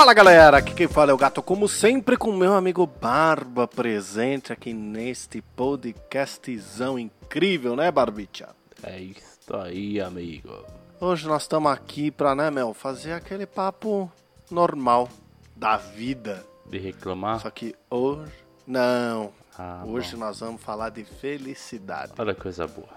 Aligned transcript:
Fala 0.00 0.14
galera, 0.14 0.56
aqui 0.56 0.72
quem 0.72 0.88
fala 0.88 1.10
é 1.10 1.14
o 1.14 1.18
Gato, 1.18 1.42
como 1.42 1.68
sempre, 1.68 2.16
com 2.16 2.32
meu 2.32 2.54
amigo 2.54 2.86
Barba 2.86 3.68
presente 3.68 4.50
aqui 4.50 4.72
neste 4.72 5.42
podcastzão 5.42 6.98
incrível, 6.98 7.76
né, 7.76 7.90
Barbicha? 7.90 8.48
É 8.82 8.98
isso 8.98 9.54
aí, 9.54 10.00
amigo. 10.00 10.64
Hoje 10.98 11.28
nós 11.28 11.42
estamos 11.42 11.70
aqui 11.70 12.10
pra, 12.10 12.34
né, 12.34 12.50
Mel, 12.50 12.72
fazer 12.72 13.12
aquele 13.12 13.44
papo 13.44 14.10
normal 14.50 15.06
da 15.54 15.76
vida. 15.76 16.46
De 16.64 16.78
reclamar? 16.78 17.40
Só 17.40 17.50
que 17.50 17.76
hoje, 17.90 18.32
não. 18.66 19.34
Ah, 19.58 19.82
hoje 19.84 20.16
bom. 20.16 20.20
nós 20.20 20.40
vamos 20.40 20.62
falar 20.62 20.88
de 20.88 21.04
felicidade. 21.04 22.12
Olha 22.18 22.34
que 22.34 22.40
coisa 22.40 22.66
boa. 22.66 22.88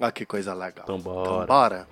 Olha 0.00 0.10
que 0.10 0.26
coisa 0.26 0.52
legal. 0.52 0.82
Então 0.82 0.98
bora. 0.98 1.30
Então 1.30 1.46
bora. 1.46 1.86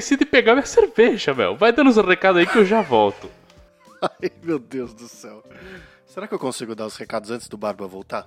Esqueci 0.00 0.16
de 0.16 0.24
pegar 0.24 0.54
minha 0.54 0.66
cerveja, 0.66 1.34
meu. 1.34 1.56
Vai 1.56 1.72
dando 1.72 1.90
os 1.90 1.96
recados 1.96 2.40
aí 2.40 2.46
que 2.46 2.58
eu 2.58 2.64
já 2.64 2.80
volto. 2.80 3.30
Ai, 4.02 4.30
meu 4.42 4.58
Deus 4.58 4.92
do 4.94 5.06
céu. 5.06 5.44
Será 6.06 6.26
que 6.26 6.34
eu 6.34 6.38
consigo 6.38 6.74
dar 6.74 6.86
os 6.86 6.96
recados 6.96 7.30
antes 7.30 7.46
do 7.48 7.56
Barba 7.56 7.86
voltar? 7.86 8.26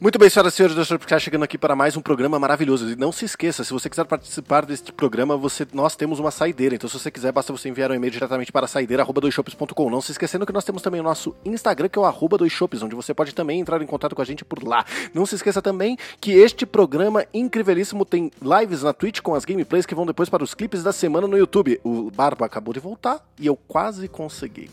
Muito 0.00 0.18
bem, 0.18 0.28
senhoras 0.28 0.54
e 0.54 0.56
senhores, 0.56 0.76
do 0.76 0.84
Shopcast 0.84 1.24
chegando 1.24 1.44
aqui 1.44 1.58
para 1.58 1.76
mais 1.76 1.96
um 1.96 2.00
programa 2.00 2.38
maravilhoso. 2.38 2.90
E 2.90 2.96
não 2.96 3.12
se 3.12 3.24
esqueça, 3.24 3.62
se 3.62 3.72
você 3.72 3.88
quiser 3.88 4.04
participar 4.04 4.64
deste 4.64 4.92
programa, 4.92 5.36
você, 5.36 5.66
nós 5.72 5.94
temos 5.94 6.18
uma 6.18 6.30
saideira. 6.30 6.74
Então, 6.74 6.88
se 6.88 6.98
você 6.98 7.10
quiser, 7.10 7.32
basta 7.32 7.52
você 7.52 7.68
enviar 7.68 7.90
um 7.90 7.94
e-mail 7.94 8.10
diretamente 8.10 8.50
para 8.50 8.66
saideira.doisshops.com. 8.66 9.90
Não 9.90 10.00
se 10.00 10.12
esquecendo 10.12 10.46
que 10.46 10.52
nós 10.52 10.64
temos 10.64 10.82
também 10.82 11.00
o 11.00 11.04
nosso 11.04 11.34
Instagram, 11.44 11.88
que 11.88 11.98
é 11.98 12.02
o 12.02 12.04
arroba 12.04 12.38
doisshops, 12.38 12.82
onde 12.82 12.94
você 12.94 13.12
pode 13.12 13.34
também 13.34 13.60
entrar 13.60 13.80
em 13.82 13.86
contato 13.86 14.14
com 14.14 14.22
a 14.22 14.24
gente 14.24 14.44
por 14.44 14.62
lá. 14.62 14.84
Não 15.14 15.26
se 15.26 15.34
esqueça 15.34 15.60
também 15.60 15.96
que 16.20 16.32
este 16.32 16.64
programa 16.64 17.24
incrívelíssimo 17.32 18.04
tem 18.04 18.30
lives 18.40 18.82
na 18.82 18.92
Twitch 18.92 19.20
com 19.20 19.34
as 19.34 19.44
gameplays 19.44 19.86
que 19.86 19.94
vão 19.94 20.06
depois 20.06 20.28
para 20.28 20.44
os 20.44 20.54
clipes 20.54 20.82
da 20.82 20.92
semana 20.92 21.26
no 21.26 21.36
YouTube. 21.36 21.80
O 21.84 22.10
Barba 22.10 22.46
acabou 22.46 22.74
de 22.74 22.80
voltar 22.80 23.24
e 23.38 23.46
eu 23.46 23.56
quase 23.56 24.08
consegui. 24.08 24.70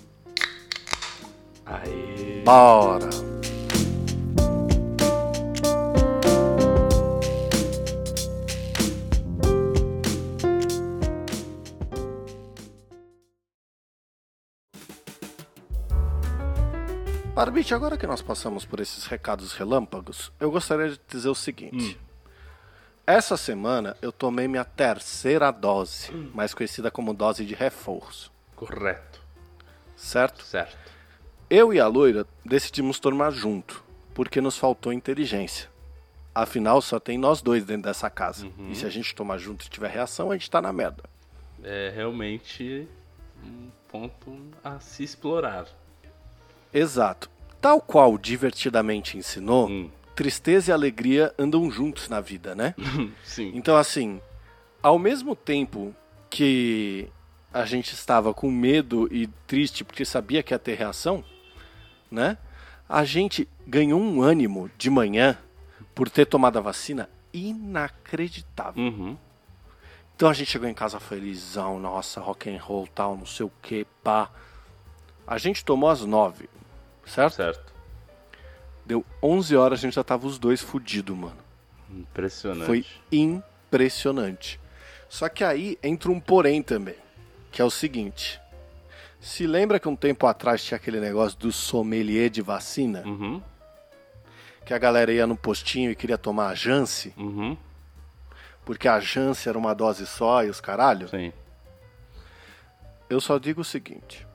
Aê. 1.66 2.42
Bora! 2.46 3.57
Barbite, 17.38 17.72
agora 17.72 18.00
que 18.00 18.08
nós 18.08 18.20
passamos 18.20 18.66
por 18.66 18.80
esses 18.80 19.06
recados 19.06 19.54
relâmpagos, 19.54 20.32
eu 20.40 20.50
gostaria 20.50 20.90
de 20.90 21.00
dizer 21.08 21.30
o 21.30 21.36
seguinte. 21.36 21.96
Essa 23.06 23.38
semana 23.38 23.96
eu 24.02 24.12
tomei 24.12 24.48
minha 24.48 24.66
terceira 24.66 25.52
dose, 25.52 26.12
mais 26.34 26.56
conhecida 26.56 26.90
como 26.90 27.14
dose 27.14 27.46
de 27.46 27.54
reforço, 27.54 28.32
Correto. 28.56 29.22
certo? 29.96 30.44
Certo. 30.44 30.76
Eu 31.48 31.72
e 31.72 31.80
a 31.80 31.86
loira 31.86 32.26
decidimos 32.44 33.00
tomar 33.00 33.30
junto, 33.30 33.84
porque 34.16 34.42
nos 34.42 34.58
faltou 34.58 34.92
inteligência. 34.92 35.70
Afinal, 36.34 36.82
só 36.82 37.00
tem 37.00 37.20
nós 37.20 37.40
dois 37.40 37.64
dentro 37.64 37.84
dessa 37.84 38.10
casa. 38.10 38.48
E 38.68 38.74
se 38.74 38.84
a 38.84 38.90
gente 38.90 39.14
tomar 39.14 39.38
junto 39.38 39.64
e 39.64 39.70
tiver 39.70 39.92
reação, 39.92 40.32
a 40.32 40.34
gente 40.36 40.50
tá 40.50 40.60
na 40.60 40.74
merda. 40.74 41.04
É 41.64 41.92
realmente 41.94 42.88
um 43.44 43.70
ponto 43.88 44.40
a 44.64 44.80
se 44.80 45.04
explorar. 45.04 45.68
Exato. 46.78 47.30
Tal 47.62 47.82
qual 47.82 48.18
divertidamente 48.18 49.18
ensinou, 49.18 49.68
Hum. 49.68 49.90
tristeza 50.16 50.72
e 50.72 50.74
alegria 50.74 51.34
andam 51.38 51.70
juntos 51.72 52.08
na 52.10 52.22
vida, 52.22 52.54
né? 52.56 52.76
Sim. 53.24 53.52
Então, 53.56 53.76
assim, 53.76 54.22
ao 54.82 54.98
mesmo 55.00 55.36
tempo 55.36 55.96
que 56.30 57.08
a 57.54 57.66
gente 57.66 57.94
estava 57.94 58.34
com 58.34 58.52
medo 58.52 59.08
e 59.12 59.28
triste 59.48 59.84
porque 59.84 60.06
sabia 60.06 60.44
que 60.44 60.54
ia 60.54 60.60
ter 60.60 60.76
reação, 60.76 61.24
né? 62.12 62.38
A 62.88 63.04
gente 63.04 63.48
ganhou 63.66 64.00
um 64.00 64.22
ânimo 64.22 64.70
de 64.78 64.90
manhã 64.90 65.38
por 65.96 66.10
ter 66.10 66.26
tomado 66.26 66.58
a 66.58 66.62
vacina 66.62 67.10
inacreditável. 67.34 68.82
Uhum. 68.84 69.18
Então 70.16 70.30
a 70.30 70.34
gente 70.34 70.50
chegou 70.52 70.68
em 70.68 70.74
casa 70.74 71.00
felizão, 71.00 71.80
nossa, 71.80 72.20
rock 72.22 72.50
and 72.50 72.62
roll, 72.62 72.88
tal, 72.88 73.18
não 73.18 73.26
sei 73.26 73.46
o 73.46 73.52
que, 73.62 73.86
pá. 74.04 74.30
A 75.26 75.38
gente 75.38 75.64
tomou 75.66 75.90
às 75.90 76.02
nove, 76.04 76.50
certo? 77.08 77.34
Certo. 77.36 77.74
Deu 78.86 79.06
11 79.22 79.56
horas, 79.56 79.80
a 79.80 79.82
gente 79.82 79.96
já 79.96 80.04
tava 80.04 80.28
os 80.28 80.38
dois 80.40 80.62
fudidos, 80.62 81.16
mano. 81.18 81.38
Impressionante. 81.90 82.66
Foi 82.66 82.86
impressionante. 83.12 84.60
Só 85.10 85.28
que 85.30 85.44
aí 85.44 85.78
entra 85.82 86.12
um 86.12 86.20
porém 86.20 86.62
também, 86.62 86.96
que 87.52 87.62
é 87.62 87.66
o 87.66 87.70
seguinte. 87.70 88.40
Se 89.20 89.48
lembra 89.48 89.80
que 89.80 89.88
um 89.88 89.96
tempo 89.96 90.28
atrás 90.28 90.64
tinha 90.64 90.76
aquele 90.76 91.00
negócio 91.00 91.38
do 91.40 91.52
sommelier 91.52 92.30
de 92.30 92.42
vacina? 92.42 93.04
Uhum. 93.06 93.42
Que 94.66 94.74
a 94.74 94.78
galera 94.78 95.12
ia 95.12 95.26
no 95.26 95.36
postinho 95.36 95.90
e 95.92 95.96
queria 95.96 96.18
tomar 96.18 96.50
a 96.50 96.56
Jance, 96.56 97.14
Uhum. 97.18 97.58
porque 98.66 98.88
a 98.88 99.00
Jance 99.00 99.48
era 99.48 99.58
uma 99.58 99.74
dose 99.74 100.06
só 100.06 100.44
e 100.44 100.50
os 100.50 100.60
caralho? 100.60 101.08
Sim. 101.08 101.32
Eu 103.10 103.22
só 103.22 103.38
digo 103.38 103.62
o 103.62 103.66
seguinte: 103.66 104.27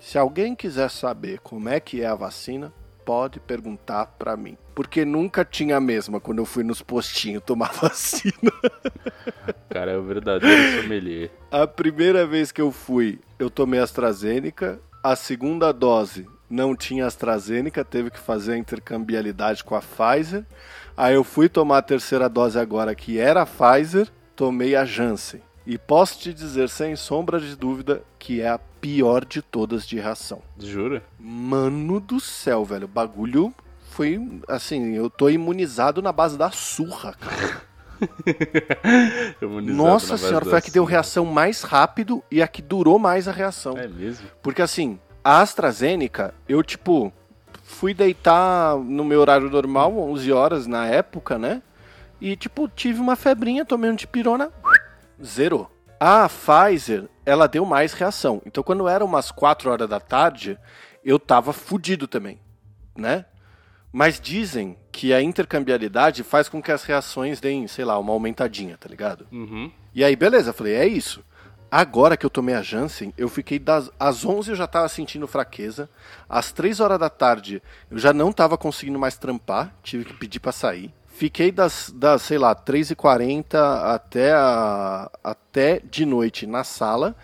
se 0.00 0.16
alguém 0.18 0.56
quiser 0.56 0.90
saber 0.90 1.38
como 1.40 1.68
é 1.68 1.78
que 1.78 2.00
é 2.00 2.06
a 2.06 2.14
vacina, 2.14 2.72
pode 3.04 3.38
perguntar 3.38 4.06
pra 4.18 4.36
mim. 4.36 4.56
Porque 4.74 5.04
nunca 5.04 5.44
tinha 5.44 5.76
a 5.76 5.80
mesma 5.80 6.18
quando 6.18 6.38
eu 6.38 6.46
fui 6.46 6.64
nos 6.64 6.80
postinhos 6.80 7.42
tomar 7.44 7.72
vacina. 7.78 8.50
Cara, 9.68 9.92
é 9.92 9.96
o 9.96 10.02
verdadeiro 10.02 10.80
sommelier. 10.80 11.30
A 11.50 11.66
primeira 11.66 12.26
vez 12.26 12.50
que 12.50 12.60
eu 12.60 12.72
fui, 12.72 13.20
eu 13.38 13.50
tomei 13.50 13.78
AstraZeneca. 13.78 14.80
A 15.02 15.14
segunda 15.14 15.72
dose 15.72 16.26
não 16.48 16.74
tinha 16.74 17.06
AstraZeneca, 17.06 17.84
teve 17.84 18.10
que 18.10 18.18
fazer 18.18 18.54
a 18.54 18.58
intercambiabilidade 18.58 19.62
com 19.62 19.74
a 19.74 19.82
Pfizer. 19.82 20.44
Aí 20.96 21.14
eu 21.14 21.24
fui 21.24 21.48
tomar 21.48 21.78
a 21.78 21.82
terceira 21.82 22.28
dose 22.28 22.58
agora, 22.58 22.94
que 22.94 23.18
era 23.18 23.42
a 23.42 23.46
Pfizer, 23.46 24.08
tomei 24.34 24.74
a 24.74 24.84
Janssen. 24.84 25.42
E 25.66 25.76
posso 25.76 26.18
te 26.18 26.32
dizer, 26.32 26.68
sem 26.68 26.96
sombra 26.96 27.38
de 27.38 27.54
dúvida, 27.54 28.02
que 28.18 28.40
é 28.40 28.48
a 28.48 28.58
pior 28.58 29.24
de 29.24 29.42
todas 29.42 29.86
de 29.86 29.98
reação. 29.98 30.42
Jura? 30.58 31.02
Mano 31.18 32.00
do 32.00 32.18
céu, 32.18 32.64
velho. 32.64 32.86
O 32.86 32.88
bagulho 32.88 33.54
foi 33.90 34.20
assim, 34.48 34.94
eu 34.94 35.10
tô 35.10 35.28
imunizado 35.28 36.00
na 36.00 36.12
base 36.12 36.38
da 36.38 36.50
surra, 36.50 37.14
cara. 37.14 37.62
Nossa 39.62 40.16
senhora, 40.16 40.44
foi 40.44 40.58
a 40.58 40.62
que 40.62 40.70
deu 40.70 40.84
reação 40.84 41.24
mais 41.26 41.62
rápido 41.62 42.22
e 42.30 42.40
a 42.40 42.48
que 42.48 42.62
durou 42.62 42.98
mais 42.98 43.28
a 43.28 43.32
reação. 43.32 43.76
É 43.76 43.86
mesmo? 43.86 44.26
Porque 44.42 44.62
assim, 44.62 44.98
a 45.22 45.40
AstraZeneca, 45.40 46.34
eu 46.48 46.62
tipo, 46.62 47.12
fui 47.62 47.92
deitar 47.92 48.76
no 48.78 49.04
meu 49.04 49.20
horário 49.20 49.50
normal, 49.50 49.96
11 49.98 50.32
horas 50.32 50.66
na 50.66 50.86
época, 50.86 51.38
né? 51.38 51.62
E 52.20 52.36
tipo, 52.36 52.68
tive 52.68 53.00
uma 53.00 53.16
febrinha, 53.16 53.64
tomei 53.64 53.90
um 53.90 53.96
tipirona, 53.96 54.50
zerou. 55.24 55.70
A 55.98 56.28
Pfizer, 56.28 57.08
ela 57.26 57.46
deu 57.46 57.64
mais 57.64 57.92
reação. 57.92 58.40
Então 58.46 58.62
quando 58.62 58.88
era 58.88 59.04
umas 59.04 59.30
4 59.30 59.70
horas 59.70 59.88
da 59.88 60.00
tarde, 60.00 60.58
eu 61.04 61.18
tava 61.18 61.52
fudido 61.52 62.06
também, 62.06 62.40
né? 62.96 63.26
Mas 63.92 64.20
dizem 64.20 64.76
que 64.92 65.12
a 65.12 65.20
intercambiabilidade 65.20 66.22
faz 66.22 66.48
com 66.48 66.62
que 66.62 66.70
as 66.70 66.84
reações 66.84 67.40
deem, 67.40 67.66
sei 67.66 67.84
lá, 67.84 67.98
uma 67.98 68.12
aumentadinha, 68.12 68.76
tá 68.76 68.88
ligado? 68.88 69.26
Uhum. 69.32 69.70
E 69.92 70.04
aí, 70.04 70.14
beleza, 70.14 70.52
falei, 70.52 70.74
é 70.74 70.86
isso. 70.86 71.24
Agora 71.70 72.16
que 72.16 72.26
eu 72.26 72.30
tomei 72.30 72.54
a 72.54 72.62
Janssen, 72.62 73.14
eu 73.16 73.28
fiquei 73.28 73.58
das 73.58 73.90
às 73.98 74.24
11 74.24 74.50
eu 74.50 74.56
já 74.56 74.66
tava 74.66 74.88
sentindo 74.88 75.26
fraqueza. 75.28 75.88
Às 76.28 76.50
3 76.50 76.80
horas 76.80 76.98
da 76.98 77.08
tarde 77.08 77.62
eu 77.90 77.98
já 77.98 78.12
não 78.12 78.32
tava 78.32 78.58
conseguindo 78.58 78.98
mais 78.98 79.16
trampar, 79.16 79.72
tive 79.82 80.04
que 80.04 80.14
pedir 80.14 80.40
pra 80.40 80.50
sair. 80.50 80.92
Fiquei 81.20 81.52
das, 81.52 81.92
das 81.94 82.22
sei 82.22 82.38
lá, 82.38 82.54
3h40 82.54 83.54
até, 83.94 84.32
a, 84.32 85.10
até 85.22 85.78
de 85.80 86.06
noite 86.06 86.46
na 86.46 86.64
sala. 86.64 87.14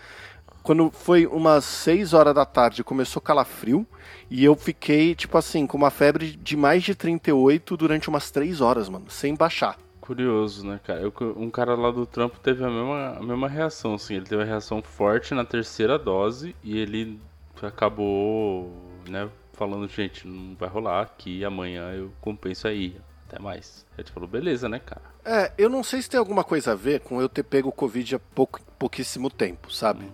Quando 0.61 0.91
foi 0.91 1.25
umas 1.25 1.65
6 1.65 2.13
horas 2.13 2.35
da 2.35 2.45
tarde, 2.45 2.83
começou 2.83 3.19
calafrio. 3.19 3.87
E 4.29 4.45
eu 4.45 4.55
fiquei, 4.55 5.15
tipo 5.15 5.35
assim, 5.35 5.65
com 5.65 5.77
uma 5.77 5.89
febre 5.89 6.29
de 6.29 6.55
mais 6.55 6.83
de 6.83 6.93
38 6.93 7.75
durante 7.75 8.07
umas 8.07 8.29
3 8.29 8.61
horas, 8.61 8.87
mano, 8.87 9.09
sem 9.09 9.33
baixar. 9.33 9.79
Curioso, 9.99 10.63
né, 10.63 10.79
cara? 10.83 11.01
Eu, 11.01 11.11
um 11.35 11.49
cara 11.49 11.73
lá 11.73 11.89
do 11.89 12.05
trampo 12.05 12.39
teve 12.39 12.63
a 12.63 12.69
mesma, 12.69 13.17
a 13.17 13.23
mesma 13.23 13.49
reação, 13.49 13.95
assim. 13.95 14.13
Ele 14.13 14.25
teve 14.27 14.43
a 14.43 14.45
reação 14.45 14.79
forte 14.83 15.33
na 15.33 15.43
terceira 15.43 15.97
dose 15.97 16.55
e 16.63 16.77
ele 16.77 17.19
acabou, 17.63 18.71
né, 19.09 19.27
falando, 19.53 19.87
gente, 19.87 20.27
não 20.27 20.55
vai 20.55 20.69
rolar 20.69 21.01
aqui, 21.01 21.43
amanhã 21.43 21.93
eu 21.93 22.11
compenso 22.21 22.67
aí. 22.67 22.95
Até 23.27 23.39
mais. 23.39 23.85
A 23.97 24.01
gente 24.01 24.11
falou, 24.11 24.27
beleza, 24.27 24.69
né, 24.69 24.79
cara? 24.79 25.01
É, 25.25 25.51
eu 25.57 25.69
não 25.69 25.83
sei 25.83 26.01
se 26.01 26.09
tem 26.09 26.17
alguma 26.17 26.43
coisa 26.43 26.71
a 26.71 26.75
ver 26.75 27.01
com 27.01 27.21
eu 27.21 27.27
ter 27.27 27.43
pego 27.43 27.69
o 27.69 27.73
Covid 27.73 28.15
há 28.15 28.19
pouco, 28.19 28.61
pouquíssimo 28.79 29.29
tempo, 29.29 29.71
sabe? 29.71 30.05
Uhum. 30.05 30.11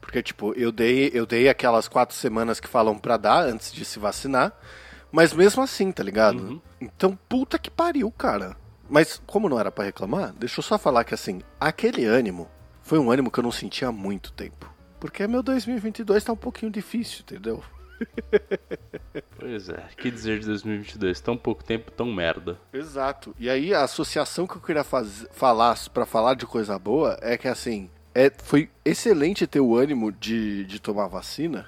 Porque, 0.00 0.22
tipo, 0.22 0.52
eu 0.54 0.70
dei, 0.70 1.10
eu 1.14 1.24
dei 1.24 1.48
aquelas 1.48 1.88
quatro 1.88 2.14
semanas 2.14 2.60
que 2.60 2.68
falam 2.68 2.98
pra 2.98 3.16
dar 3.16 3.44
antes 3.44 3.72
de 3.72 3.84
se 3.84 3.98
vacinar. 3.98 4.52
Mas 5.10 5.32
mesmo 5.32 5.62
assim, 5.62 5.90
tá 5.90 6.02
ligado? 6.02 6.42
Uhum. 6.42 6.60
Então, 6.80 7.18
puta 7.28 7.58
que 7.58 7.70
pariu, 7.70 8.10
cara. 8.10 8.54
Mas, 8.90 9.22
como 9.26 9.48
não 9.48 9.58
era 9.58 9.72
para 9.72 9.84
reclamar, 9.84 10.34
deixa 10.34 10.60
eu 10.60 10.62
só 10.62 10.76
falar 10.76 11.04
que, 11.04 11.14
assim, 11.14 11.40
aquele 11.58 12.04
ânimo 12.04 12.50
foi 12.82 12.98
um 12.98 13.10
ânimo 13.10 13.30
que 13.30 13.38
eu 13.38 13.44
não 13.44 13.52
sentia 13.52 13.88
há 13.88 13.92
muito 13.92 14.32
tempo. 14.32 14.70
Porque 15.00 15.26
meu 15.26 15.42
2022 15.42 16.22
tá 16.22 16.32
um 16.32 16.36
pouquinho 16.36 16.70
difícil, 16.70 17.20
entendeu? 17.22 17.62
Pois 19.38 19.68
é, 19.68 19.88
que 19.96 20.10
dizer 20.10 20.38
de 20.38 20.46
2022? 20.46 21.20
Tão 21.20 21.36
pouco 21.36 21.64
tempo, 21.64 21.90
tão 21.90 22.06
merda. 22.06 22.58
Exato. 22.72 23.34
E 23.38 23.50
aí 23.50 23.74
a 23.74 23.82
associação 23.82 24.46
que 24.46 24.56
eu 24.56 24.60
queria 24.60 24.84
faz, 24.84 25.26
falar 25.32 25.76
para 25.92 26.06
falar 26.06 26.34
de 26.34 26.46
coisa 26.46 26.78
boa 26.78 27.18
é 27.20 27.36
que 27.36 27.48
assim, 27.48 27.90
é, 28.14 28.30
foi 28.42 28.70
excelente 28.84 29.46
ter 29.46 29.60
o 29.60 29.76
ânimo 29.76 30.12
de, 30.12 30.64
de 30.64 30.80
tomar 30.80 31.08
vacina, 31.08 31.66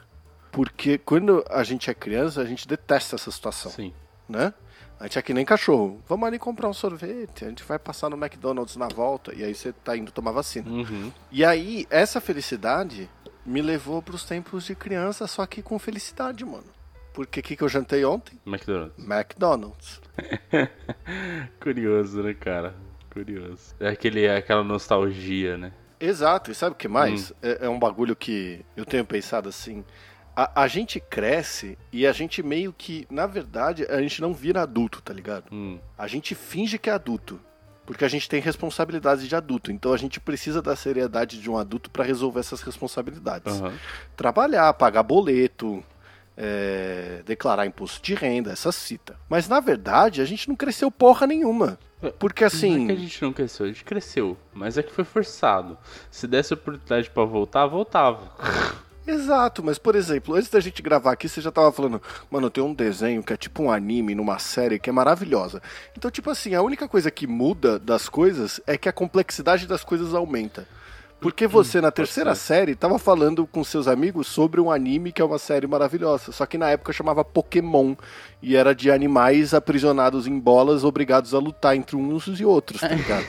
porque 0.52 0.98
quando 0.98 1.44
a 1.50 1.64
gente 1.64 1.90
é 1.90 1.94
criança, 1.94 2.40
a 2.40 2.44
gente 2.44 2.68
detesta 2.68 3.16
essa 3.16 3.30
situação. 3.30 3.72
Sim. 3.72 3.92
Né? 4.28 4.54
A 4.98 5.04
gente 5.04 5.18
é 5.18 5.22
que 5.22 5.34
nem 5.34 5.44
cachorro. 5.44 6.00
Vamos 6.08 6.26
ali 6.26 6.38
comprar 6.38 6.68
um 6.68 6.72
sorvete, 6.72 7.44
a 7.44 7.48
gente 7.48 7.64
vai 7.64 7.78
passar 7.78 8.08
no 8.08 8.16
McDonald's 8.16 8.76
na 8.76 8.88
volta, 8.88 9.34
e 9.34 9.42
aí 9.42 9.54
você 9.54 9.72
tá 9.72 9.96
indo 9.96 10.12
tomar 10.12 10.30
vacina. 10.30 10.70
Uhum. 10.70 11.12
E 11.30 11.44
aí, 11.44 11.86
essa 11.90 12.20
felicidade 12.20 13.10
me 13.44 13.60
levou 13.60 14.02
para 14.02 14.14
os 14.14 14.24
tempos 14.24 14.64
de 14.64 14.74
criança, 14.74 15.26
só 15.26 15.46
que 15.46 15.62
com 15.62 15.78
felicidade, 15.78 16.44
mano. 16.44 16.64
Porque 17.12 17.40
o 17.40 17.42
que, 17.42 17.56
que 17.56 17.62
eu 17.62 17.68
jantei 17.68 18.04
ontem? 18.04 18.38
McDonald's. 18.44 18.98
McDonald's. 18.98 20.00
Curioso, 21.60 22.22
né, 22.22 22.34
cara? 22.34 22.74
Curioso. 23.12 23.74
É, 23.78 23.88
aquele, 23.88 24.24
é 24.24 24.36
aquela 24.36 24.64
nostalgia, 24.64 25.56
né? 25.56 25.72
Exato. 26.00 26.50
E 26.50 26.54
sabe 26.54 26.72
o 26.72 26.78
que 26.78 26.88
mais? 26.88 27.30
Hum. 27.30 27.34
É, 27.40 27.66
é, 27.66 27.68
um 27.68 27.78
bagulho 27.78 28.16
que 28.16 28.64
eu 28.76 28.84
tenho 28.84 29.04
pensado 29.04 29.48
assim. 29.48 29.84
A, 30.34 30.62
a, 30.62 30.66
gente 30.66 30.98
cresce 30.98 31.78
e 31.92 32.04
a 32.04 32.12
gente 32.12 32.42
meio 32.42 32.72
que, 32.72 33.06
na 33.08 33.26
verdade, 33.26 33.86
a 33.88 34.02
gente 34.02 34.20
não 34.20 34.34
vira 34.34 34.62
adulto, 34.62 35.00
tá 35.00 35.12
ligado? 35.12 35.44
Hum. 35.52 35.78
A 35.96 36.08
gente 36.08 36.34
finge 36.34 36.76
que 36.76 36.90
é 36.90 36.92
adulto. 36.92 37.40
Porque 37.86 38.04
a 38.04 38.08
gente 38.08 38.28
tem 38.28 38.40
responsabilidades 38.40 39.28
de 39.28 39.36
adulto. 39.36 39.70
Então 39.70 39.92
a 39.92 39.96
gente 39.96 40.18
precisa 40.18 40.62
da 40.62 40.74
seriedade 40.74 41.40
de 41.40 41.50
um 41.50 41.58
adulto 41.58 41.90
para 41.90 42.04
resolver 42.04 42.40
essas 42.40 42.62
responsabilidades. 42.62 43.60
Uhum. 43.60 43.72
Trabalhar, 44.16 44.72
pagar 44.74 45.02
boleto, 45.02 45.84
é, 46.36 47.22
declarar 47.24 47.66
imposto 47.66 48.02
de 48.02 48.14
renda, 48.14 48.52
essa 48.52 48.72
cita. 48.72 49.16
Mas 49.28 49.48
na 49.48 49.60
verdade 49.60 50.20
a 50.20 50.24
gente 50.24 50.48
não 50.48 50.56
cresceu 50.56 50.90
porra 50.90 51.26
nenhuma. 51.26 51.78
Porque 52.18 52.44
assim. 52.44 52.76
Não 52.76 52.84
é 52.84 52.86
que 52.86 52.92
a 52.92 52.96
gente 52.96 53.22
não 53.22 53.32
cresceu, 53.32 53.66
a 53.66 53.68
gente 53.68 53.84
cresceu. 53.84 54.36
Mas 54.52 54.76
é 54.76 54.82
que 54.82 54.92
foi 54.92 55.04
forçado. 55.04 55.78
Se 56.10 56.26
desse 56.26 56.52
oportunidade 56.54 57.10
para 57.10 57.24
voltar, 57.24 57.66
voltava. 57.66 58.30
Exato, 59.06 59.62
mas 59.62 59.76
por 59.78 59.94
exemplo, 59.94 60.34
antes 60.34 60.48
da 60.48 60.60
gente 60.60 60.80
gravar 60.80 61.12
aqui, 61.12 61.28
você 61.28 61.38
já 61.40 61.52
tava 61.52 61.70
falando, 61.70 62.00
mano, 62.30 62.48
tem 62.48 62.64
um 62.64 62.72
desenho 62.72 63.22
que 63.22 63.34
é 63.34 63.36
tipo 63.36 63.62
um 63.62 63.70
anime 63.70 64.14
numa 64.14 64.38
série 64.38 64.78
que 64.78 64.88
é 64.88 64.92
maravilhosa. 64.92 65.62
Então, 65.96 66.10
tipo 66.10 66.30
assim, 66.30 66.54
a 66.54 66.62
única 66.62 66.88
coisa 66.88 67.10
que 67.10 67.26
muda 67.26 67.78
das 67.78 68.08
coisas 68.08 68.62
é 68.66 68.78
que 68.78 68.88
a 68.88 68.92
complexidade 68.92 69.66
das 69.66 69.84
coisas 69.84 70.14
aumenta. 70.14 70.66
Porque 71.24 71.46
você, 71.46 71.80
na 71.80 71.90
terceira 71.90 72.34
série, 72.34 72.74
tava 72.74 72.98
falando 72.98 73.46
com 73.46 73.64
seus 73.64 73.88
amigos 73.88 74.26
sobre 74.26 74.60
um 74.60 74.70
anime 74.70 75.10
que 75.10 75.22
é 75.22 75.24
uma 75.24 75.38
série 75.38 75.66
maravilhosa. 75.66 76.30
Só 76.32 76.44
que 76.44 76.58
na 76.58 76.68
época 76.68 76.92
chamava 76.92 77.24
Pokémon. 77.24 77.94
E 78.42 78.54
era 78.54 78.74
de 78.74 78.90
animais 78.90 79.54
aprisionados 79.54 80.26
em 80.26 80.38
bolas, 80.38 80.84
obrigados 80.84 81.32
a 81.32 81.38
lutar 81.38 81.74
entre 81.74 81.96
uns 81.96 82.26
e 82.38 82.44
outros, 82.44 82.82
tá 82.82 82.88
ligado? 82.88 83.24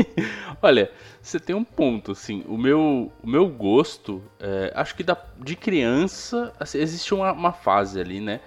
Olha, 0.62 0.90
você 1.20 1.38
tem 1.38 1.54
um 1.54 1.62
ponto, 1.62 2.12
assim. 2.12 2.42
O 2.48 2.56
meu, 2.56 3.12
o 3.22 3.28
meu 3.28 3.46
gosto, 3.46 4.22
é, 4.40 4.72
acho 4.74 4.96
que 4.96 5.02
da, 5.02 5.14
de 5.38 5.54
criança, 5.54 6.50
assim, 6.58 6.78
existe 6.78 7.12
uma, 7.12 7.30
uma 7.30 7.52
fase 7.52 8.00
ali, 8.00 8.20
né? 8.20 8.40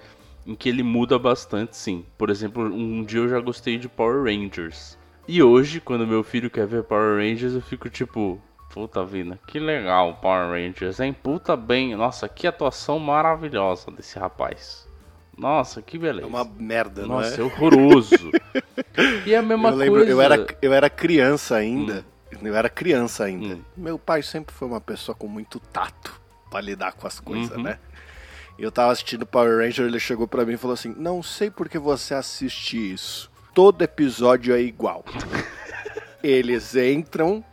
Em 0.44 0.56
que 0.56 0.68
ele 0.68 0.82
muda 0.82 1.16
bastante, 1.20 1.76
sim. 1.76 2.04
Por 2.18 2.30
exemplo, 2.30 2.64
um 2.64 3.04
dia 3.04 3.20
eu 3.20 3.28
já 3.28 3.38
gostei 3.38 3.78
de 3.78 3.88
Power 3.88 4.24
Rangers. 4.24 4.98
E 5.28 5.40
hoje, 5.40 5.80
quando 5.80 6.04
meu 6.04 6.24
filho 6.24 6.50
quer 6.50 6.66
ver 6.66 6.82
Power 6.82 7.18
Rangers, 7.18 7.54
eu 7.54 7.62
fico 7.62 7.88
tipo, 7.88 8.42
Puta 8.78 9.04
vida, 9.04 9.40
que 9.44 9.58
legal 9.58 10.14
Power 10.22 10.50
Rangers, 10.50 11.00
hein? 11.00 11.12
Puta 11.12 11.56
bem, 11.56 11.96
nossa, 11.96 12.28
que 12.28 12.46
atuação 12.46 12.96
maravilhosa 13.00 13.90
desse 13.90 14.16
rapaz. 14.16 14.86
Nossa, 15.36 15.82
que 15.82 15.98
beleza. 15.98 16.24
É 16.24 16.30
uma 16.30 16.44
merda, 16.44 17.04
nossa, 17.04 17.08
não 17.08 17.18
é? 17.18 17.24
Nossa, 17.24 17.40
é 17.40 17.44
horroroso. 17.44 18.30
e 19.26 19.34
a 19.34 19.42
mesma 19.42 19.70
eu 19.70 19.74
lembro, 19.74 19.96
coisa... 19.96 20.12
Eu 20.12 20.22
era, 20.22 20.46
eu 20.62 20.72
era 20.72 20.88
criança 20.88 21.56
ainda, 21.56 22.04
hum. 22.32 22.38
eu 22.40 22.54
era 22.54 22.70
criança 22.70 23.24
ainda. 23.24 23.56
Hum. 23.56 23.62
Meu 23.76 23.98
pai 23.98 24.22
sempre 24.22 24.54
foi 24.54 24.68
uma 24.68 24.80
pessoa 24.80 25.12
com 25.12 25.26
muito 25.26 25.58
tato 25.58 26.20
para 26.48 26.60
lidar 26.60 26.92
com 26.92 27.08
as 27.08 27.18
coisas, 27.18 27.56
uhum. 27.56 27.64
né? 27.64 27.80
Eu 28.56 28.70
tava 28.70 28.92
assistindo 28.92 29.26
Power 29.26 29.58
Ranger, 29.58 29.86
ele 29.86 29.98
chegou 29.98 30.28
para 30.28 30.44
mim 30.46 30.52
e 30.52 30.56
falou 30.56 30.74
assim: 30.74 30.94
Não 30.96 31.20
sei 31.20 31.50
porque 31.50 31.80
você 31.80 32.14
assiste 32.14 32.92
isso. 32.92 33.28
Todo 33.52 33.82
episódio 33.82 34.54
é 34.54 34.60
igual. 34.60 35.04
Eles 36.22 36.76
entram, 36.76 37.44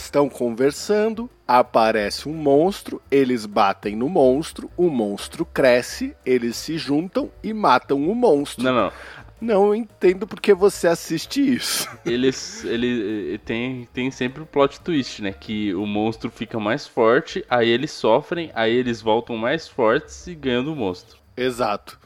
estão 0.00 0.28
conversando, 0.28 1.28
aparece 1.46 2.28
um 2.28 2.34
monstro, 2.34 3.00
eles 3.10 3.46
batem 3.46 3.94
no 3.96 4.08
monstro, 4.08 4.70
o 4.76 4.88
monstro 4.88 5.44
cresce, 5.44 6.16
eles 6.24 6.56
se 6.56 6.78
juntam 6.78 7.30
e 7.42 7.52
matam 7.52 8.08
o 8.08 8.14
monstro. 8.14 8.64
Não, 8.64 8.74
não. 8.74 8.92
Não 9.40 9.74
entendo 9.74 10.24
porque 10.24 10.54
você 10.54 10.86
assiste 10.86 11.40
isso. 11.40 11.90
Eles, 12.06 12.64
ele 12.64 13.38
tem, 13.38 13.88
tem 13.92 14.08
sempre 14.08 14.40
o 14.40 14.46
plot 14.46 14.80
twist, 14.80 15.20
né? 15.20 15.32
Que 15.32 15.74
o 15.74 15.84
monstro 15.84 16.30
fica 16.30 16.60
mais 16.60 16.86
forte, 16.86 17.44
aí 17.50 17.68
eles 17.68 17.90
sofrem, 17.90 18.52
aí 18.54 18.72
eles 18.72 19.02
voltam 19.02 19.36
mais 19.36 19.66
fortes 19.66 20.28
e 20.28 20.36
ganham 20.36 20.62
do 20.62 20.76
monstro. 20.76 21.18
Exato. 21.36 21.98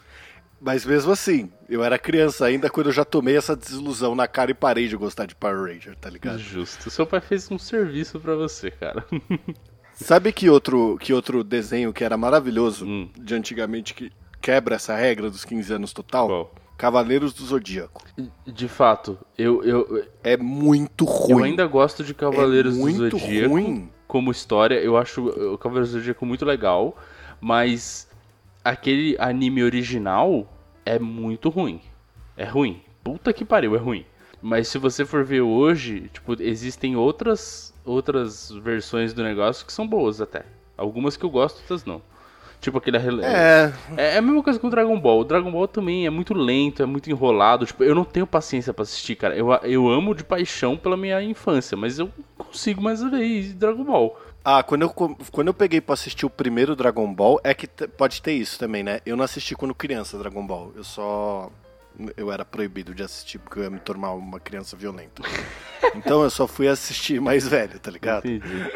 Mas 0.60 0.86
mesmo 0.86 1.12
assim, 1.12 1.50
eu 1.68 1.84
era 1.84 1.98
criança 1.98 2.46
ainda 2.46 2.70
quando 2.70 2.86
eu 2.86 2.92
já 2.92 3.04
tomei 3.04 3.36
essa 3.36 3.54
desilusão 3.54 4.14
na 4.14 4.26
cara 4.26 4.50
e 4.50 4.54
parei 4.54 4.88
de 4.88 4.96
gostar 4.96 5.26
de 5.26 5.34
Power 5.34 5.72
Ranger, 5.72 5.96
tá 5.96 6.08
ligado? 6.08 6.38
Justo. 6.38 6.90
Seu 6.90 7.06
pai 7.06 7.20
fez 7.20 7.50
um 7.50 7.58
serviço 7.58 8.18
para 8.18 8.34
você, 8.34 8.70
cara. 8.70 9.04
Sabe 9.92 10.32
que 10.32 10.50
outro, 10.50 10.98
que 10.98 11.12
outro 11.12 11.42
desenho 11.42 11.92
que 11.92 12.04
era 12.04 12.16
maravilhoso 12.16 12.86
hum. 12.86 13.08
de 13.16 13.34
antigamente 13.34 13.94
que 13.94 14.10
quebra 14.40 14.76
essa 14.76 14.94
regra 14.94 15.30
dos 15.30 15.44
15 15.44 15.72
anos 15.72 15.92
total? 15.92 16.26
Qual? 16.28 16.54
Cavaleiros 16.76 17.32
do 17.32 17.44
Zodíaco. 17.44 18.02
De 18.46 18.68
fato, 18.68 19.18
eu, 19.36 19.64
eu. 19.64 20.04
É 20.22 20.36
muito 20.36 21.06
ruim. 21.06 21.30
Eu 21.30 21.44
ainda 21.44 21.66
gosto 21.66 22.04
de 22.04 22.12
Cavaleiros 22.12 22.76
é 22.76 22.78
muito 22.78 23.08
do 23.08 23.18
Zodíaco. 23.18 23.48
Ruim. 23.48 23.90
Como 24.06 24.30
história, 24.30 24.76
eu 24.76 24.96
acho 24.96 25.26
o 25.26 25.58
Cavaleiros 25.58 25.90
do 25.90 25.98
Zodíaco 25.98 26.26
muito 26.26 26.44
legal, 26.44 26.96
mas 27.40 28.05
aquele 28.66 29.16
anime 29.18 29.62
original 29.62 30.52
é 30.84 30.98
muito 30.98 31.48
ruim. 31.48 31.80
É 32.36 32.44
ruim. 32.44 32.82
Puta 33.04 33.32
que 33.32 33.44
pariu, 33.44 33.76
é 33.76 33.78
ruim. 33.78 34.04
Mas 34.42 34.68
se 34.68 34.78
você 34.78 35.04
for 35.04 35.24
ver 35.24 35.40
hoje, 35.40 36.10
tipo, 36.12 36.40
existem 36.42 36.96
outras 36.96 37.72
outras 37.84 38.50
versões 38.50 39.12
do 39.12 39.22
negócio 39.22 39.64
que 39.64 39.72
são 39.72 39.86
boas 39.86 40.20
até. 40.20 40.44
Algumas 40.76 41.16
que 41.16 41.24
eu 41.24 41.30
gosto, 41.30 41.60
outras 41.60 41.84
não. 41.84 42.02
Tipo 42.60 42.78
aquele. 42.78 42.96
É. 43.22 43.72
É 43.96 44.18
a 44.18 44.22
mesma 44.22 44.42
coisa 44.42 44.58
com 44.58 44.66
o 44.66 44.70
Dragon 44.70 44.98
Ball. 44.98 45.20
O 45.20 45.24
Dragon 45.24 45.52
Ball 45.52 45.68
também 45.68 46.04
é 46.04 46.10
muito 46.10 46.34
lento, 46.34 46.82
é 46.82 46.86
muito 46.86 47.08
enrolado. 47.08 47.64
Tipo, 47.64 47.84
eu 47.84 47.94
não 47.94 48.04
tenho 48.04 48.26
paciência 48.26 48.74
para 48.74 48.82
assistir, 48.82 49.14
cara. 49.14 49.36
Eu, 49.36 49.52
eu 49.62 49.88
amo 49.88 50.14
de 50.14 50.24
paixão 50.24 50.76
pela 50.76 50.96
minha 50.96 51.22
infância, 51.22 51.76
mas 51.76 51.98
eu 51.98 52.10
consigo 52.36 52.82
mais 52.82 53.02
ver 53.02 53.52
Dragon 53.54 53.84
Ball. 53.84 54.18
Ah, 54.48 54.62
quando 54.62 54.82
eu, 54.82 54.90
quando 54.90 55.48
eu 55.48 55.54
peguei 55.54 55.80
pra 55.80 55.94
assistir 55.94 56.24
o 56.24 56.30
primeiro 56.30 56.76
Dragon 56.76 57.12
Ball, 57.12 57.40
é 57.42 57.52
que 57.52 57.66
pode 57.66 58.22
ter 58.22 58.34
isso 58.34 58.56
também, 58.56 58.80
né? 58.80 59.00
Eu 59.04 59.16
não 59.16 59.24
assisti 59.24 59.56
quando 59.56 59.74
criança 59.74 60.16
Dragon 60.16 60.46
Ball. 60.46 60.72
Eu 60.76 60.84
só. 60.84 61.50
Eu 62.16 62.30
era 62.30 62.44
proibido 62.44 62.94
de 62.94 63.02
assistir 63.02 63.40
porque 63.40 63.58
eu 63.58 63.64
ia 63.64 63.70
me 63.70 63.80
tornar 63.80 64.12
uma 64.12 64.38
criança 64.38 64.76
violenta. 64.76 65.20
então 65.96 66.22
eu 66.22 66.30
só 66.30 66.46
fui 66.46 66.68
assistir 66.68 67.20
mais 67.20 67.48
velho, 67.48 67.76
tá 67.80 67.90
ligado? 67.90 68.24
Entendi. 68.28 68.70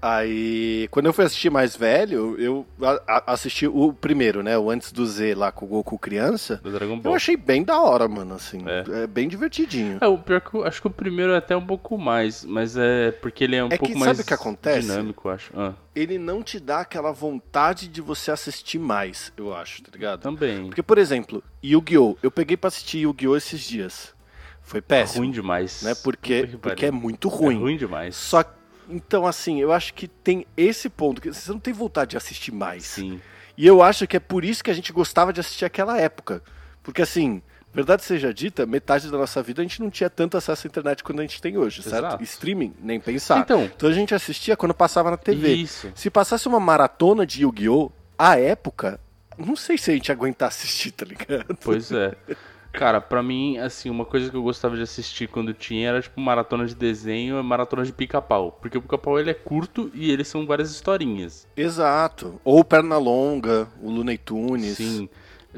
Aí, 0.00 0.86
quando 0.92 1.06
eu 1.06 1.12
fui 1.12 1.24
assistir 1.24 1.50
mais 1.50 1.76
velho, 1.76 2.36
eu 2.40 2.64
a- 2.80 3.02
a- 3.06 3.32
assisti 3.32 3.66
o 3.66 3.92
primeiro, 3.92 4.42
né? 4.44 4.56
O 4.56 4.70
antes 4.70 4.92
do 4.92 5.04
Z 5.04 5.34
lá 5.34 5.50
com 5.50 5.64
o 5.66 5.68
Goku 5.68 5.98
criança. 5.98 6.60
Do 6.62 6.70
Dragon 6.70 6.94
Eu 6.94 7.00
Ball. 7.00 7.14
achei 7.14 7.36
bem 7.36 7.64
da 7.64 7.80
hora, 7.80 8.06
mano, 8.06 8.34
assim. 8.36 8.62
É. 8.66 9.02
É, 9.02 9.06
bem 9.08 9.26
divertidinho. 9.28 9.98
É, 10.00 10.06
o 10.06 10.16
pior 10.16 10.40
que 10.40 10.54
eu 10.54 10.64
acho 10.64 10.80
que 10.80 10.86
o 10.86 10.90
primeiro 10.90 11.32
é 11.32 11.36
até 11.38 11.56
um 11.56 11.66
pouco 11.66 11.98
mais, 11.98 12.44
mas 12.44 12.76
é 12.76 13.10
porque 13.10 13.42
ele 13.42 13.56
é 13.56 13.64
um 13.64 13.66
É 13.66 13.70
que 13.70 13.78
pouco 13.78 13.92
sabe 13.94 14.04
mais 14.06 14.18
o 14.20 14.24
que 14.24 14.34
acontece? 14.34 14.80
dinâmico, 14.82 15.28
eu 15.28 15.32
acho. 15.32 15.52
Ah, 15.56 15.72
Ele 15.96 16.16
não 16.16 16.44
te 16.44 16.60
dá 16.60 16.80
aquela 16.82 17.10
vontade 17.10 17.88
de 17.88 18.00
você 18.00 18.30
assistir 18.30 18.78
mais, 18.78 19.32
eu 19.36 19.52
acho, 19.52 19.82
tá 19.82 19.90
ligado? 19.92 20.20
também. 20.20 20.66
Porque, 20.66 20.82
por 20.82 20.96
exemplo, 20.96 21.42
Yu-Gi-Oh! 21.64 22.16
Eu 22.22 22.30
peguei 22.30 22.56
pra 22.56 22.68
assistir 22.68 22.98
Yu-Gi-Oh! 22.98 23.36
esses 23.36 23.60
dias. 23.60 24.14
Foi 24.62 24.80
péssimo. 24.82 25.24
ruim 25.24 25.32
demais. 25.32 25.82
né? 25.82 25.94
Porque, 26.04 26.46
que 26.46 26.56
porque 26.58 26.86
é 26.86 26.90
muito 26.90 27.26
É 27.26 27.30
ruim. 27.30 27.58
ruim 27.58 27.76
demais. 27.76 28.14
Só 28.14 28.44
então 28.88 29.26
assim, 29.26 29.60
eu 29.60 29.72
acho 29.72 29.94
que 29.94 30.08
tem 30.08 30.46
esse 30.56 30.88
ponto 30.88 31.20
que 31.20 31.32
você 31.32 31.50
não 31.50 31.58
tem 31.58 31.72
vontade 31.72 32.12
de 32.12 32.16
assistir 32.16 32.52
mais. 32.52 32.84
Sim. 32.84 33.20
E 33.56 33.66
eu 33.66 33.82
acho 33.82 34.06
que 34.06 34.16
é 34.16 34.20
por 34.20 34.44
isso 34.44 34.62
que 34.62 34.70
a 34.70 34.74
gente 34.74 34.92
gostava 34.92 35.32
de 35.32 35.40
assistir 35.40 35.64
aquela 35.64 35.98
época. 36.00 36.42
Porque 36.82 37.02
assim, 37.02 37.42
verdade 37.72 38.04
seja 38.04 38.32
dita, 38.32 38.64
metade 38.64 39.10
da 39.10 39.18
nossa 39.18 39.42
vida 39.42 39.60
a 39.60 39.64
gente 39.64 39.82
não 39.82 39.90
tinha 39.90 40.08
tanto 40.08 40.36
acesso 40.36 40.66
à 40.66 40.68
internet 40.68 41.02
quanto 41.04 41.18
a 41.18 41.22
gente 41.22 41.40
tem 41.40 41.56
hoje, 41.58 41.82
certo? 41.82 42.06
Exato. 42.06 42.22
Streaming, 42.24 42.74
nem 42.80 43.00
pensar. 43.00 43.40
Então. 43.40 43.68
a 43.82 43.92
gente 43.92 44.14
assistia 44.14 44.56
quando 44.56 44.74
passava 44.74 45.10
na 45.10 45.16
TV. 45.16 45.54
Isso. 45.54 45.92
Se 45.94 46.08
passasse 46.08 46.46
uma 46.48 46.60
maratona 46.60 47.26
de 47.26 47.42
Yu-Gi-Oh! 47.42 47.90
à 48.18 48.38
época, 48.38 48.98
não 49.36 49.54
sei 49.54 49.78
se 49.78 49.90
a 49.90 49.94
gente 49.94 50.08
ia 50.08 50.14
aguentar 50.14 50.48
assistir, 50.48 50.90
tá 50.90 51.04
ligado? 51.04 51.56
Pois 51.62 51.92
é. 51.92 52.16
Cara, 52.72 53.00
pra 53.00 53.22
mim, 53.22 53.58
assim, 53.58 53.90
uma 53.90 54.04
coisa 54.04 54.30
que 54.30 54.36
eu 54.36 54.42
gostava 54.42 54.76
de 54.76 54.82
assistir 54.82 55.28
quando 55.28 55.54
tinha 55.54 55.88
era, 55.88 56.02
tipo, 56.02 56.20
maratona 56.20 56.66
de 56.66 56.74
desenho 56.74 57.38
e 57.38 57.42
maratona 57.42 57.84
de 57.84 57.92
pica-pau. 57.92 58.52
Porque 58.60 58.78
o 58.78 58.82
pica-pau, 58.82 59.18
ele 59.18 59.30
é 59.30 59.34
curto 59.34 59.90
e 59.94 60.10
eles 60.10 60.28
são 60.28 60.46
várias 60.46 60.70
historinhas. 60.70 61.46
Exato. 61.56 62.40
Ou 62.44 62.62
Pernalonga, 62.62 63.68
o 63.82 63.90
Looney 63.90 64.18
Tunes. 64.18 64.76
Sim, 64.76 65.08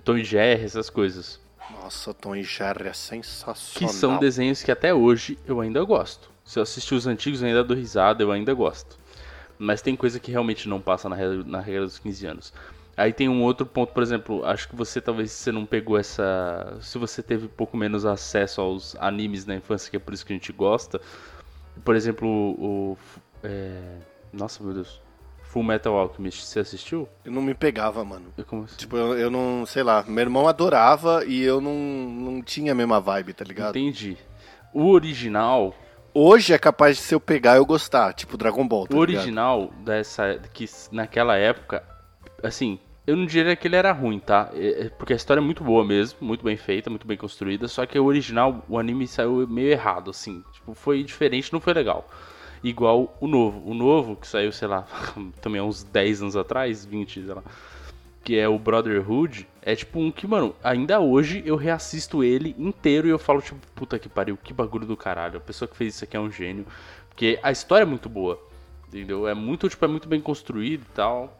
Tom 0.05 0.17
e 0.17 0.25
Jerry, 0.25 0.65
essas 0.65 0.89
coisas. 0.89 1.41
Nossa, 1.71 2.15
Tom 2.15 2.35
e 2.35 2.43
Jerry 2.43 2.89
é 2.89 2.93
sensacional. 2.93 3.93
Que 3.93 3.99
são 3.99 4.19
desenhos 4.19 4.63
que 4.63 4.71
até 4.71 4.95
hoje 4.95 5.39
eu 5.47 5.61
ainda 5.61 5.83
gosto. 5.85 6.31
Se 6.45 6.59
eu 6.59 6.63
assistir 6.63 6.95
os 6.95 7.07
antigos, 7.07 7.43
eu 7.43 7.49
ainda 7.49 7.63
dou 7.63 7.77
risada, 7.77 8.23
eu 8.23 8.33
ainda 8.33 8.55
gosto. 8.55 8.99
Mas 9.59 9.83
tem 9.83 9.95
coisa 9.95 10.19
que 10.19 10.31
realmente 10.31 10.69
não 10.69 10.81
passa 10.81 11.09
na 11.09 11.15
regra, 11.15 11.45
na 11.45 11.61
regra 11.61 11.83
dos 11.83 11.99
15 11.99 12.27
anos. 12.27 12.53
Aí 13.01 13.15
tem 13.15 13.31
um 13.31 13.43
outro 13.43 13.65
ponto, 13.65 13.95
por 13.95 14.03
exemplo, 14.03 14.45
acho 14.45 14.69
que 14.69 14.77
você 14.77 15.01
talvez 15.01 15.33
você 15.33 15.51
não 15.51 15.65
pegou 15.65 15.99
essa. 15.99 16.77
Se 16.83 16.99
você 16.99 17.23
teve 17.23 17.47
um 17.47 17.49
pouco 17.49 17.75
menos 17.75 18.05
acesso 18.05 18.61
aos 18.61 18.95
animes 18.97 19.47
na 19.47 19.55
infância, 19.55 19.91
que 19.91 19.97
é 19.97 20.01
por 20.01 20.13
isso 20.13 20.27
que 20.27 20.35
a 20.35 20.37
gente 20.37 20.53
gosta. 20.53 21.01
Por 21.83 21.97
exemplo, 21.97 22.29
o. 22.29 22.99
é, 23.43 23.81
Nossa, 24.31 24.63
meu 24.63 24.75
Deus. 24.75 25.01
Full 25.45 25.63
Metal 25.63 25.97
Alchemist, 25.97 26.45
você 26.45 26.61
assistiu? 26.61 27.09
Eu 27.25 27.33
não 27.33 27.41
me 27.41 27.55
pegava, 27.55 28.05
mano. 28.05 28.27
Eu 28.37 28.45
como 28.45 28.65
assim? 28.65 28.77
Tipo, 28.77 28.97
eu, 28.97 29.19
eu 29.19 29.31
não, 29.31 29.65
sei 29.67 29.83
lá, 29.83 30.05
meu 30.07 30.21
irmão 30.23 30.47
adorava 30.47 31.25
e 31.25 31.43
eu 31.43 31.61
não, 31.61 31.75
não 31.75 32.43
tinha 32.43 32.71
a 32.73 32.75
mesma 32.75 33.01
vibe, 33.01 33.33
tá 33.33 33.45
ligado? 33.45 33.77
Entendi. 33.77 34.17
O 34.75 34.91
original, 34.91 35.75
Hoje 36.13 36.53
é 36.53 36.59
capaz 36.59 36.97
de 36.97 37.03
se 37.03 37.15
eu 37.15 37.21
pegar 37.21 37.57
eu 37.57 37.65
gostar, 37.65 38.13
tipo 38.13 38.37
Dragon 38.37 38.67
Ball, 38.67 38.87
tá 38.87 38.97
o 38.97 39.05
ligado? 39.05 39.23
original 39.23 39.71
dessa. 39.85 40.41
que 40.53 40.67
naquela 40.93 41.37
época, 41.37 41.83
assim, 42.43 42.79
eu 43.11 43.17
não 43.17 43.27
diria 43.27 43.57
que 43.57 43.67
ele 43.67 43.77
era 43.77 43.93
ruim, 43.93 44.19
tá? 44.19 44.51
É- 44.55 44.87
é 44.87 44.89
porque 44.91 45.13
a 45.13 45.17
história 45.17 45.41
é 45.41 45.45
muito 45.45 45.65
boa 45.65 45.85
mesmo, 45.85 46.19
muito 46.21 46.45
bem 46.45 46.57
feita, 46.57 46.89
muito 46.91 47.07
bem 47.07 47.17
construída. 47.17 47.67
Só 47.69 47.85
que 47.87 47.99
o 47.99 48.05
original, 48.05 48.65
o 48.69 48.79
anime 48.79 49.07
saiu 49.07 49.47
meio 49.49 49.69
errado, 49.71 50.11
assim. 50.11 50.45
Tipo, 50.53 50.75
foi 50.75 51.03
diferente, 51.03 51.53
não 51.53 51.61
foi 51.61 51.75
legal. 51.75 52.09
Igual 52.63 53.17
o 53.21 53.27
novo. 53.27 53.63
O 53.69 53.75
novo, 53.75 54.17
que 54.17 54.27
saiu, 54.27 54.53
sei 54.53 54.69
lá, 54.69 54.87
também 55.41 55.61
há 55.61 55.65
uns 55.65 55.83
10 55.83 56.23
anos 56.23 56.37
atrás, 56.37 56.85
20, 56.85 57.23
sei 57.25 57.35
lá. 57.35 57.43
Que 58.23 58.39
é 58.39 58.49
o 58.49 58.59
Brotherhood, 58.59 59.49
é 59.63 59.75
tipo 59.75 59.99
um 59.99 60.11
que, 60.13 60.27
mano, 60.27 60.55
ainda 60.63 61.01
hoje 61.01 61.43
eu 61.47 61.57
reassisto 61.57 62.23
ele 62.23 62.55
inteiro 62.59 63.09
e 63.09 63.11
eu 63.11 63.19
falo, 63.19 63.41
tipo, 63.41 63.59
puta 63.75 63.99
que 63.99 64.09
pariu, 64.09 64.37
que 64.37 64.53
bagulho 64.53 64.87
do 64.87 64.97
caralho. 64.97 65.39
A 65.39 65.41
pessoa 65.41 65.67
que 65.69 65.77
fez 65.77 65.95
isso 65.95 66.05
aqui 66.05 66.17
é 66.17 66.21
um 66.21 66.31
gênio. 66.31 66.67
Porque 67.09 67.39
a 67.43 67.51
história 67.51 67.83
é 67.83 67.87
muito 67.87 68.09
boa. 68.09 68.39
Entendeu? 68.89 69.27
É 69.27 69.35
muito, 69.35 69.69
tipo, 69.69 69.85
é 69.85 69.89
muito 69.89 70.09
bem 70.09 70.21
construído 70.21 70.83
e 70.83 70.95
tal. 70.95 71.40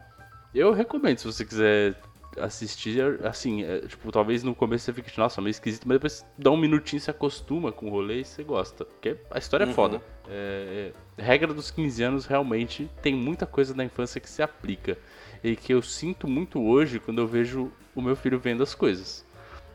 Eu 0.53 0.73
recomendo, 0.73 1.17
se 1.19 1.25
você 1.25 1.45
quiser 1.45 1.95
assistir, 2.39 3.01
assim, 3.25 3.63
é, 3.63 3.79
tipo, 3.81 4.11
talvez 4.11 4.41
no 4.43 4.55
começo 4.55 4.85
você 4.85 4.93
fique, 4.93 5.17
nossa, 5.17 5.41
meio 5.41 5.51
esquisito, 5.51 5.85
mas 5.87 5.95
depois 5.95 6.25
dá 6.37 6.49
um 6.51 6.57
minutinho, 6.57 7.01
se 7.01 7.11
acostuma 7.11 7.71
com 7.71 7.87
o 7.87 7.89
rolê 7.89 8.21
e 8.21 8.25
você 8.25 8.43
gosta. 8.43 8.85
Porque 8.85 9.17
a 9.29 9.37
história 9.37 9.65
é 9.65 9.67
foda. 9.67 10.01
É, 10.29 10.91
é, 11.17 11.21
regra 11.21 11.53
dos 11.53 11.71
15 11.71 12.01
anos, 12.03 12.25
realmente, 12.25 12.89
tem 13.01 13.13
muita 13.13 13.45
coisa 13.45 13.73
da 13.73 13.83
infância 13.83 14.19
que 14.21 14.29
se 14.29 14.41
aplica. 14.41 14.97
E 15.43 15.55
que 15.55 15.73
eu 15.73 15.81
sinto 15.81 16.27
muito 16.27 16.61
hoje 16.61 16.99
quando 16.99 17.19
eu 17.19 17.27
vejo 17.27 17.71
o 17.95 18.01
meu 18.01 18.15
filho 18.15 18.39
vendo 18.39 18.63
as 18.63 18.73
coisas. 18.75 19.25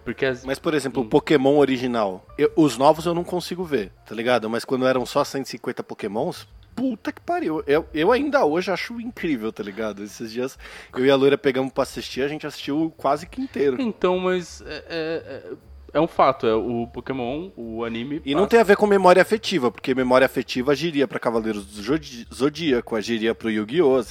Porque 0.05 0.25
as, 0.25 0.45
Mas, 0.45 0.59
por 0.61 0.73
exemplo, 0.73 1.03
Hum. 1.03 1.07
o 1.07 1.09
Pokémon 1.09 1.57
original, 1.59 2.25
eu- 2.39 2.53
os 2.55 2.79
novos 2.79 3.05
eu 3.07 3.13
não 3.13 3.25
consigo 3.25 3.65
ver, 3.65 3.91
tá 4.07 4.15
ligado? 4.15 4.49
Mas 4.49 4.65
quando 4.65 4.87
eram 4.87 5.05
só 5.05 5.25
150 5.25 5.83
Pokémons, 5.83 6.47
puta 6.77 7.11
que 7.11 7.21
pariu. 7.21 7.65
Eu, 7.67 7.87
eu 7.93 8.13
ainda 8.13 8.45
hoje 8.45 8.71
acho 8.71 9.01
incrível, 9.01 9.51
tá 9.53 9.63
ligado? 9.63 10.05
Esses 10.05 10.31
dias 10.31 10.57
eu 10.95 11.05
e 11.05 11.11
a 11.11 11.17
Loira 11.17 11.37
pegamos 11.39 11.73
pra 11.73 11.83
assistir, 11.83 12.21
a 12.23 12.29
gente 12.29 12.47
assistiu 12.47 12.93
quase 12.97 13.27
que 13.27 13.41
inteiro. 13.41 13.81
Então, 13.81 14.19
mas 14.19 14.61
é, 14.61 14.85
é, 14.89 15.51
é- 15.51 15.53
é 15.95 16.01
um 16.01 16.07
fato, 16.07 16.47
é 16.47 16.55
o 16.55 16.87
Pokémon, 16.93 17.51
o 17.57 17.83
anime. 17.83 18.21
E 18.25 18.35
não 18.35 18.43
passa- 18.43 18.51
tem 18.51 18.61
a 18.61 18.65
ver 18.65 18.77
com 18.77 18.87
memória 18.87 19.23
afetiva, 19.23 19.71
porque 19.73 19.95
memória 19.95 20.27
afetiva 20.27 20.73
agiria 20.73 21.09
pra 21.09 21.19
Cavaleiros 21.19 21.65
do 21.65 22.35
Zodíaco, 22.35 22.95
agiria 22.95 23.35
pro 23.35 23.51
Yu-Gi-Oh!, 23.51 24.03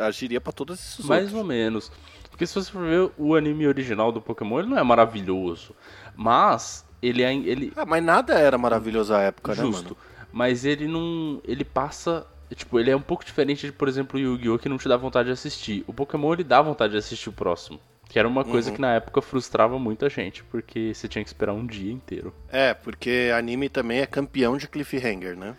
agiria 0.00 0.40
pra 0.40 0.52
todos 0.52 0.80
esses 0.80 1.04
Mais 1.04 1.22
outros. 1.26 1.38
ou 1.40 1.44
menos. 1.46 1.92
Porque 2.28 2.44
se 2.46 2.54
você 2.54 2.70
for 2.72 2.82
ver 2.84 3.10
o 3.16 3.34
anime 3.36 3.66
original 3.68 4.10
do 4.10 4.20
Pokémon, 4.20 4.58
ele 4.60 4.68
não 4.68 4.78
é 4.78 4.82
maravilhoso. 4.82 5.74
Mas 6.16 6.84
ele 7.00 7.22
é. 7.22 7.32
Ele, 7.34 7.72
Ah, 7.76 7.86
mas 7.86 8.02
nada 8.02 8.34
era 8.38 8.58
maravilhoso 8.58 9.14
à 9.14 9.20
época, 9.20 9.54
né, 9.54 9.62
justo. 9.62 9.96
Mas 10.32 10.64
ele 10.64 10.86
não. 10.86 11.40
Ele 11.44 11.64
passa. 11.64 12.26
Tipo, 12.54 12.80
ele 12.80 12.90
é 12.90 12.96
um 12.96 13.00
pouco 13.00 13.24
diferente 13.24 13.66
de, 13.66 13.72
por 13.72 13.88
exemplo, 13.88 14.18
o 14.18 14.22
Yu-Gi-Oh! 14.22 14.58
que 14.58 14.68
não 14.70 14.78
te 14.78 14.88
dá 14.88 14.96
vontade 14.96 15.26
de 15.26 15.32
assistir. 15.32 15.84
O 15.86 15.92
Pokémon 15.92 16.32
ele 16.32 16.44
dá 16.44 16.62
vontade 16.62 16.92
de 16.92 16.98
assistir 16.98 17.28
o 17.28 17.32
próximo. 17.32 17.78
Que 18.08 18.18
era 18.18 18.26
uma 18.26 18.42
coisa 18.42 18.70
Uhum. 18.70 18.76
que 18.76 18.80
na 18.80 18.94
época 18.94 19.20
frustrava 19.20 19.78
muita 19.78 20.08
gente, 20.08 20.42
porque 20.44 20.94
você 20.94 21.06
tinha 21.06 21.22
que 21.22 21.28
esperar 21.28 21.52
um 21.52 21.66
dia 21.66 21.92
inteiro. 21.92 22.32
É, 22.50 22.72
porque 22.72 23.30
anime 23.36 23.68
também 23.68 24.00
é 24.00 24.06
campeão 24.06 24.56
de 24.56 24.66
cliffhanger, 24.66 25.36
né? 25.36 25.54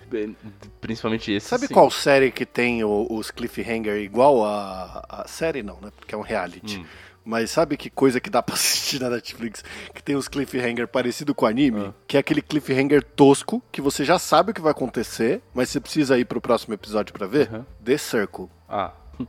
Principalmente 0.81 1.31
esse. 1.31 1.47
Sabe 1.47 1.67
sim. 1.67 1.73
qual 1.73 1.91
série 1.91 2.31
que 2.31 2.45
tem 2.47 2.83
os 2.83 3.29
cliffhanger 3.29 3.97
igual 3.97 4.43
a, 4.43 5.05
a 5.09 5.27
série 5.27 5.61
não, 5.61 5.79
né? 5.79 5.91
Porque 5.95 6.15
é 6.15 6.17
um 6.17 6.21
reality. 6.21 6.79
Hum. 6.79 6.85
Mas 7.29 7.51
sabe 7.51 7.77
que 7.77 7.91
coisa 7.91 8.19
que 8.19 8.27
dá 8.27 8.41
pra 8.43 8.55
assistir 8.55 8.99
na 8.99 9.07
Netflix 9.07 9.63
que 9.93 10.01
tem 10.01 10.15
os 10.15 10.27
cliffhanger 10.27 10.87
parecido 10.87 11.35
com 11.35 11.45
anime? 11.45 11.85
Ah. 11.89 11.93
Que 12.07 12.17
é 12.17 12.19
aquele 12.19 12.41
cliffhanger 12.41 13.03
tosco 13.03 13.61
que 13.71 13.81
você 13.81 14.03
já 14.03 14.17
sabe 14.17 14.49
o 14.49 14.53
que 14.53 14.61
vai 14.61 14.71
acontecer, 14.71 15.39
mas 15.53 15.69
você 15.69 15.79
precisa 15.79 16.17
ir 16.17 16.25
pro 16.25 16.41
próximo 16.41 16.73
episódio 16.73 17.13
pra 17.13 17.27
ver? 17.27 17.47
Aham. 17.49 17.65
The 17.85 17.97
Circle. 17.99 18.49
Ah, 18.67 18.93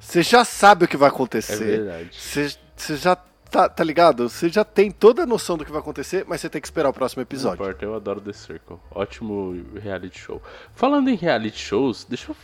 Você 0.00 0.22
já 0.22 0.44
sabe 0.44 0.84
o 0.84 0.88
que 0.88 0.96
vai 0.96 1.08
é 1.08 1.12
acontecer. 1.12 1.64
verdade. 1.64 2.08
Você, 2.12 2.56
você 2.74 2.96
já 2.96 3.16
tá, 3.52 3.68
tá 3.68 3.84
ligado? 3.84 4.28
Você 4.28 4.48
já 4.48 4.64
tem 4.64 4.90
toda 4.90 5.22
a 5.22 5.26
noção 5.26 5.56
do 5.58 5.64
que 5.64 5.70
vai 5.70 5.80
acontecer, 5.80 6.24
mas 6.26 6.40
você 6.40 6.48
tem 6.48 6.60
que 6.60 6.66
esperar 6.66 6.88
o 6.88 6.92
próximo 6.92 7.20
Não 7.20 7.24
episódio. 7.24 7.62
importa, 7.62 7.84
eu 7.84 7.94
adoro 7.94 8.20
The 8.20 8.32
Circle. 8.32 8.78
Ótimo 8.90 9.54
reality 9.80 10.18
show. 10.18 10.42
Falando 10.74 11.08
em 11.08 11.14
reality 11.14 11.58
shows, 11.58 12.04
deixa 12.08 12.32
eu 12.32 12.36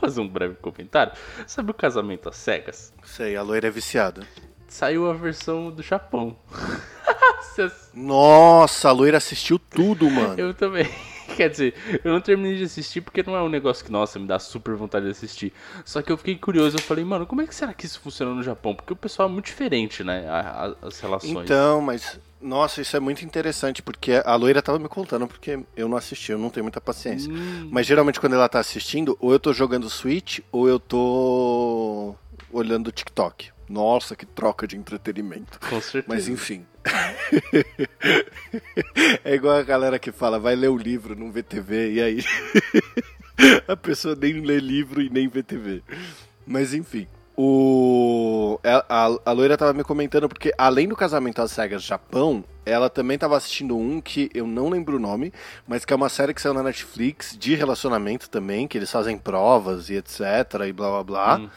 fazer 0.00 0.20
um 0.20 0.28
breve 0.28 0.54
comentário. 0.54 1.12
Sabe 1.46 1.72
o 1.72 1.74
casamento 1.74 2.28
às 2.28 2.36
cegas? 2.36 2.92
Sei, 3.04 3.36
a 3.36 3.42
loira 3.42 3.66
é 3.66 3.70
viciada. 3.70 4.22
Saiu 4.68 5.10
a 5.10 5.14
versão 5.14 5.70
do 5.70 5.82
Japão. 5.82 6.36
Nossa, 7.92 8.88
a 8.88 8.92
loira 8.92 9.16
assistiu 9.16 9.58
tudo, 9.58 10.08
mano. 10.08 10.34
eu 10.38 10.54
também. 10.54 10.88
Quer 11.36 11.50
dizer, 11.50 11.74
eu 12.04 12.12
não 12.12 12.20
terminei 12.20 12.56
de 12.56 12.64
assistir 12.64 13.00
porque 13.00 13.22
não 13.22 13.36
é 13.36 13.42
um 13.42 13.48
negócio 13.48 13.84
que, 13.84 13.92
nossa, 13.92 14.18
me 14.18 14.26
dá 14.26 14.38
super 14.38 14.74
vontade 14.74 15.04
de 15.04 15.10
assistir. 15.10 15.52
Só 15.84 16.02
que 16.02 16.10
eu 16.10 16.16
fiquei 16.16 16.36
curioso, 16.36 16.76
eu 16.76 16.82
falei, 16.82 17.04
mano, 17.04 17.26
como 17.26 17.42
é 17.42 17.46
que 17.46 17.54
será 17.54 17.72
que 17.74 17.86
isso 17.86 18.00
funciona 18.00 18.34
no 18.34 18.42
Japão? 18.42 18.74
Porque 18.74 18.92
o 18.92 18.96
pessoal 18.96 19.28
é 19.28 19.32
muito 19.32 19.46
diferente, 19.46 20.02
né? 20.02 20.24
as 20.82 21.00
relações. 21.00 21.44
Então, 21.44 21.80
mas. 21.80 22.18
Nossa, 22.40 22.80
isso 22.80 22.96
é 22.96 23.00
muito 23.00 23.24
interessante, 23.24 23.82
porque 23.82 24.22
a 24.24 24.34
loira 24.36 24.62
tava 24.62 24.78
me 24.78 24.88
contando, 24.88 25.26
porque 25.26 25.58
eu 25.76 25.88
não 25.88 25.96
assisti, 25.96 26.30
eu 26.32 26.38
não 26.38 26.50
tenho 26.50 26.64
muita 26.64 26.80
paciência. 26.80 27.32
Hum, 27.32 27.68
Mas 27.72 27.86
geralmente 27.86 28.20
quando 28.20 28.34
ela 28.34 28.48
tá 28.48 28.60
assistindo, 28.60 29.16
ou 29.20 29.32
eu 29.32 29.40
tô 29.40 29.52
jogando 29.52 29.90
Switch, 29.90 30.38
ou 30.52 30.68
eu 30.68 30.78
tô 30.78 32.14
olhando 32.52 32.92
TikTok. 32.92 33.50
Nossa, 33.68 34.14
que 34.16 34.24
troca 34.24 34.66
de 34.66 34.76
entretenimento. 34.76 35.58
com 35.60 35.80
certeza. 35.80 36.04
Mas 36.08 36.28
enfim. 36.28 36.64
é 39.24 39.34
igual 39.34 39.56
a 39.56 39.62
galera 39.62 39.98
que 39.98 40.10
fala, 40.12 40.38
vai 40.38 40.56
ler 40.56 40.68
o 40.68 40.76
livro, 40.76 41.14
não 41.18 41.30
vê 41.30 41.42
TV, 41.42 41.92
e 41.94 42.00
aí 42.00 42.24
a 43.68 43.76
pessoa 43.76 44.16
nem 44.16 44.40
lê 44.40 44.58
livro 44.58 45.02
e 45.02 45.10
nem 45.10 45.28
vê 45.28 45.42
TV. 45.42 45.82
Mas 46.46 46.72
enfim. 46.72 47.06
O... 47.40 48.58
A, 48.64 48.84
a, 48.88 49.18
a 49.26 49.32
loira 49.32 49.56
tava 49.56 49.72
me 49.72 49.84
comentando, 49.84 50.28
porque 50.28 50.52
além 50.58 50.88
do 50.88 50.96
casamento 50.96 51.40
às 51.40 51.52
cegas 51.52 51.84
Japão, 51.84 52.42
ela 52.66 52.90
também 52.90 53.16
tava 53.16 53.36
assistindo 53.36 53.78
um 53.78 54.00
que 54.00 54.28
eu 54.34 54.44
não 54.44 54.68
lembro 54.68 54.96
o 54.96 54.98
nome, 54.98 55.32
mas 55.64 55.84
que 55.84 55.92
é 55.92 55.96
uma 55.96 56.08
série 56.08 56.34
que 56.34 56.42
saiu 56.42 56.52
na 56.52 56.64
Netflix 56.64 57.36
de 57.38 57.54
relacionamento 57.54 58.28
também, 58.28 58.66
que 58.66 58.76
eles 58.76 58.90
fazem 58.90 59.16
provas 59.16 59.88
e 59.88 59.94
etc. 59.94 60.20
e 60.68 60.72
blá 60.72 60.90
blá 60.90 61.04
blá. 61.04 61.36
Hum. 61.38 61.48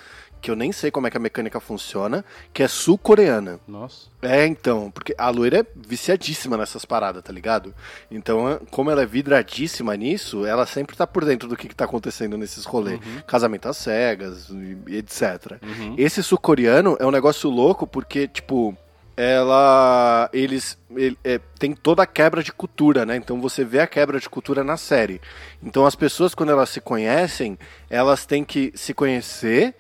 Que 0.42 0.50
eu 0.50 0.56
nem 0.56 0.72
sei 0.72 0.90
como 0.90 1.06
é 1.06 1.12
que 1.12 1.18
a 1.18 1.20
mecânica 1.20 1.60
funciona, 1.60 2.26
que 2.52 2.64
é 2.64 2.68
sul-coreana. 2.68 3.60
Nossa. 3.68 4.08
É, 4.22 4.46
então, 4.48 4.90
porque 4.90 5.14
a 5.18 5.30
loira 5.30 5.60
é 5.60 5.66
viciadíssima 5.76 6.58
nessas 6.58 6.84
paradas, 6.84 7.22
tá 7.24 7.32
ligado? 7.32 7.74
Então, 8.10 8.60
como 8.72 8.90
ela 8.90 9.04
é 9.04 9.06
vidradíssima 9.06 9.96
nisso, 9.96 10.46
ela 10.46 10.66
sempre 10.66 10.96
tá 10.96 11.06
por 11.06 11.24
dentro 11.26 11.48
do 11.48 11.56
que, 11.56 11.68
que 11.68 11.76
tá 11.76 11.86
acontecendo 11.86 12.38
nesses 12.38 12.66
rolês. 12.66 13.00
Casamento 13.28 13.70
às 13.70 13.78
cegas, 13.78 14.50
etc. 14.88 15.58
Uhum. 15.62 15.96
Esse 15.98 16.24
sul-coreano 16.24 16.98
é 17.00 17.06
um 17.06 17.12
negócio 17.12 17.50
louco 17.50 17.86
porque, 17.86 18.28
tipo, 18.28 18.76
ela. 19.16 20.30
Eles. 20.34 20.78
ele- 20.96 21.18
é, 21.24 21.40
tem 21.60 21.74
toda 21.74 22.04
a 22.04 22.08
quebra 22.08 22.42
de 22.44 22.52
cultura, 22.52 23.06
né? 23.06 23.16
Então 23.16 23.40
você 23.40 23.64
vê 23.64 23.80
a 23.80 23.88
quebra 23.88 24.20
de 24.20 24.30
cultura 24.30 24.64
na 24.64 24.78
série. 24.78 25.22
Então 25.62 25.86
as 25.86 25.96
pessoas, 25.96 26.34
quando 26.34 26.52
elas 26.52 26.70
se 26.70 26.82
conhecem, 26.82 27.58
elas 27.90 28.26
têm 28.26 28.44
que 28.44 28.72
se 28.76 28.94
conhecer, 28.94 29.76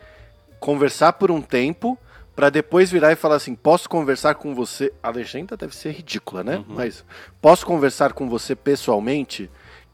conversar 0.61 1.13
por 1.13 1.31
um 1.31 1.41
tempo, 1.41 1.97
pra 2.33 2.49
depois 2.49 2.89
virar 2.89 3.11
e 3.11 3.17
falar 3.17 3.35
assim: 3.35 3.53
posso 3.53 3.89
conversar 3.89 4.35
com 4.35 4.55
você. 4.55 4.93
A 5.03 5.09
legenda 5.09 5.57
deve 5.57 5.75
ser 5.75 5.91
ridícula, 5.91 6.41
né? 6.43 6.63
Mas 6.69 7.03
posso 7.41 7.65
conversar 7.65 8.13
com 8.13 8.29
você 8.29 8.55
pessoalmente? 8.55 9.49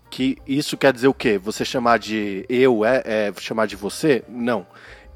Que 0.09 0.37
isso 0.47 0.77
quer 0.77 0.93
dizer 0.93 1.07
o 1.07 1.13
quê? 1.13 1.37
Você 1.37 1.65
chamar 1.65 1.97
de 1.97 2.45
eu 2.47 2.85
é, 2.85 3.01
é 3.03 3.33
chamar 3.39 3.65
de 3.65 3.75
você? 3.75 4.23
Não. 4.29 4.67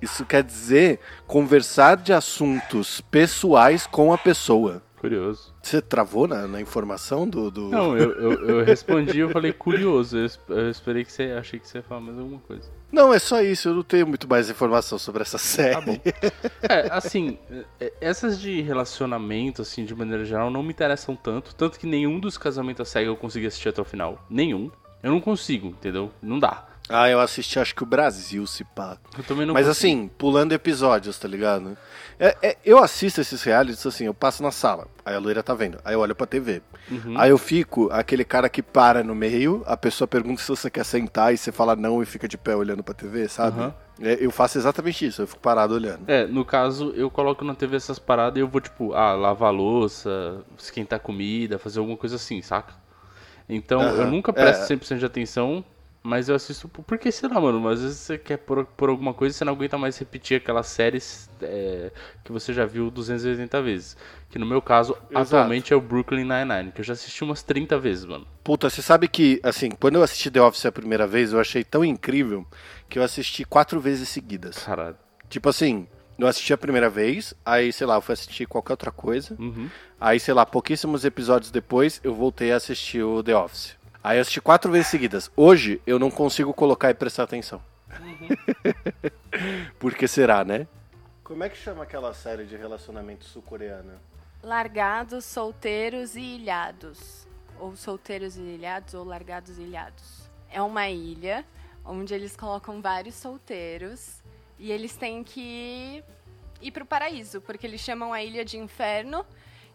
Isso 0.01 0.25
quer 0.25 0.43
dizer 0.43 0.99
conversar 1.27 1.95
de 1.95 2.11
assuntos 2.11 2.99
pessoais 3.01 3.85
com 3.85 4.11
a 4.11 4.17
pessoa. 4.17 4.81
Curioso. 5.01 5.51
Você 5.63 5.81
travou 5.81 6.27
na, 6.27 6.47
na 6.47 6.61
informação 6.61 7.27
do. 7.27 7.49
do... 7.49 7.69
Não, 7.69 7.97
eu, 7.97 8.11
eu, 8.11 8.49
eu 8.49 8.63
respondi 8.63 9.17
eu 9.17 9.31
falei 9.31 9.51
curioso. 9.51 10.15
Eu, 10.15 10.29
eu 10.55 10.69
esperei 10.69 11.03
que 11.03 11.11
você. 11.11 11.31
Achei 11.31 11.59
que 11.59 11.67
você 11.67 11.79
ia 11.79 11.83
falar 11.83 12.01
mais 12.01 12.19
alguma 12.19 12.39
coisa. 12.41 12.69
Não, 12.91 13.11
é 13.11 13.17
só 13.17 13.41
isso. 13.41 13.69
Eu 13.69 13.73
não 13.73 13.81
tenho 13.81 14.05
muito 14.05 14.29
mais 14.29 14.47
informação 14.47 14.99
sobre 14.99 15.23
essa 15.23 15.39
série. 15.39 15.73
Tá 15.73 15.81
bom. 15.81 15.97
É, 16.69 16.87
assim, 16.91 17.39
é, 17.79 17.91
essas 17.99 18.39
de 18.39 18.61
relacionamento, 18.61 19.63
assim, 19.63 19.85
de 19.85 19.95
maneira 19.95 20.23
geral, 20.23 20.51
não 20.51 20.61
me 20.61 20.69
interessam 20.69 21.15
tanto. 21.15 21.55
Tanto 21.55 21.79
que 21.79 21.87
nenhum 21.87 22.19
dos 22.19 22.37
casamentos 22.37 22.81
à 22.81 22.85
cega 22.85 23.07
eu 23.07 23.17
consegui 23.17 23.47
assistir 23.47 23.69
até 23.69 23.81
o 23.81 23.85
final. 23.85 24.23
Nenhum. 24.29 24.69
Eu 25.01 25.09
não 25.09 25.19
consigo, 25.19 25.69
entendeu? 25.69 26.11
Não 26.21 26.37
dá. 26.37 26.67
Ah, 26.91 27.09
eu 27.09 27.19
assisti 27.19 27.57
acho 27.59 27.73
que 27.73 27.83
o 27.83 27.85
Brasil, 27.85 28.45
se 28.45 28.63
pá. 28.63 28.97
Eu 29.17 29.23
também 29.23 29.45
não 29.45 29.53
Mas 29.53 29.65
consigo. 29.65 29.71
assim, 29.87 30.07
pulando 30.17 30.51
episódios, 30.53 31.17
tá 31.17 31.27
ligado? 31.27 31.77
É- 32.19 32.37
é- 32.41 32.57
eu 32.65 32.77
assisto 32.77 33.21
esses 33.21 33.41
realities 33.43 33.85
assim, 33.85 34.05
eu 34.05 34.13
passo 34.13 34.43
na 34.43 34.51
sala, 34.51 34.87
aí 35.05 35.15
a 35.15 35.19
loira 35.19 35.41
tá 35.41 35.53
vendo, 35.53 35.79
aí 35.85 35.93
eu 35.93 35.99
olho 35.99 36.13
pra 36.15 36.27
TV. 36.27 36.61
Uhum. 36.89 37.13
Aí 37.17 37.29
eu 37.29 37.37
fico 37.37 37.89
aquele 37.91 38.23
cara 38.25 38.49
que 38.49 38.61
para 38.61 39.03
no 39.03 39.15
meio, 39.15 39.63
a 39.65 39.77
pessoa 39.77 40.07
pergunta 40.07 40.41
se 40.41 40.47
você 40.49 40.69
quer 40.69 40.83
sentar 40.83 41.33
e 41.33 41.37
você 41.37 41.51
fala 41.51 41.75
não 41.75 42.01
e 42.03 42.05
fica 42.05 42.27
de 42.27 42.37
pé 42.37 42.55
olhando 42.55 42.83
pra 42.83 42.93
TV, 42.93 43.27
sabe? 43.27 43.59
Aham. 43.61 43.73
É, 44.01 44.17
eu 44.19 44.31
faço 44.31 44.57
exatamente 44.57 45.05
isso, 45.05 45.21
eu 45.21 45.27
fico 45.27 45.39
parado 45.39 45.75
olhando. 45.75 46.01
É, 46.07 46.25
no 46.25 46.43
caso, 46.43 46.91
eu 46.95 47.09
coloco 47.09 47.45
na 47.45 47.53
TV 47.53 47.75
essas 47.77 47.99
paradas 47.99 48.37
e 48.37 48.39
eu 48.41 48.47
vou, 48.47 48.59
tipo, 48.59 48.93
ah, 48.93 49.13
lavar 49.13 49.49
a 49.49 49.51
louça, 49.51 50.43
esquentar 50.57 50.99
comida, 50.99 51.59
fazer 51.59 51.79
alguma 51.79 51.95
coisa 51.97 52.15
assim, 52.15 52.41
saca? 52.41 52.73
Então, 53.47 53.81
eu 53.81 54.01
Aham, 54.01 54.11
nunca 54.11 54.33
presto 54.33 54.63
é. 54.63 54.65
100% 54.65 54.99
de 54.99 55.05
atenção, 55.05 55.63
mas 56.03 56.27
eu 56.29 56.35
assisto 56.35 56.67
por- 56.67 56.83
porque, 56.83 57.11
sei 57.11 57.29
lá, 57.29 57.39
mano, 57.39 57.67
às 57.67 57.81
vezes 57.81 57.97
você 57.99 58.17
quer 58.17 58.37
por, 58.37 58.65
por 58.65 58.89
alguma 58.89 59.13
coisa 59.13 59.35
e 59.35 59.37
você 59.37 59.45
não 59.45 59.53
aguenta 59.53 59.77
mais 59.77 59.97
repetir 59.97 60.37
aquelas 60.37 60.67
séries 60.67 61.29
é, 61.41 61.91
que 62.23 62.31
você 62.31 62.53
já 62.53 62.65
viu 62.65 62.89
280 62.89 63.61
vezes. 63.61 63.95
Que 64.29 64.39
no 64.39 64.45
meu 64.45 64.61
caso, 64.61 64.97
atualmente 65.13 65.73
é 65.73 65.75
o 65.75 65.81
Brooklyn 65.81 66.23
Nine-Nine, 66.23 66.71
que 66.71 66.81
eu 66.81 66.85
já 66.85 66.93
assisti 66.93 67.23
umas 67.23 67.43
30 67.43 67.77
vezes, 67.77 68.05
mano. 68.05 68.25
Puta, 68.43 68.69
você 68.69 68.81
sabe 68.81 69.07
que, 69.07 69.39
assim, 69.43 69.69
quando 69.69 69.95
eu 69.95 70.03
assisti 70.03 70.31
The 70.31 70.41
Office 70.41 70.65
a 70.65 70.71
primeira 70.71 71.05
vez, 71.05 71.33
eu 71.33 71.39
achei 71.39 71.63
tão 71.63 71.83
incrível 71.85 72.45
que 72.89 72.97
eu 72.97 73.03
assisti 73.03 73.43
quatro 73.45 73.79
vezes 73.79 74.09
seguidas. 74.09 74.57
Caralho. 74.57 74.97
Tipo 75.29 75.49
assim, 75.49 75.87
eu 76.17 76.27
assisti 76.27 76.53
a 76.53 76.57
primeira 76.57 76.89
vez, 76.89 77.33
aí, 77.45 77.71
sei 77.71 77.85
lá, 77.87 77.95
eu 77.95 78.01
fui 78.01 78.13
assistir 78.13 78.45
qualquer 78.47 78.73
outra 78.73 78.91
coisa. 78.91 79.35
Uhum. 79.39 79.69
Aí, 79.99 80.19
sei 80.19 80.33
lá, 80.33 80.45
pouquíssimos 80.45 81.05
episódios 81.05 81.51
depois, 81.51 81.99
eu 82.03 82.13
voltei 82.15 82.51
a 82.51 82.55
assistir 82.55 83.03
o 83.03 83.21
The 83.21 83.35
Office. 83.35 83.75
Aí 84.03 84.17
eu 84.17 84.21
assisti 84.21 84.41
quatro 84.41 84.71
vezes 84.71 84.87
seguidas. 84.87 85.31
Hoje, 85.35 85.79
eu 85.85 85.99
não 85.99 86.09
consigo 86.09 86.53
colocar 86.53 86.89
e 86.89 86.93
prestar 86.93 87.23
atenção. 87.23 87.61
Por 89.77 89.93
que 89.93 90.07
será, 90.07 90.43
né? 90.43 90.67
Como 91.23 91.43
é 91.43 91.49
que 91.49 91.57
chama 91.57 91.83
aquela 91.83 92.13
série 92.13 92.45
de 92.45 92.57
relacionamento 92.57 93.25
sul-coreana? 93.25 94.01
Largados, 94.41 95.23
solteiros 95.23 96.15
e 96.15 96.21
ilhados. 96.21 97.27
Ou 97.59 97.75
solteiros 97.75 98.37
e 98.37 98.41
ilhados, 98.41 98.95
ou 98.95 99.03
largados 99.03 99.59
e 99.59 99.61
ilhados. 99.61 100.29
É 100.49 100.59
uma 100.61 100.89
ilha 100.89 101.45
onde 101.85 102.13
eles 102.13 102.35
colocam 102.35 102.81
vários 102.81 103.15
solteiros 103.15 104.21
e 104.57 104.71
eles 104.71 104.95
têm 104.95 105.23
que 105.23 106.03
ir 106.59 106.71
pro 106.71 106.85
paraíso, 106.85 107.39
porque 107.41 107.67
eles 107.67 107.81
chamam 107.81 108.13
a 108.13 108.23
ilha 108.23 108.43
de 108.43 108.57
inferno 108.57 109.25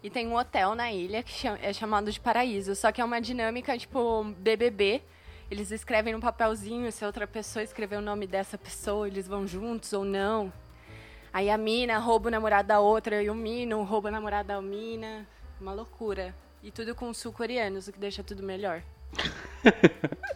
e 0.03 0.09
tem 0.09 0.27
um 0.27 0.35
hotel 0.35 0.75
na 0.75 0.91
ilha 0.91 1.23
que 1.23 1.47
é 1.47 1.73
chamado 1.73 2.11
de 2.11 2.19
paraíso. 2.19 2.75
Só 2.75 2.91
que 2.91 3.01
é 3.01 3.05
uma 3.05 3.19
dinâmica 3.19 3.77
tipo 3.77 4.23
BBB. 4.37 5.01
Eles 5.49 5.71
escrevem 5.71 6.13
no 6.13 6.19
papelzinho 6.19 6.91
se 6.91 7.03
a 7.03 7.07
outra 7.07 7.25
pessoa 7.25 7.63
escrever 7.63 7.97
o 7.97 8.01
nome 8.01 8.27
dessa 8.27 8.57
pessoa, 8.57 9.07
eles 9.07 9.27
vão 9.27 9.47
juntos 9.47 9.93
ou 9.93 10.03
não. 10.03 10.51
Aí 11.31 11.49
a 11.49 11.57
mina 11.57 11.97
rouba 11.99 12.27
o 12.27 12.31
namorado 12.31 12.67
da 12.67 12.79
outra 12.79 13.21
e 13.23 13.29
o 13.29 13.35
mino 13.35 13.81
rouba 13.83 14.09
o 14.09 14.11
namorado 14.11 14.47
da 14.49 14.61
mina. 14.61 15.25
Uma 15.59 15.73
loucura. 15.73 16.35
E 16.61 16.69
tudo 16.71 16.93
com 16.95 17.13
sul-coreanos, 17.13 17.87
o 17.87 17.93
que 17.93 17.99
deixa 17.99 18.23
tudo 18.23 18.43
melhor. 18.43 18.81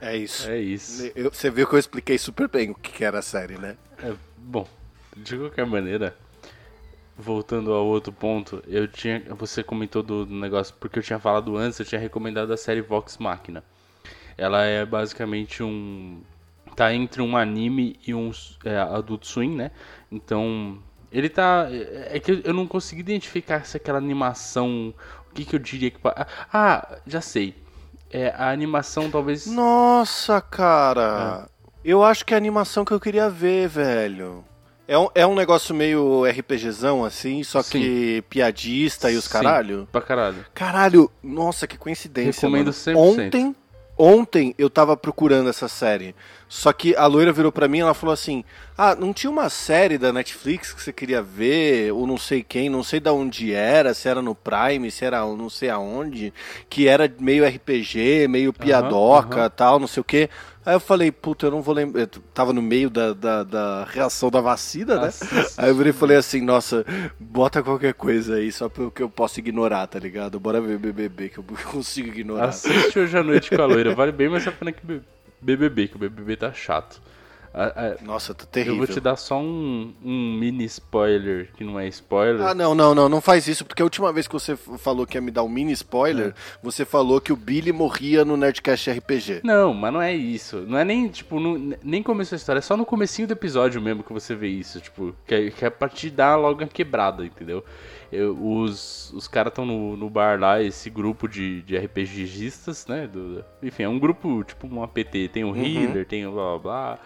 É 0.00 0.16
isso. 0.16 0.50
É 0.50 0.58
isso. 0.58 1.10
Eu- 1.14 1.32
você 1.32 1.50
viu 1.50 1.66
que 1.66 1.74
eu 1.74 1.78
expliquei 1.78 2.18
super 2.18 2.46
bem 2.48 2.70
o 2.70 2.74
que 2.74 2.92
que 2.92 3.04
era 3.04 3.20
a 3.20 3.22
série, 3.22 3.56
né? 3.56 3.76
É, 4.02 4.12
bom, 4.36 4.68
de 5.16 5.36
qualquer 5.38 5.64
maneira, 5.64 6.14
voltando 7.16 7.72
ao 7.72 7.86
outro 7.86 8.12
ponto, 8.12 8.62
eu 8.66 8.88
tinha, 8.88 9.22
você 9.30 9.62
comentou 9.62 10.02
do 10.02 10.26
do 10.26 10.34
negócio 10.34 10.74
porque 10.80 10.98
eu 10.98 11.02
tinha 11.02 11.18
falado 11.18 11.56
antes, 11.56 11.78
eu 11.78 11.86
tinha 11.86 12.00
recomendado 12.00 12.52
a 12.52 12.56
série 12.56 12.80
Vox 12.80 13.18
Machina. 13.18 13.62
Ela 14.36 14.64
é 14.64 14.84
basicamente 14.84 15.62
um 15.62 16.20
tá 16.74 16.92
entre 16.92 17.22
um 17.22 17.36
anime 17.36 17.96
e 18.06 18.12
um 18.14 18.32
é, 18.64 18.76
Adult 18.78 19.24
Swim, 19.24 19.54
né? 19.54 19.70
Então, 20.10 20.78
ele 21.12 21.28
tá 21.28 21.68
é 21.70 22.16
é 22.16 22.20
que 22.20 22.42
eu 22.44 22.52
não 22.52 22.66
consegui 22.66 23.00
identificar 23.00 23.64
se 23.64 23.76
aquela 23.76 23.98
animação, 23.98 24.92
o 25.30 25.34
que 25.34 25.44
que 25.44 25.54
eu 25.54 25.60
diria 25.60 25.90
que 25.90 25.98
pa- 26.00 26.26
Ah, 26.52 26.98
já 27.06 27.20
sei. 27.20 27.54
É 28.10 28.28
a 28.36 28.50
animação 28.50 29.10
talvez 29.10 29.46
Nossa, 29.46 30.40
cara. 30.40 31.48
Eu 31.84 32.02
acho 32.02 32.24
que 32.24 32.32
é 32.32 32.36
a 32.36 32.38
animação 32.38 32.84
que 32.84 32.92
eu 32.92 33.00
queria 33.00 33.28
ver, 33.28 33.68
velho. 33.68 34.44
É 34.86 34.98
um, 34.98 35.08
é 35.14 35.26
um 35.26 35.34
negócio 35.34 35.74
meio 35.74 36.24
RPGzão, 36.26 37.04
assim, 37.04 37.42
só 37.42 37.62
Sim. 37.62 37.80
que 37.80 38.24
piadista 38.28 39.10
e 39.10 39.16
os 39.16 39.24
Sim, 39.24 39.30
caralho. 39.32 39.88
pra 39.90 40.02
caralho. 40.02 40.44
Caralho, 40.54 41.10
nossa, 41.22 41.66
que 41.66 41.78
coincidência. 41.78 42.42
Recomendo. 42.46 42.70
100%. 42.70 42.94
Ontem, 42.96 43.56
ontem 43.96 44.54
eu 44.58 44.68
tava 44.68 44.94
procurando 44.94 45.48
essa 45.48 45.68
série. 45.68 46.14
Só 46.46 46.70
que 46.72 46.94
a 46.96 47.06
loira 47.06 47.32
virou 47.32 47.50
pra 47.50 47.66
mim 47.66 47.78
e 47.78 47.80
ela 47.80 47.94
falou 47.94 48.12
assim: 48.12 48.44
Ah, 48.76 48.94
não 48.94 49.12
tinha 49.14 49.30
uma 49.30 49.48
série 49.48 49.96
da 49.96 50.12
Netflix 50.12 50.72
que 50.74 50.82
você 50.82 50.92
queria 50.92 51.22
ver, 51.22 51.90
ou 51.92 52.06
não 52.06 52.18
sei 52.18 52.42
quem, 52.42 52.68
não 52.68 52.82
sei 52.84 53.00
da 53.00 53.12
onde 53.12 53.52
era, 53.54 53.94
se 53.94 54.06
era 54.06 54.20
no 54.20 54.34
Prime, 54.34 54.90
se 54.90 55.04
era 55.04 55.20
não 55.24 55.48
sei 55.48 55.70
aonde, 55.70 56.32
que 56.68 56.86
era 56.86 57.10
meio 57.18 57.44
RPG, 57.48 58.28
meio 58.28 58.52
piadoca 58.52 59.40
aham. 59.40 59.50
tal, 59.50 59.80
não 59.80 59.86
sei 59.86 60.00
o 60.02 60.04
quê. 60.04 60.28
Aí 60.66 60.74
eu 60.74 60.80
falei, 60.80 61.12
puta, 61.12 61.46
eu 61.46 61.50
não 61.50 61.60
vou 61.60 61.74
lembrar. 61.74 62.02
Eu 62.02 62.06
tava 62.32 62.52
no 62.52 62.62
meio 62.62 62.88
da, 62.88 63.12
da, 63.12 63.42
da 63.42 63.84
reação 63.84 64.30
da 64.30 64.40
vacina, 64.40 64.98
né? 65.00 65.08
Assiste. 65.08 65.54
Aí 65.58 65.68
eu 65.68 65.74
virei 65.74 65.90
e 65.90 65.94
falei 65.94 66.16
assim, 66.16 66.40
nossa, 66.40 66.84
bota 67.20 67.62
qualquer 67.62 67.92
coisa 67.94 68.36
aí, 68.36 68.50
só 68.50 68.68
que 68.68 69.02
eu 69.02 69.10
posso 69.10 69.40
ignorar, 69.40 69.86
tá 69.86 69.98
ligado? 69.98 70.40
Bora 70.40 70.60
ver 70.60 70.78
BBB, 70.78 71.28
que 71.28 71.38
eu 71.38 71.44
consigo 71.70 72.08
ignorar. 72.08 72.48
Assiste 72.48 72.98
hoje 72.98 73.16
à 73.16 73.22
noite 73.22 73.54
com 73.54 73.60
a 73.60 73.66
loira. 73.66 73.94
Vale 73.94 74.12
bem 74.12 74.28
mais 74.28 74.46
a 74.46 74.52
pena 74.52 74.72
que 74.72 75.02
BBB, 75.40 75.88
que 75.88 75.96
o 75.96 75.98
BBB 75.98 76.36
tá 76.36 76.52
chato. 76.52 77.00
A- 77.54 77.66
a- 78.00 78.04
Nossa, 78.04 78.34
tá 78.34 78.42
eu 78.42 78.48
terrível. 78.48 78.78
vou 78.78 78.86
te 78.88 78.98
dar 78.98 79.14
só 79.14 79.38
um, 79.40 79.94
um 80.04 80.36
mini 80.36 80.64
spoiler, 80.64 81.52
que 81.56 81.62
não 81.62 81.78
é 81.78 81.86
spoiler. 81.86 82.44
Ah, 82.44 82.52
não, 82.52 82.74
não, 82.74 82.92
não, 82.94 83.08
não 83.08 83.20
faz 83.20 83.46
isso, 83.46 83.64
porque 83.64 83.80
a 83.80 83.84
última 83.84 84.12
vez 84.12 84.26
que 84.26 84.32
você 84.32 84.56
falou 84.56 85.06
que 85.06 85.16
ia 85.16 85.20
me 85.20 85.30
dar 85.30 85.44
um 85.44 85.48
mini 85.48 85.70
spoiler, 85.72 86.28
É. 86.30 86.34
você 86.60 86.84
falou 86.84 87.20
que 87.20 87.32
o 87.32 87.36
Billy 87.36 87.70
morria 87.72 88.24
no 88.24 88.36
Nerdcast 88.36 88.90
RPG. 88.90 89.42
Não, 89.44 89.72
mas 89.72 89.92
não 89.92 90.02
é 90.02 90.12
isso. 90.12 90.64
Não 90.66 90.76
é 90.78 90.84
nem, 90.84 91.06
tipo, 91.08 91.38
não- 91.38 91.76
nem 91.82 92.02
começou 92.02 92.34
a 92.34 92.38
história. 92.38 92.58
É 92.58 92.62
só 92.62 92.76
no 92.76 92.84
comecinho 92.84 93.28
do 93.28 93.32
episódio 93.34 93.80
mesmo 93.80 94.02
que 94.02 94.12
você 94.12 94.34
vê 94.34 94.48
isso. 94.48 94.80
Tipo, 94.80 95.14
que 95.24 95.34
é, 95.34 95.50
que 95.50 95.64
é 95.64 95.70
pra 95.70 95.88
te 95.88 96.10
dar 96.10 96.34
logo 96.34 96.64
a 96.64 96.66
quebrada, 96.66 97.24
entendeu? 97.24 97.64
Eu- 98.12 98.36
os 98.40 99.12
os 99.12 99.26
caras 99.28 99.50
estão 99.52 99.64
no, 99.66 99.96
no 99.96 100.10
bar 100.10 100.38
lá, 100.40 100.60
esse 100.62 100.88
grupo 100.90 101.28
de, 101.28 101.62
de 101.62 101.76
RPGistas, 101.76 102.86
né? 102.86 103.06
do- 103.06 103.44
enfim, 103.62 103.84
é 103.84 103.88
um 103.88 103.98
grupo, 103.98 104.42
tipo 104.44 104.66
um 104.66 104.82
APT. 104.82 105.28
Tem 105.28 105.44
o 105.44 105.48
Uhum. 105.48 105.56
healer, 105.64 106.04
tem 106.06 106.26
o 106.26 106.32
blá 106.32 106.44
blá 106.50 106.58
blá. 106.58 106.98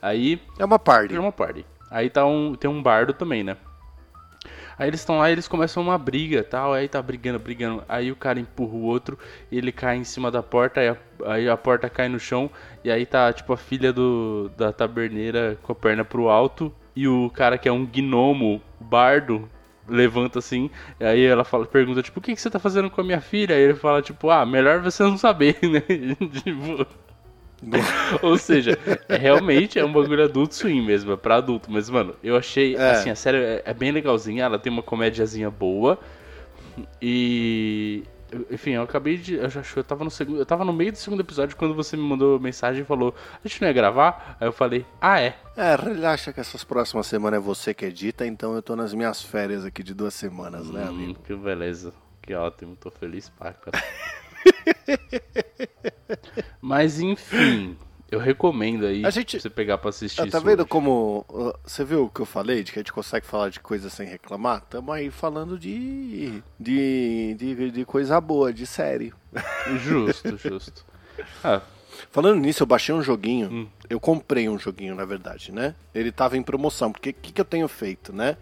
Aí, 0.00 0.40
É 0.58 0.64
uma 0.64 0.78
party. 0.78 1.14
é 1.14 1.20
uma 1.20 1.32
party. 1.32 1.64
Aí 1.90 2.10
tá 2.10 2.24
um, 2.26 2.54
tem 2.54 2.68
um 2.70 2.82
bardo 2.82 3.12
também, 3.12 3.42
né? 3.44 3.56
Aí 4.78 4.88
eles 4.88 5.00
estão 5.00 5.18
lá 5.18 5.30
e 5.30 5.32
eles 5.32 5.48
começam 5.48 5.82
uma 5.82 5.96
briga 5.96 6.42
tal. 6.42 6.74
Aí 6.74 6.86
tá 6.88 7.00
brigando, 7.00 7.38
brigando. 7.38 7.82
Aí 7.88 8.12
o 8.12 8.16
cara 8.16 8.38
empurra 8.38 8.74
o 8.74 8.82
outro, 8.82 9.18
ele 9.50 9.72
cai 9.72 9.96
em 9.96 10.04
cima 10.04 10.30
da 10.30 10.42
porta, 10.42 10.80
aí 10.80 10.88
a, 10.88 10.96
aí 11.26 11.48
a 11.48 11.56
porta 11.56 11.88
cai 11.88 12.08
no 12.08 12.18
chão. 12.20 12.50
E 12.84 12.90
aí 12.90 13.06
tá 13.06 13.32
tipo 13.32 13.52
a 13.52 13.56
filha 13.56 13.92
do, 13.92 14.50
da 14.56 14.72
taberneira 14.72 15.56
com 15.62 15.72
a 15.72 15.74
perna 15.74 16.04
pro 16.04 16.28
alto. 16.28 16.72
E 16.94 17.08
o 17.08 17.30
cara 17.30 17.56
que 17.58 17.68
é 17.68 17.72
um 17.72 17.86
gnomo 17.86 18.60
bardo 18.80 19.48
levanta 19.88 20.40
assim, 20.40 20.68
e 20.98 21.04
aí 21.04 21.24
ela 21.24 21.44
fala, 21.44 21.64
pergunta, 21.64 22.02
tipo, 22.02 22.18
o 22.18 22.22
que, 22.22 22.34
que 22.34 22.40
você 22.40 22.50
tá 22.50 22.58
fazendo 22.58 22.90
com 22.90 23.00
a 23.00 23.04
minha 23.04 23.20
filha? 23.20 23.54
Aí 23.54 23.62
ele 23.62 23.74
fala, 23.74 24.02
tipo, 24.02 24.28
ah, 24.30 24.44
melhor 24.44 24.80
você 24.80 25.02
não 25.04 25.16
saber, 25.16 25.56
né? 25.62 25.80
tipo, 26.42 26.84
ou 28.22 28.36
seja, 28.38 28.78
é, 29.08 29.16
realmente 29.16 29.78
é 29.78 29.84
um 29.84 29.92
bagulho 29.92 30.22
adulto 30.24 30.54
swing 30.54 30.82
mesmo, 30.82 31.12
é 31.12 31.16
pra 31.16 31.36
adulto. 31.36 31.70
Mas, 31.70 31.88
mano, 31.88 32.14
eu 32.22 32.36
achei, 32.36 32.76
É. 32.76 32.90
assim, 32.92 33.10
a 33.10 33.14
série 33.16 33.38
é, 33.38 33.62
é 33.64 33.74
bem 33.74 33.90
legalzinha, 33.90 34.44
ela 34.44 34.58
tem 34.58 34.70
uma 34.72 34.82
comédiazinha 34.82 35.50
boa. 35.50 35.98
E. 37.00 38.02
Enfim, 38.50 38.72
eu 38.72 38.82
acabei 38.82 39.16
de. 39.16 39.34
Eu 39.36 39.48
já 39.48 39.62
eu 39.76 39.84
tava 39.84 40.04
no 40.04 40.10
segundo. 40.10 40.38
Eu 40.38 40.44
tava 40.46 40.64
no 40.64 40.72
meio 40.72 40.92
do 40.92 40.98
segundo 40.98 41.20
episódio 41.20 41.56
quando 41.56 41.74
você 41.74 41.96
me 41.96 42.02
mandou 42.02 42.38
mensagem 42.40 42.82
e 42.82 42.84
falou, 42.84 43.14
a 43.42 43.46
gente 43.48 43.60
não 43.62 43.68
ia 43.68 43.72
gravar? 43.72 44.36
Aí 44.40 44.46
eu 44.48 44.52
falei, 44.52 44.84
ah, 45.00 45.20
é. 45.20 45.36
É, 45.56 45.74
relaxa 45.76 46.32
que 46.32 46.40
essas 46.40 46.64
próximas 46.64 47.06
semanas 47.06 47.38
é 47.38 47.42
você 47.42 47.72
que 47.72 47.86
edita, 47.86 48.26
então 48.26 48.54
eu 48.54 48.60
tô 48.62 48.74
nas 48.76 48.92
minhas 48.92 49.22
férias 49.22 49.64
aqui 49.64 49.82
de 49.82 49.94
duas 49.94 50.12
semanas, 50.12 50.68
né, 50.70 50.84
Hum, 50.84 50.88
amigo? 50.88 51.18
que 51.24 51.34
beleza. 51.34 51.94
Que 52.20 52.34
ótimo, 52.34 52.76
tô 52.76 52.90
feliz 52.90 53.28
pra 53.30 53.52
cara. 53.52 53.82
Mas 56.60 57.00
enfim, 57.00 57.76
eu 58.10 58.18
recomendo 58.18 58.86
aí 58.86 59.04
A 59.04 59.10
gente- 59.10 59.32
pra 59.36 59.40
você 59.42 59.50
pegar 59.50 59.78
pra 59.78 59.90
assistir 59.90 60.20
Ah, 60.20 60.24
tá 60.24 60.38
isso 60.38 60.46
vendo 60.46 60.60
hoje. 60.60 60.68
como. 60.68 61.24
uh, 61.28 61.52
Você 61.64 61.84
viu 61.84 62.04
o 62.04 62.10
que 62.10 62.20
eu 62.20 62.26
falei? 62.26 62.62
De 62.62 62.72
que 62.72 62.78
a 62.78 62.82
gente 62.82 62.92
consegue 62.92 63.26
falar 63.26 63.50
de 63.50 63.60
coisa 63.60 63.88
sem 63.90 64.06
reclamar? 64.06 64.60
Tamo 64.62 64.92
aí 64.92 65.10
falando 65.10 65.58
de. 65.58 66.42
de, 66.58 67.34
de, 67.34 67.70
de 67.70 67.84
coisa 67.84 68.20
boa, 68.20 68.52
de 68.52 68.66
série. 68.66 69.12
Justo, 69.78 70.36
justo. 70.36 70.84
Ah, 71.42 71.62
Falando 72.12 72.38
nisso, 72.40 72.62
eu 72.62 72.66
baixei 72.66 72.94
um 72.94 73.00
joguinho. 73.00 73.48
Hum. 73.50 73.66
Eu 73.88 73.98
comprei 73.98 74.50
um 74.50 74.58
joguinho, 74.58 74.94
na 74.94 75.06
verdade, 75.06 75.50
né? 75.50 75.74
Ele 75.94 76.12
tava 76.12 76.36
em 76.36 76.42
promoção. 76.42 76.92
Porque 76.92 77.08
o 77.08 77.14
que, 77.14 77.32
que 77.32 77.40
eu 77.40 77.44
tenho 77.44 77.66
feito, 77.68 78.12
né? 78.12 78.36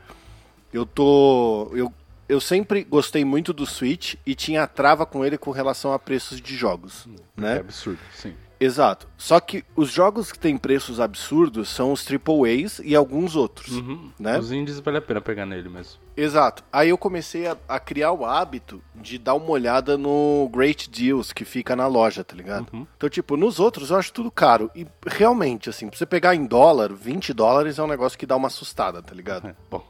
Eu 0.72 0.84
tô. 0.84 1.70
Eu, 1.72 1.92
eu 2.28 2.40
sempre 2.40 2.84
gostei 2.84 3.24
muito 3.24 3.52
do 3.52 3.66
Switch 3.66 4.14
e 4.26 4.34
tinha 4.34 4.66
trava 4.66 5.04
com 5.06 5.24
ele 5.24 5.36
com 5.38 5.50
relação 5.50 5.92
a 5.92 5.98
preços 5.98 6.40
de 6.40 6.56
jogos, 6.56 7.06
é 7.36 7.40
né? 7.40 7.56
absurdo, 7.58 7.98
sim. 8.14 8.34
Exato. 8.60 9.06
Só 9.18 9.40
que 9.40 9.64
os 9.76 9.90
jogos 9.90 10.30
que 10.32 10.38
têm 10.38 10.56
preços 10.56 10.98
absurdos 11.00 11.68
são 11.68 11.92
os 11.92 12.06
AAAs 12.08 12.80
e 12.82 12.94
alguns 12.94 13.34
outros, 13.36 13.72
Uhum. 13.76 14.10
né? 14.18 14.38
Os 14.38 14.52
indies 14.52 14.78
vale 14.78 14.96
a 14.98 15.02
pena 15.02 15.20
pegar 15.20 15.44
nele 15.44 15.68
mesmo. 15.68 16.00
Exato. 16.16 16.62
Aí 16.72 16.88
eu 16.88 16.96
comecei 16.96 17.46
a, 17.48 17.58
a 17.68 17.78
criar 17.80 18.12
o 18.12 18.24
hábito 18.24 18.80
de 18.94 19.18
dar 19.18 19.34
uma 19.34 19.50
olhada 19.50 19.98
no 19.98 20.48
Great 20.50 20.88
Deals 20.88 21.32
que 21.32 21.44
fica 21.44 21.74
na 21.76 21.88
loja, 21.88 22.22
tá 22.24 22.34
ligado? 22.34 22.68
Uhum. 22.72 22.86
Então, 22.96 23.10
tipo, 23.10 23.36
nos 23.36 23.58
outros 23.58 23.90
eu 23.90 23.98
acho 23.98 24.12
tudo 24.12 24.30
caro. 24.30 24.70
E 24.74 24.86
realmente, 25.04 25.68
assim, 25.68 25.88
pra 25.88 25.98
você 25.98 26.06
pegar 26.06 26.34
em 26.34 26.46
dólar, 26.46 26.92
20 26.92 27.34
dólares 27.34 27.78
é 27.78 27.82
um 27.82 27.88
negócio 27.88 28.16
que 28.16 28.24
dá 28.24 28.36
uma 28.36 28.46
assustada, 28.46 29.02
tá 29.02 29.12
ligado? 29.14 29.48
É, 29.48 29.54
bom, 29.68 29.84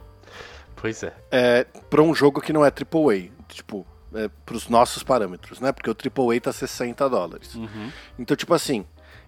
pois 0.84 1.02
é. 1.02 1.14
É, 1.30 1.66
pra 1.88 2.02
um 2.02 2.14
jogo 2.14 2.42
que 2.42 2.52
não 2.52 2.62
é 2.62 2.68
AAA. 2.68 3.30
Tipo, 3.48 3.86
é, 4.14 4.28
pros 4.44 4.68
nossos 4.68 5.02
parâmetros, 5.02 5.58
né? 5.58 5.72
Porque 5.72 5.88
o 5.88 5.96
AAA 5.96 6.42
tá 6.42 6.52
60 6.52 7.08
dólares. 7.08 7.54
Uhum. 7.54 7.90
Então, 8.18 8.36
tipo 8.36 8.52
assim, 8.52 8.84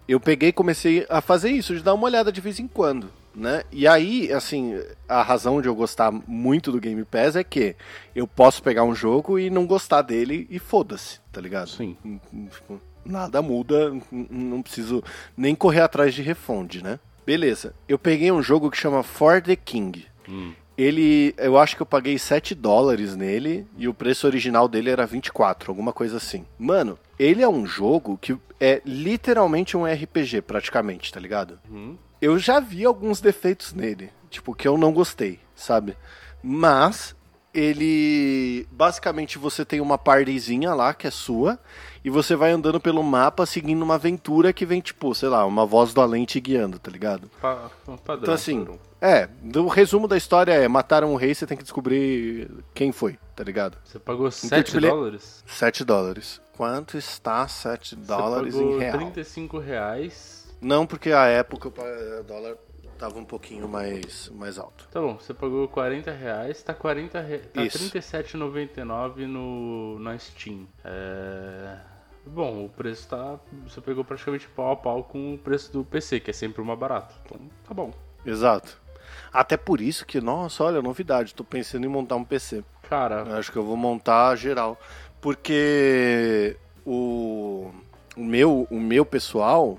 eu 0.07 0.21
peguei 0.21 0.51
e 0.51 0.53
comecei 0.53 1.07
a 1.09 1.23
fazer 1.23 1.49
isso, 1.49 1.75
de 1.75 1.83
dar 1.83 1.95
uma 1.95 2.05
olhada 2.05 2.31
de 2.31 2.42
vez 2.42 2.61
em 2.61 2.69
quando, 2.69 3.11
né? 3.35 3.62
E 3.73 3.88
aí, 3.88 4.31
assim, 4.35 4.79
a 5.09 5.23
razão 5.23 5.62
de 5.62 5.66
eu 5.66 5.75
gostar 5.75 6.12
muito 6.12 6.71
do 6.71 6.79
Game 6.79 7.03
Pass 7.07 7.37
é 7.37 7.42
que 7.42 7.75
eu 8.14 8.27
posso 8.27 8.62
pegar 8.62 8.85
um 8.85 8.95
jogo 8.95 9.38
e 9.38 9.49
não 9.49 9.66
gostar 9.66 10.03
dele 10.03 10.47
e 10.51 10.59
foda-se, 10.59 11.21
tá 11.33 11.40
ligado? 11.40 11.71
Sim. 11.71 11.97
Hum, 12.05 12.21
hum, 12.35 12.49
tipo, 12.49 12.79
Nada 13.03 13.40
muda, 13.40 13.92
hum, 13.92 14.27
não 14.29 14.61
preciso 14.61 15.03
nem 15.35 15.55
correr 15.55 15.81
atrás 15.81 16.12
de 16.12 16.21
refunde, 16.21 16.85
né? 16.85 17.01
Beleza, 17.25 17.75
eu 17.88 17.99
peguei 17.99 18.31
um 18.31 18.42
jogo 18.42 18.71
que 18.71 18.77
chama 18.77 19.03
For 19.03 19.40
the 19.40 19.57
King. 19.57 20.05
Hum. 20.29 20.53
Ele, 20.76 21.34
eu 21.38 21.58
acho 21.58 21.74
que 21.74 21.82
eu 21.82 21.86
paguei 21.86 22.18
7 22.18 22.54
dólares 22.54 23.16
nele 23.16 23.66
e 23.78 23.88
o 23.88 23.94
preço 23.94 24.26
original 24.26 24.68
dele 24.68 24.90
era 24.90 25.06
24, 25.06 25.70
alguma 25.70 25.92
coisa 25.92 26.18
assim. 26.18 26.44
Mano, 26.58 26.98
ele 27.18 27.42
é 27.42 27.48
um 27.48 27.64
jogo 27.64 28.18
que 28.20 28.36
é 28.60 28.82
literalmente 28.84 29.76
um 29.76 29.86
RPG, 29.86 30.42
praticamente, 30.42 31.12
tá 31.12 31.18
ligado? 31.18 31.58
Uhum. 31.70 31.96
Eu 32.20 32.38
já 32.38 32.60
vi 32.60 32.84
alguns 32.84 33.20
defeitos 33.20 33.72
nele, 33.72 34.10
tipo, 34.30 34.54
que 34.54 34.68
eu 34.68 34.76
não 34.76 34.92
gostei, 34.92 35.40
sabe? 35.54 35.96
Mas 36.42 37.15
ele. 37.59 38.66
Basicamente 38.71 39.38
você 39.38 39.64
tem 39.64 39.81
uma 39.81 39.97
partyzinha 39.97 40.75
lá 40.75 40.92
que 40.92 41.07
é 41.07 41.11
sua, 41.11 41.59
e 42.05 42.11
você 42.11 42.37
vai 42.37 42.53
andando 42.53 42.79
pelo 42.81 43.03
mapa 43.03 43.47
seguindo 43.47 43.83
uma 43.83 43.95
aventura 43.95 44.53
que 44.53 44.66
vem, 44.66 44.81
tipo, 44.81 45.14
sei 45.14 45.29
lá, 45.29 45.45
uma 45.45 45.64
voz 45.64 45.92
do 45.95 46.01
além 46.01 46.25
te 46.25 46.38
guiando, 46.38 46.79
tá 46.79 46.90
ligado? 46.90 47.31
Pa 47.40 47.71
um 47.88 47.97
padrão. 47.97 48.23
Então, 48.23 48.35
assim, 48.35 48.59
padrão. 48.61 48.79
é, 49.01 49.29
o 49.59 49.69
resumo 49.69 50.07
da 50.07 50.16
história 50.16 50.53
é: 50.53 50.69
mataram 50.69 51.12
um 51.12 51.16
rei, 51.16 51.35
você 51.35 51.47
tem 51.47 51.57
que 51.57 51.64
descobrir 51.64 52.49
quem 52.75 52.92
foi, 52.92 53.19
tá 53.35 53.42
ligado? 53.42 53.79
Você 53.85 53.99
pagou 53.99 54.31
7 54.31 54.66
tipo, 54.73 54.87
é- 54.87 54.90
dólares? 54.90 55.42
7 55.47 55.85
dólares. 55.85 56.40
Quanto 56.57 56.97
está 56.97 57.47
7 57.47 57.97
dólares 57.97 58.55
Você 58.55 58.62
em 58.62 58.79
real? 58.79 58.99
35 58.99 59.59
reais. 59.59 60.47
Não, 60.61 60.87
porque 60.87 61.12
a 61.12 61.27
época 61.27 61.69
o 61.69 62.23
dólar 62.25 62.57
tava 62.96 63.18
um 63.18 63.24
pouquinho 63.24 63.68
mais, 63.68 64.28
mais 64.30 64.59
alto. 64.59 64.88
Tá 64.90 65.00
bom, 65.00 65.16
você 65.16 65.32
pagou 65.32 65.68
40 65.68 66.11
reais, 66.11 66.62
tá 66.62 66.74
40 66.74 67.20
re... 67.20 67.38
tá 67.38 67.64
Isso. 67.64 67.78
37,99 67.78 69.26
no 69.26 69.98
na 69.98 70.18
Steam. 70.18 70.66
É... 70.85 71.78
Bom, 72.26 72.64
o 72.64 72.68
preço 72.68 73.09
tá. 73.09 73.38
Você 73.68 73.80
pegou 73.80 74.04
praticamente 74.04 74.48
pau 74.48 74.72
a 74.72 74.76
pau 74.76 75.04
com 75.04 75.35
o 75.35 75.38
preço 75.38 75.72
do 75.72 75.85
PC, 75.85 76.18
que 76.18 76.30
é 76.30 76.35
sempre 76.35 76.61
o 76.61 76.64
mais 76.64 76.78
barato. 76.78 77.14
Então, 77.24 77.38
tá 77.66 77.72
bom. 77.72 77.92
Exato. 78.24 78.80
Até 79.32 79.56
por 79.56 79.80
isso 79.80 80.04
que, 80.04 80.20
nossa, 80.20 80.64
olha, 80.64 80.82
novidade, 80.82 81.35
tô 81.35 81.44
pensando 81.44 81.85
em 81.85 81.88
montar 81.88 82.16
um 82.16 82.24
PC. 82.24 82.64
Cara, 82.88 83.24
Eu 83.28 83.37
acho 83.37 83.52
que 83.52 83.59
eu 83.59 83.64
vou 83.64 83.76
montar 83.76 84.35
geral. 84.35 84.78
Porque 85.20 86.56
o, 86.85 87.70
o, 88.16 88.24
meu, 88.24 88.66
o 88.70 88.80
meu 88.80 89.04
pessoal, 89.04 89.78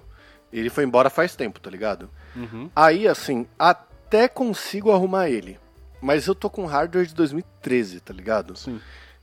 ele 0.52 0.70
foi 0.70 0.84
embora 0.84 1.10
faz 1.10 1.36
tempo, 1.36 1.60
tá 1.60 1.70
ligado? 1.70 2.10
Uhum. 2.38 2.70
Aí, 2.76 3.08
assim, 3.08 3.46
até 3.58 4.28
consigo 4.28 4.92
arrumar 4.92 5.30
ele. 5.30 5.60
Mas 6.02 6.28
eu 6.28 6.36
tô 6.36 6.50
com 6.50 6.66
hardware 6.66 7.08
de 7.08 7.16
2013, 7.16 8.00
tá 8.00 8.14
ligado? 8.14 8.56
sim. 8.56 8.80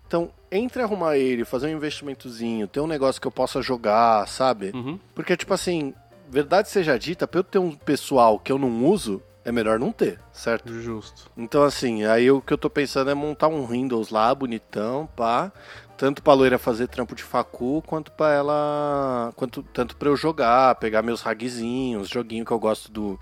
Então, 0.07 0.31
entre 0.53 0.83
arrumar 0.83 1.17
ele, 1.17 1.45
fazer 1.45 1.67
um 1.67 1.77
investimentozinho, 1.77 2.69
ter 2.69 2.79
um 2.79 2.87
negócio 2.87 3.21
que 3.21 3.27
eu 3.27 3.33
possa 3.33 3.63
jogar, 3.63 4.29
sabe? 4.29 4.71
Uhum. 4.75 4.99
Porque, 5.15 5.37
tipo 5.37 5.53
assim, 5.53 5.95
verdade 6.29 6.69
seja 6.69 6.99
dita, 6.99 7.27
pra 7.27 7.41
eu 7.41 7.45
ter 7.45 7.59
um 7.59 7.73
pessoal 7.73 8.39
que 8.39 8.53
eu 8.53 8.59
não 8.59 8.85
uso, 8.85 9.23
é 9.45 9.51
melhor 9.51 9.79
não 9.79 9.93
ter, 9.93 10.19
certo? 10.33 10.73
Justo. 10.81 11.31
Então, 11.37 11.63
assim, 11.63 12.05
aí 12.05 12.31
o 12.31 12.41
que 12.41 12.53
eu 12.53 12.59
tô 12.59 12.71
pensando 12.71 13.11
é 13.11 13.15
montar 13.15 13.49
um 13.49 13.67
Windows 13.67 14.11
lá, 14.11 14.35
bonitão, 14.35 15.09
pá. 15.17 15.53
Tanto 15.97 16.23
pra 16.23 16.33
loira 16.35 16.59
fazer 16.59 16.89
trampo 16.89 17.15
de 17.15 17.23
facu, 17.23 17.83
quanto 17.87 18.11
pra 18.13 18.33
ela. 18.33 19.33
Quanto, 19.37 19.63
tanto 19.63 19.97
pra 19.97 20.09
eu 20.09 20.17
jogar, 20.17 20.75
pegar 20.77 21.03
meus 21.03 21.21
ragzinhos, 21.23 22.09
joguinho 22.09 22.45
que 22.45 22.51
eu 22.51 22.59
gosto 22.59 22.91
do, 22.91 23.19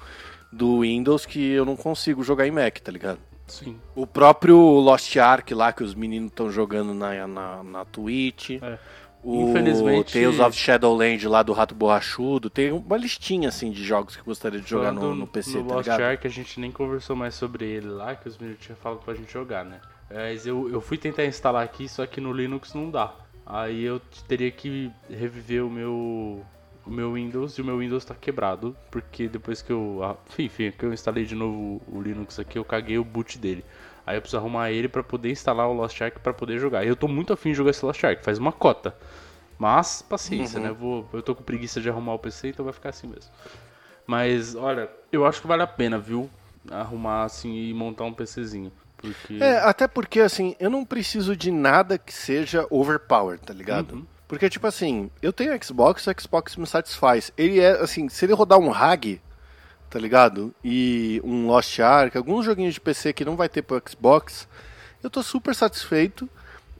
do 0.50 0.80
Windows 0.80 1.26
que 1.26 1.52
eu 1.52 1.64
não 1.64 1.76
consigo 1.76 2.22
jogar 2.24 2.46
em 2.46 2.50
Mac, 2.50 2.78
tá 2.78 2.90
ligado? 2.90 3.18
Sim. 3.46 3.78
O 3.94 4.06
próprio 4.06 4.56
Lost 4.58 5.14
Ark 5.16 5.52
lá, 5.52 5.72
que 5.72 5.82
os 5.84 5.94
meninos 5.94 6.30
estão 6.30 6.50
jogando 6.50 6.94
na, 6.94 7.26
na, 7.26 7.62
na 7.62 7.84
Twitch. 7.84 8.50
É. 8.62 8.78
O 9.22 9.50
Infelizmente- 9.50 10.12
Tales 10.14 10.40
of 10.40 10.56
Shadowland 10.56 11.28
lá 11.28 11.42
do 11.42 11.52
Rato 11.52 11.74
Borrachudo. 11.74 12.50
Tem 12.50 12.72
uma 12.72 12.96
listinha, 12.96 13.50
assim, 13.50 13.70
de 13.70 13.84
jogos 13.84 14.16
que 14.16 14.22
eu 14.22 14.24
gostaria 14.24 14.60
de 14.60 14.68
jogar 14.68 14.90
no, 14.90 15.14
no 15.14 15.26
PC, 15.26 15.58
no 15.58 15.68
tá 15.68 15.74
Lost 15.74 15.86
ligado? 15.86 16.00
Ark, 16.02 16.26
a 16.26 16.30
gente 16.30 16.58
nem 16.58 16.72
conversou 16.72 17.14
mais 17.14 17.34
sobre 17.34 17.66
ele 17.66 17.88
lá, 17.88 18.16
que 18.16 18.28
os 18.28 18.36
meninos 18.38 18.60
tinham 18.60 18.76
falado 18.76 19.00
pra 19.04 19.14
gente 19.14 19.32
jogar, 19.32 19.64
né? 19.64 19.80
Mas 20.12 20.46
eu, 20.46 20.68
eu 20.70 20.80
fui 20.80 20.98
tentar 20.98 21.24
instalar 21.24 21.64
aqui, 21.64 21.88
só 21.88 22.06
que 22.06 22.20
no 22.20 22.32
Linux 22.32 22.74
não 22.74 22.90
dá. 22.90 23.14
Aí 23.46 23.82
eu 23.82 24.00
teria 24.28 24.50
que 24.50 24.90
reviver 25.08 25.64
o 25.64 25.70
meu 25.70 26.44
o 26.84 26.90
meu 26.90 27.12
Windows 27.12 27.56
e 27.58 27.62
o 27.62 27.64
meu 27.64 27.78
Windows 27.78 28.04
tá 28.04 28.12
quebrado, 28.12 28.76
porque 28.90 29.28
depois 29.28 29.62
que 29.62 29.70
eu, 29.72 30.00
enfim, 30.36 30.72
que 30.72 30.84
eu 30.84 30.92
instalei 30.92 31.24
de 31.24 31.34
novo 31.36 31.80
o 31.86 32.00
Linux 32.02 32.40
aqui, 32.40 32.58
eu 32.58 32.64
caguei 32.64 32.98
o 32.98 33.04
boot 33.04 33.38
dele. 33.38 33.64
Aí 34.04 34.16
eu 34.16 34.20
preciso 34.20 34.38
arrumar 34.38 34.72
ele 34.72 34.88
pra 34.88 35.00
poder 35.02 35.30
instalar 35.30 35.68
o 35.68 35.72
Lost 35.72 36.00
Ark 36.02 36.18
pra 36.18 36.32
poder 36.34 36.58
jogar. 36.58 36.84
E 36.84 36.88
eu 36.88 36.96
tô 36.96 37.06
muito 37.06 37.32
afim 37.32 37.50
de 37.50 37.56
jogar 37.56 37.70
esse 37.70 37.84
Lost 37.84 38.02
Ark, 38.02 38.24
faz 38.24 38.36
uma 38.38 38.50
cota. 38.50 38.96
Mas 39.56 40.02
paciência, 40.02 40.58
Uhum. 40.58 40.64
né? 40.64 40.70
Eu, 40.70 40.74
vou, 40.74 41.08
eu 41.12 41.22
tô 41.22 41.36
com 41.36 41.44
preguiça 41.44 41.80
de 41.80 41.88
arrumar 41.88 42.14
o 42.14 42.18
PC, 42.18 42.48
então 42.48 42.64
vai 42.64 42.74
ficar 42.74 42.88
assim 42.88 43.06
mesmo. 43.06 43.30
Mas, 44.06 44.56
olha, 44.56 44.90
eu 45.12 45.24
acho 45.24 45.40
que 45.40 45.46
vale 45.46 45.62
a 45.62 45.66
pena, 45.68 45.98
viu? 45.98 46.28
Arrumar 46.68 47.22
assim 47.24 47.54
e 47.68 47.72
montar 47.72 48.04
um 48.04 48.12
PCzinho. 48.12 48.72
Porque. 49.02 49.42
É, 49.42 49.58
até 49.58 49.88
porque, 49.88 50.20
assim, 50.20 50.54
eu 50.60 50.70
não 50.70 50.84
preciso 50.84 51.36
de 51.36 51.50
nada 51.50 51.98
que 51.98 52.14
seja 52.14 52.66
overpowered, 52.70 53.42
tá 53.44 53.52
ligado? 53.52 53.96
Uhum. 53.96 54.06
Porque, 54.28 54.48
tipo 54.48 54.66
assim, 54.66 55.10
eu 55.20 55.32
tenho 55.32 55.52
Xbox, 55.62 56.06
o 56.06 56.14
Xbox 56.18 56.56
me 56.56 56.66
satisfaz. 56.66 57.32
Ele 57.36 57.60
é, 57.60 57.72
assim, 57.72 58.08
se 58.08 58.24
ele 58.24 58.32
rodar 58.32 58.58
um 58.58 58.70
RAG, 58.70 59.20
tá 59.90 59.98
ligado? 59.98 60.54
E 60.64 61.20
um 61.22 61.46
Lost 61.46 61.78
Ark, 61.80 62.16
alguns 62.16 62.46
joguinhos 62.46 62.74
de 62.74 62.80
PC 62.80 63.12
que 63.12 63.26
não 63.26 63.36
vai 63.36 63.48
ter 63.48 63.60
pro 63.60 63.82
Xbox, 63.86 64.48
eu 65.02 65.10
tô 65.10 65.22
super 65.22 65.54
satisfeito. 65.54 66.28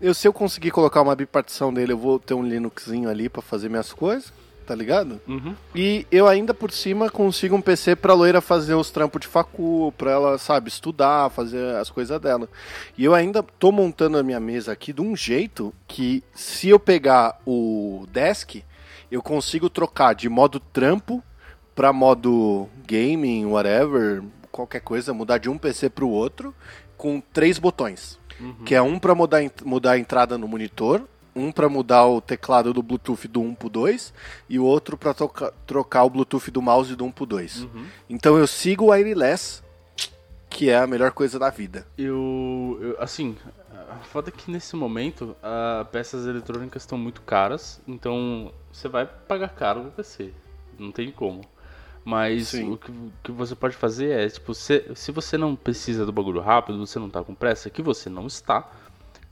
Eu, 0.00 0.14
se 0.14 0.26
eu 0.26 0.32
conseguir 0.32 0.70
colocar 0.70 1.02
uma 1.02 1.14
bipartição 1.14 1.74
dele, 1.74 1.92
eu 1.92 1.98
vou 1.98 2.18
ter 2.18 2.34
um 2.34 2.42
Linuxinho 2.42 3.10
ali 3.10 3.28
para 3.28 3.42
fazer 3.42 3.68
minhas 3.68 3.92
coisas, 3.92 4.32
tá 4.62 4.74
ligado? 4.74 5.20
Uhum. 5.26 5.54
E 5.74 6.06
eu 6.10 6.26
ainda 6.26 6.54
por 6.54 6.70
cima 6.70 7.10
consigo 7.10 7.56
um 7.56 7.60
PC 7.60 7.96
pra 7.96 8.14
loira 8.14 8.40
fazer 8.40 8.74
os 8.74 8.90
trampos 8.90 9.20
de 9.20 9.26
facu, 9.26 9.92
pra 9.98 10.12
ela, 10.12 10.38
sabe, 10.38 10.68
estudar, 10.68 11.30
fazer 11.30 11.76
as 11.76 11.90
coisas 11.90 12.20
dela. 12.20 12.48
E 12.96 13.04
eu 13.04 13.14
ainda 13.14 13.42
tô 13.42 13.70
montando 13.72 14.18
a 14.18 14.22
minha 14.22 14.40
mesa 14.40 14.72
aqui 14.72 14.92
de 14.92 15.02
um 15.02 15.16
jeito 15.16 15.74
que 15.86 16.22
se 16.34 16.68
eu 16.68 16.78
pegar 16.78 17.38
o 17.46 18.06
desk, 18.12 18.62
eu 19.10 19.22
consigo 19.22 19.68
trocar 19.68 20.14
de 20.14 20.28
modo 20.28 20.58
trampo 20.58 21.22
pra 21.74 21.92
modo 21.92 22.68
gaming, 22.86 23.46
whatever, 23.46 24.22
qualquer 24.50 24.80
coisa, 24.80 25.12
mudar 25.12 25.38
de 25.38 25.48
um 25.48 25.58
PC 25.58 25.90
pro 25.90 26.08
outro 26.08 26.54
com 26.96 27.20
três 27.20 27.58
botões. 27.58 28.18
Que 28.64 28.74
é 28.74 28.82
um 28.82 28.98
pra 28.98 29.14
mudar, 29.14 29.40
mudar 29.64 29.92
a 29.92 29.98
entrada 29.98 30.36
no 30.36 30.48
monitor, 30.48 31.02
um 31.34 31.50
pra 31.50 31.68
mudar 31.68 32.06
o 32.06 32.20
teclado 32.20 32.72
do 32.72 32.82
Bluetooth 32.82 33.26
do 33.28 33.40
1 33.40 33.54
pro 33.54 33.68
2 33.68 34.12
e 34.48 34.58
o 34.58 34.64
outro 34.64 34.96
pra 34.96 35.14
troca- 35.14 35.52
trocar 35.66 36.04
o 36.04 36.10
Bluetooth 36.10 36.50
do 36.50 36.60
mouse 36.62 36.94
do 36.94 37.04
1 37.04 37.10
pro 37.12 37.24
2. 37.26 37.66
Então 38.08 38.36
eu 38.36 38.46
sigo 38.46 38.86
o 38.86 38.88
wireless, 38.90 39.62
que 40.50 40.68
é 40.68 40.78
a 40.78 40.86
melhor 40.86 41.12
coisa 41.12 41.38
da 41.38 41.48
vida. 41.50 41.86
Eu, 41.96 42.78
eu- 42.80 42.96
assim, 43.00 43.36
a 43.90 43.96
foda 44.04 44.28
é 44.28 44.32
que 44.32 44.50
nesse 44.50 44.76
momento 44.76 45.34
as 45.42 45.88
peças 45.88 46.26
eletrônicas 46.26 46.82
estão 46.82 46.98
muito 46.98 47.22
caras, 47.22 47.80
então 47.88 48.52
você 48.70 48.88
vai 48.88 49.06
pagar 49.06 49.48
caro 49.48 49.82
no 49.84 49.90
PC, 49.90 50.32
não 50.78 50.92
tem 50.92 51.10
como. 51.10 51.40
Mas 52.04 52.48
Sim. 52.48 52.72
o 52.72 52.76
que, 52.76 52.92
que 53.22 53.30
você 53.32 53.54
pode 53.54 53.76
fazer 53.76 54.10
é, 54.10 54.28
tipo, 54.28 54.52
se, 54.54 54.84
se 54.94 55.12
você 55.12 55.38
não 55.38 55.54
precisa 55.54 56.04
do 56.04 56.10
bagulho 56.12 56.40
rápido, 56.40 56.84
você 56.84 56.98
não 56.98 57.08
tá 57.08 57.22
com 57.22 57.32
pressa, 57.32 57.70
que 57.70 57.80
você 57.80 58.10
não 58.10 58.26
está, 58.26 58.68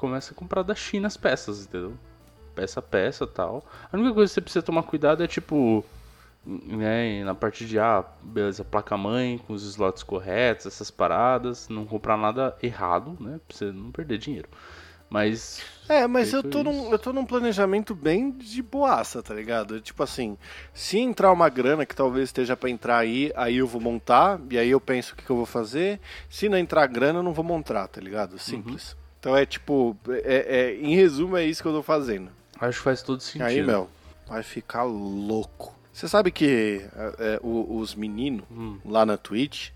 começa 0.00 0.32
a 0.32 0.34
comprar 0.34 0.62
da 0.62 0.74
China 0.74 1.06
as 1.08 1.18
peças, 1.18 1.66
entendeu? 1.66 1.92
Peça 2.54 2.80
a 2.80 2.82
peça 2.82 3.24
e 3.24 3.26
tal. 3.26 3.62
A 3.92 3.96
única 3.98 4.14
coisa 4.14 4.30
que 4.30 4.34
você 4.34 4.40
precisa 4.40 4.62
tomar 4.62 4.82
cuidado 4.84 5.22
é, 5.22 5.26
tipo, 5.26 5.84
né, 6.42 7.22
na 7.22 7.34
parte 7.34 7.66
de, 7.66 7.78
ah, 7.78 8.02
beleza, 8.22 8.64
placa-mãe 8.64 9.36
com 9.36 9.52
os 9.52 9.62
slots 9.62 10.02
corretos, 10.02 10.64
essas 10.64 10.90
paradas, 10.90 11.68
não 11.68 11.84
comprar 11.84 12.16
nada 12.16 12.56
errado, 12.62 13.14
né, 13.20 13.38
pra 13.46 13.54
você 13.54 13.66
não 13.70 13.92
perder 13.92 14.16
dinheiro. 14.16 14.48
Mas, 15.10 15.60
É, 15.86 16.06
mas 16.06 16.32
eu 16.32 16.42
tô, 16.42 16.62
num, 16.62 16.90
eu 16.92 16.98
tô 16.98 17.12
num 17.12 17.26
planejamento 17.26 17.94
bem 17.94 18.30
de 18.30 18.62
boaça, 18.62 19.22
tá 19.22 19.34
ligado? 19.34 19.80
Tipo 19.80 20.02
assim, 20.04 20.38
se 20.72 20.98
entrar 20.98 21.30
uma 21.32 21.48
grana 21.50 21.84
que 21.84 21.96
talvez 21.96 22.28
esteja 22.28 22.56
pra 22.56 22.70
entrar 22.70 22.98
aí, 22.98 23.32
aí 23.36 23.58
eu 23.58 23.66
vou 23.66 23.80
montar, 23.80 24.40
e 24.48 24.56
aí 24.56 24.70
eu 24.70 24.80
penso 24.80 25.12
o 25.12 25.16
que, 25.16 25.24
que 25.24 25.30
eu 25.30 25.36
vou 25.36 25.46
fazer. 25.46 26.00
Se 26.30 26.48
não 26.48 26.56
entrar 26.56 26.86
grana, 26.86 27.18
eu 27.18 27.22
não 27.24 27.34
vou 27.34 27.44
montar, 27.44 27.86
tá 27.88 28.00
ligado? 28.00 28.38
Simples. 28.38 28.96
Então 29.20 29.36
é 29.36 29.44
tipo, 29.46 29.96
é, 30.08 30.46
é- 30.48 30.74
em 30.76 30.96
resumo, 30.96 31.36
é 31.36 31.44
isso 31.44 31.62
que 31.62 31.68
eu 31.68 31.72
tô 31.74 31.82
fazendo. 31.82 32.30
acho 32.58 32.78
que 32.78 32.84
faz 32.84 33.02
todo 33.02 33.20
sentido. 33.22 33.44
Aí, 33.46 33.62
Mel, 33.62 33.88
vai 34.26 34.42
ficar 34.42 34.82
louco. 34.84 35.74
Você 35.92 36.08
sabe 36.08 36.30
que 36.30 36.82
é, 36.96 37.36
é, 37.36 37.40
os 37.42 37.94
meninos 37.94 38.44
Hum. 38.50 38.78
lá 38.84 39.04
na 39.04 39.16
Twitch, 39.16 39.70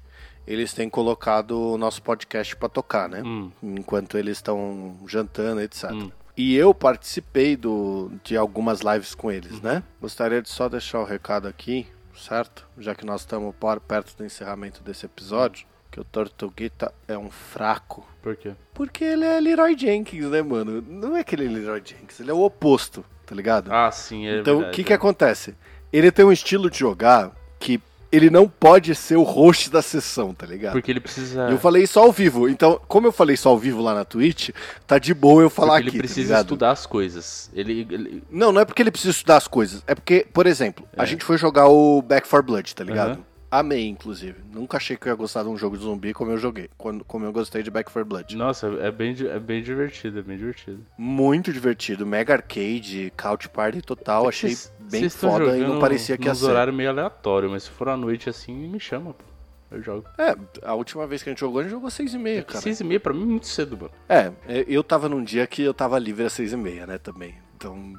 eles 0.47 0.73
têm 0.73 0.89
colocado 0.89 1.53
o 1.73 1.79
nosso 1.79 2.03
podcast 2.03 2.55
pra 2.57 2.69
tocar, 2.69 3.09
né? 3.09 3.23
Hum. 3.23 3.51
Enquanto 3.63 4.17
eles 4.19 4.39
estão 4.39 4.97
jantando, 5.07 5.61
etc. 5.61 5.91
Hum. 5.93 6.11
E 6.37 6.55
eu 6.57 6.75
participei 6.75 7.57
do, 7.57 8.11
de 8.25 8.37
algumas 8.37 8.81
lives 8.81 9.15
com 9.15 9.31
eles, 9.31 9.61
né? 9.61 9.83
Gostaria 10.01 10.43
de 10.43 10.49
só 10.49 10.69
deixar 10.69 11.01
o 11.01 11.05
recado 11.05 11.47
aqui, 11.49 11.87
certo? 12.17 12.67
Já 12.79 12.95
que 12.95 13.05
nós 13.07 13.21
estamos 13.23 13.55
perto 13.87 14.17
do 14.17 14.25
encerramento 14.25 14.83
desse 14.83 15.07
episódio, 15.07 15.67
que 15.95 16.01
o 16.01 16.05
Tortuguita 16.05 16.93
é 17.07 17.17
um 17.17 17.31
fraco. 17.31 18.05
Por 18.21 18.35
quê? 18.35 18.51
Porque 18.75 19.05
ele 19.05 19.25
é 19.25 19.39
Leroy 19.39 19.79
Jenkins, 19.79 20.25
né, 20.25 20.43
mano? 20.43 20.85
Não 20.89 21.17
é 21.17 21.21
aquele 21.21 21.47
Leroy 21.47 21.81
Jenkins, 21.85 22.19
ele 22.19 22.33
é 22.33 22.35
o 22.35 22.41
oposto, 22.43 23.05
tá 23.25 23.33
ligado? 23.33 23.73
Ah, 23.73 23.93
sim, 23.93 24.27
é 24.27 24.41
então, 24.41 24.59
o 24.59 24.71
que 24.73 24.83
que 24.83 24.93
é. 24.93 24.97
acontece? 24.97 25.55
Ele 25.93 26.11
tem 26.11 26.25
um 26.25 26.33
estilo 26.33 26.69
de 26.69 26.77
jogar 26.81 27.31
que 27.61 27.81
ele 28.11 28.29
não 28.29 28.49
pode 28.49 28.93
ser 28.97 29.15
o 29.17 29.23
host 29.23 29.71
da 29.71 29.81
sessão, 29.83 30.35
tá 30.35 30.45
ligado? 30.47 30.73
Porque 30.73 30.91
ele 30.91 30.99
precisa... 31.01 31.49
Eu 31.49 31.59
falei 31.59 31.85
isso 31.85 31.99
ao 32.01 32.11
vivo. 32.11 32.49
Então, 32.49 32.81
como 32.89 33.07
eu 33.07 33.13
falei 33.13 33.35
isso 33.35 33.49
ao 33.49 33.57
vivo 33.57 33.81
lá 33.81 33.95
na 33.95 34.05
Twitch, 34.05 34.51
tá 34.89 34.99
de 34.99 35.15
boa 35.15 35.43
eu 35.43 35.51
falar 35.51 35.75
porque 35.77 35.89
aqui. 35.91 35.97
ele 35.99 36.03
tá 36.03 36.07
precisa 36.09 36.27
ligado? 36.35 36.45
estudar 36.47 36.71
as 36.73 36.87
coisas. 36.87 37.51
Ele, 37.55 37.87
ele- 37.89 38.23
Não, 38.31 38.51
não 38.51 38.61
é 38.61 38.65
porque 38.65 38.83
ele 38.83 38.91
precisa 38.91 39.13
estudar 39.13 39.37
as 39.37 39.47
coisas. 39.47 39.83
É 39.87 39.95
porque, 39.95 40.27
por 40.33 40.47
exemplo, 40.47 40.85
a 40.97 41.05
É. 41.05 41.07
gente 41.07 41.25
foi 41.25 41.39
jogar 41.39 41.69
o 41.69 42.03
Back 42.03 42.29
4 42.29 42.45
Blood, 42.45 42.75
tá 42.75 42.83
ligado? 42.83 43.11
Aham. 43.13 43.34
Amei, 43.59 43.87
inclusive. 43.87 44.37
Nunca 44.53 44.79
achei 44.79 44.97
que 44.97 45.07
eu 45.07 45.11
ia 45.13 45.17
gostar 45.17 45.43
de 45.45 45.49
um 45.49 45.57
jogo 45.57 45.77
de 45.77 45.85
zumbi 45.85 46.13
como 46.13 46.33
eu 46.33 46.39
joguei. 46.39 46.69
Como 46.77 47.25
eu 47.25 47.33
gostei 47.33 47.63
de 47.63 47.71
Back 47.71 47.91
4 47.93 48.05
Blood. 48.09 48.37
Nossa, 48.37 48.67
é 48.81 48.91
bem, 48.91 49.15
é 49.31 49.39
bem 49.39 49.63
divertido, 49.63 50.19
é 50.19 50.23
bem 50.23 50.37
divertido. 50.37 50.85
Muito 50.99 51.53
divertido. 51.53 52.05
Mega 52.05 52.33
arcade, 52.35 53.13
couch 53.17 53.49
party 53.49 53.81
total. 53.81 54.29
Achei 54.29 54.51
Vocês- 54.57 54.73
bem 54.91 55.05
estão 55.05 55.31
foda 55.31 55.57
e 55.57 55.61
não 55.61 55.79
parecia 55.79 56.19
que 56.19 56.27
ia 56.27 56.35
ser. 56.35 56.47
horário 56.47 56.73
meio 56.73 56.91
aleatório, 56.91 57.49
mas 57.49 57.63
se 57.63 57.71
for 57.71 57.89
à 57.89 57.97
noite 57.97 58.29
assim, 58.29 58.53
me 58.55 58.81
chama, 58.81 59.15
pô. 59.15 59.25
Eu 59.71 59.83
jogo. 59.83 60.05
É, 60.19 60.37
a 60.63 60.75
última 60.75 61.07
vez 61.07 61.23
que 61.23 61.29
a 61.29 61.33
gente 61.33 61.41
jogou, 61.41 61.61
a 61.61 61.63
gente 61.63 61.73
jogou 61.73 61.91
6 61.91 62.13
e 62.15 62.19
meia, 62.19 62.43
cara. 62.45 62.61
Seis 62.61 62.81
e 62.81 62.85
meia 62.85 63.01
pra 63.01 63.13
mim 63.15 63.23
é 63.23 63.27
muito 63.27 63.47
cedo, 63.47 63.77
mano. 63.77 63.91
É, 64.09 64.33
eu 64.69 64.85
tava 64.85 65.09
num 65.09 65.23
dia 65.23 65.47
que 65.47 65.63
eu 65.63 65.75
tava 65.75 65.99
livre 65.99 66.25
às 66.25 66.33
6 66.33 66.53
e 66.53 66.57
meia, 66.57 66.87
né, 66.87 66.99
também. 66.99 67.35
Então. 67.57 67.95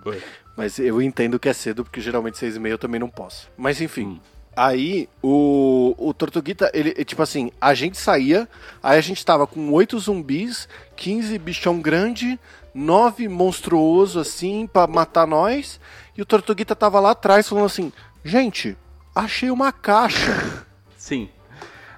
Mas 0.56 0.78
eu 0.80 1.02
entendo 1.02 1.39
que 1.39 1.50
é 1.50 1.54
cedo, 1.54 1.84
porque 1.84 2.00
geralmente 2.00 2.38
seis 2.38 2.56
e 2.56 2.60
meia 2.60 2.74
eu 2.74 2.78
também 2.78 3.00
não 3.00 3.10
posso. 3.10 3.50
Mas 3.58 3.82
enfim. 3.82 4.06
Hum. 4.06 4.20
Aí, 4.56 5.10
o, 5.22 5.94
o 5.98 6.13
Tortuguita, 6.13 6.72
ele, 6.74 7.04
tipo 7.04 7.22
assim, 7.22 7.52
a 7.60 7.74
gente 7.74 7.98
saía, 7.98 8.48
aí 8.82 8.98
a 8.98 9.02
gente 9.02 9.26
tava 9.26 9.46
com 9.46 9.72
oito 9.74 10.00
zumbis, 10.00 10.70
15 10.96 11.38
bichão 11.39 11.82
grande, 11.82 12.39
nove 12.74 13.28
monstruoso 13.28 14.20
assim, 14.20 14.65
pra 14.65 14.88
matar 14.88 15.28
nós, 15.28 15.80
e 16.18 16.22
o 16.22 16.26
Tortuguita 16.26 16.76
tava 16.76 17.00
lá 17.02 17.12
atrás 17.12 17.50
falando 17.50 17.65
assim, 17.65 17.91
gente, 18.24 18.78
achei 19.13 19.52
uma 19.52 19.74
caixa. 19.74 20.65
Sim. 20.98 21.30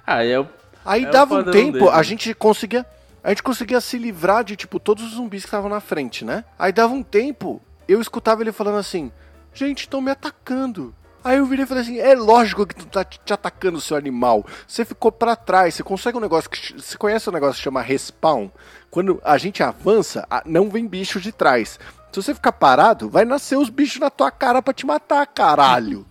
Ah, 0.06 0.24
é 0.24 0.38
o. 0.38 0.46
Aí 0.84 1.04
É 1.04 1.10
dava 1.10 1.36
um 1.36 1.44
tempo, 1.44 1.78
dele. 1.78 1.90
a 1.90 2.02
gente 2.02 2.34
conseguia. 2.34 2.84
A 3.22 3.30
gente 3.30 3.42
conseguia 3.42 3.80
se 3.80 3.98
livrar 3.98 4.42
de, 4.42 4.56
tipo, 4.56 4.80
todos 4.80 5.04
os 5.04 5.10
zumbis 5.12 5.42
que 5.42 5.48
estavam 5.48 5.68
na 5.68 5.80
frente, 5.80 6.24
né? 6.24 6.44
Aí 6.58 6.72
dava 6.72 6.94
um 6.94 7.02
tempo, 7.02 7.60
eu 7.86 8.00
escutava 8.00 8.42
ele 8.42 8.52
falando 8.52 8.78
assim, 8.78 9.12
gente, 9.52 9.80
estão 9.80 10.00
me 10.00 10.10
atacando. 10.10 10.94
Aí 11.22 11.38
eu 11.38 11.46
virei 11.46 11.64
e 11.64 11.68
falei 11.68 11.82
assim, 11.82 11.98
é 11.98 12.14
lógico 12.14 12.66
que 12.66 12.74
tu 12.74 12.86
tá 12.86 13.04
te 13.04 13.32
atacando, 13.32 13.80
seu 13.80 13.96
animal. 13.96 14.46
Você 14.66 14.84
ficou 14.84 15.10
pra 15.10 15.36
trás, 15.36 15.74
você 15.74 15.82
consegue 15.82 16.16
um 16.16 16.20
negócio 16.20 16.48
que. 16.48 16.74
Você 16.74 16.96
conhece 16.96 17.28
um 17.28 17.32
negócio 17.32 17.56
que 17.56 17.62
chama 17.62 17.82
respawn? 17.82 18.48
Quando 18.90 19.20
a 19.24 19.36
gente 19.36 19.62
avança, 19.62 20.26
não 20.46 20.70
vem 20.70 20.86
bicho 20.86 21.20
de 21.20 21.32
trás. 21.32 21.78
Se 22.12 22.22
você 22.22 22.34
ficar 22.34 22.52
parado, 22.52 23.10
vai 23.10 23.24
nascer 23.24 23.56
os 23.56 23.68
bichos 23.68 24.00
na 24.00 24.10
tua 24.10 24.30
cara 24.30 24.62
pra 24.62 24.72
te 24.72 24.86
matar, 24.86 25.26
caralho. 25.26 26.06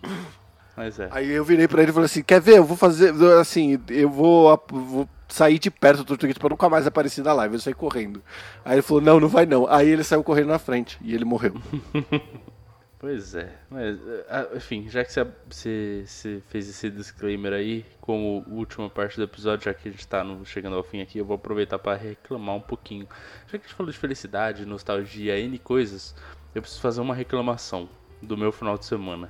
Mas 0.75 0.99
é. 0.99 1.07
Aí 1.09 1.31
eu 1.31 1.43
virei 1.43 1.67
pra 1.67 1.81
ele 1.81 1.89
e 1.89 1.93
falei 1.93 2.05
assim: 2.05 2.21
Quer 2.21 2.39
ver? 2.39 2.57
Eu 2.57 2.63
vou 2.63 2.77
fazer. 2.77 3.11
Assim, 3.39 3.79
eu 3.89 4.09
vou, 4.09 4.63
vou 4.69 5.09
sair 5.27 5.57
de 5.57 5.71
perto 5.71 5.99
do 5.99 6.05
Tortuguito 6.05 6.39
pra 6.39 6.49
nunca 6.49 6.69
mais 6.69 6.85
aparecer 6.85 7.23
na 7.23 7.33
live. 7.33 7.55
Eu 7.55 7.59
saí 7.59 7.73
correndo. 7.73 8.21
Aí 8.63 8.75
ele 8.75 8.81
falou: 8.83 9.01
Não, 9.01 9.19
não 9.19 9.27
vai 9.27 9.47
não. 9.47 9.67
Aí 9.67 9.89
ele 9.89 10.03
saiu 10.03 10.23
correndo 10.23 10.49
na 10.49 10.59
frente 10.59 10.99
e 11.01 11.15
ele 11.15 11.25
morreu. 11.25 11.55
Pois 12.99 13.36
é. 13.36 13.55
Mas, 13.69 13.99
ah, 14.27 14.47
enfim, 14.55 14.89
já 14.89 15.03
que 15.05 15.13
você, 15.13 16.03
você, 16.05 16.41
fez 16.49 16.67
esse 16.67 16.89
disclaimer 16.89 17.53
aí, 17.53 17.86
como 18.01 18.43
última 18.47 18.89
parte 18.89 19.17
do 19.17 19.23
episódio, 19.23 19.65
já 19.65 19.73
que 19.73 19.88
a 19.88 19.91
gente 19.91 20.07
tá 20.07 20.23
no- 20.23 20.43
chegando 20.43 20.75
ao 20.75 20.81
fim 20.83 21.01
aqui, 21.01 21.19
eu 21.19 21.25
vou 21.25 21.36
aproveitar 21.36 21.77
pra 21.77 21.93
reclamar 21.95 22.55
um 22.55 22.62
pouquinho. 22.62 23.07
Já 23.45 23.51
que 23.60 23.65
a 23.65 23.67
gente 23.67 23.75
falou 23.75 23.91
de 23.91 23.97
felicidade, 23.97 24.65
nostalgia, 24.65 25.38
N 25.39 25.60
coisas, 25.60 26.15
eu 26.55 26.62
preciso 26.62 26.81
fazer 26.81 26.99
uma 27.01 27.13
reclamação 27.13 27.88
do 28.19 28.36
meu 28.36 28.51
final 28.51 28.75
de 28.79 28.86
semana. 28.86 29.29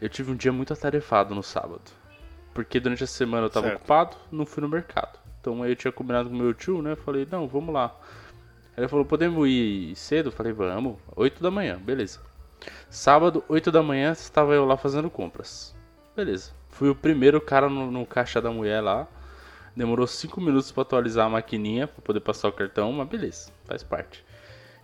Eu 0.00 0.08
tive 0.08 0.30
um 0.30 0.36
dia 0.36 0.52
muito 0.52 0.72
atarefado 0.72 1.34
no 1.34 1.42
sábado. 1.42 1.90
Porque 2.54 2.78
durante 2.78 3.02
a 3.02 3.08
semana 3.08 3.46
eu 3.46 3.50
tava 3.50 3.66
Certo. 3.68 3.78
ocupado, 3.80 4.16
não 4.30 4.46
fui 4.46 4.60
no 4.60 4.68
mercado. 4.68 5.18
Então 5.40 5.62
aí 5.64 5.72
eu 5.72 5.76
tinha 5.76 5.90
combinado 5.90 6.28
com 6.30 6.36
meu 6.36 6.54
tio, 6.54 6.80
né? 6.80 6.94
Falei, 6.94 7.26
não, 7.28 7.48
vamos 7.48 7.74
lá. 7.74 7.92
Ele 8.76 8.86
falou, 8.86 9.04
podemos 9.04 9.48
ir 9.48 9.96
cedo? 9.96 10.30
Falei, 10.30 10.52
vamos. 10.52 10.96
8 11.16 11.42
da 11.42 11.50
manhã, 11.50 11.76
beleza. 11.76 12.20
Sábado, 12.88 13.44
8 13.48 13.70
da 13.70 13.82
manhã, 13.82 14.12
estava 14.12 14.54
eu 14.54 14.64
lá 14.64 14.76
fazendo 14.76 15.10
compras. 15.10 15.74
Beleza. 16.14 16.52
Fui 16.68 16.88
o 16.88 16.94
primeiro 16.94 17.40
cara 17.40 17.68
no, 17.68 17.90
no 17.90 18.06
caixa 18.06 18.40
da 18.40 18.50
mulher 18.50 18.80
lá. 18.80 19.06
Demorou 19.76 20.06
5 20.06 20.40
minutos 20.40 20.72
pra 20.72 20.82
atualizar 20.82 21.26
a 21.26 21.30
maquininha, 21.30 21.86
pra 21.86 22.02
poder 22.02 22.20
passar 22.20 22.48
o 22.48 22.52
cartão, 22.52 22.92
mas 22.92 23.08
beleza, 23.08 23.52
faz 23.64 23.82
parte. 23.82 24.24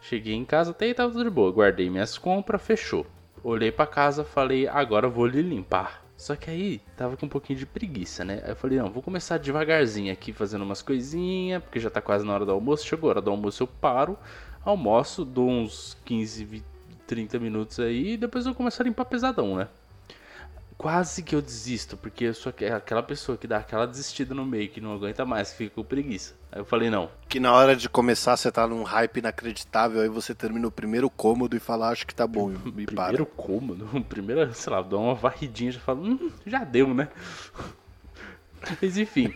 Cheguei 0.01 0.35
em 0.35 0.45
casa, 0.45 0.71
até 0.71 0.87
aí 0.87 0.95
tava 0.95 1.11
tudo 1.11 1.25
de 1.25 1.31
boa. 1.31 1.51
Guardei 1.51 1.91
minhas 1.91 2.17
compras, 2.17 2.63
fechou. 2.63 3.07
Olhei 3.43 3.73
pra 3.73 3.87
casa, 3.87 4.25
falei, 4.25 4.69
agora 4.69 5.09
vou 5.09 5.27
lhe 5.27 5.43
limpar. 5.43 6.05
Só 6.17 6.35
que 6.35 6.49
aí, 6.49 6.81
tava 6.97 7.17
com 7.17 7.27
um 7.27 7.29
pouquinho 7.29 7.59
de 7.59 7.67
preguiça, 7.67 8.25
né? 8.25 8.41
Aí 8.43 8.51
eu 8.51 8.57
falei, 8.57 8.79
não, 8.79 8.91
vou 8.91 9.03
começar 9.03 9.37
devagarzinho 9.39 10.13
aqui, 10.13 10.33
fazendo 10.33 10.63
umas 10.63 10.81
coisinhas, 10.81 11.63
porque 11.63 11.79
já 11.79 11.91
tá 11.91 12.01
quase 12.01 12.25
na 12.25 12.33
hora 12.33 12.47
do 12.47 12.53
almoço. 12.53 12.87
Chegou 12.87 13.11
a 13.11 13.13
hora 13.13 13.21
do 13.21 13.31
almoço, 13.31 13.63
eu 13.63 13.67
paro, 13.67 14.19
almoço, 14.65 15.25
dou 15.25 15.49
uns 15.49 15.97
15, 16.05 16.45
20, 16.45 16.65
30 17.07 17.39
minutos 17.39 17.81
aí, 17.81 18.13
e 18.13 18.17
depois 18.17 18.47
eu 18.47 18.55
começo 18.55 18.81
a 18.83 18.85
limpar 18.85 19.05
pesadão, 19.05 19.57
né? 19.57 19.69
quase 20.77 21.23
que 21.23 21.35
eu 21.35 21.43
desisto, 21.43 21.97
porque 21.97 22.25
eu 22.25 22.35
sou 22.35 22.53
aquela 22.75 23.03
pessoa 23.03 23.39
que 23.39 23.47
dá 23.47 23.59
aquela 23.59 23.87
desistida 23.87 24.35
no 24.35 24.45
meio, 24.45 24.69
que 24.69 24.81
não 24.81 24.95
aguenta 24.95 25.25
mais, 25.25 25.51
que 25.51 25.57
fica 25.57 25.75
com 25.75 25.83
preguiça. 25.83 26.35
Aí 26.53 26.61
eu 26.61 26.65
falei, 26.65 26.91
não. 26.91 27.11
Que 27.29 27.41
na 27.41 27.53
hora 27.53 27.75
de 27.75 27.89
começar 27.89 28.37
você 28.37 28.53
tá 28.53 28.67
num 28.67 28.83
hype 28.83 29.19
inacreditável, 29.19 30.03
aí 30.03 30.09
você 30.09 30.35
termina 30.35 30.69
o 30.69 30.71
primeiro 30.71 31.09
cômodo 31.09 31.57
e 31.57 31.61
fala, 31.61 31.89
acho 31.89 32.07
que 32.07 32.15
tá 32.15 32.27
bom, 32.27 32.53
e 32.53 32.57
primeiro 32.57 32.95
para. 32.95 33.07
Primeiro 33.07 33.27
cômodo? 33.27 33.87
Primeiro, 34.09 34.55
sei 34.55 34.73
lá, 34.73 34.83
dá 34.83 34.97
uma 34.97 35.15
varridinha, 35.15 35.73
já 35.73 35.81
falo, 35.81 36.03
hum, 36.03 36.31
já 36.47 36.65
deu, 36.65 36.93
né? 36.93 37.09
Mas 38.81 38.97
enfim, 38.97 39.33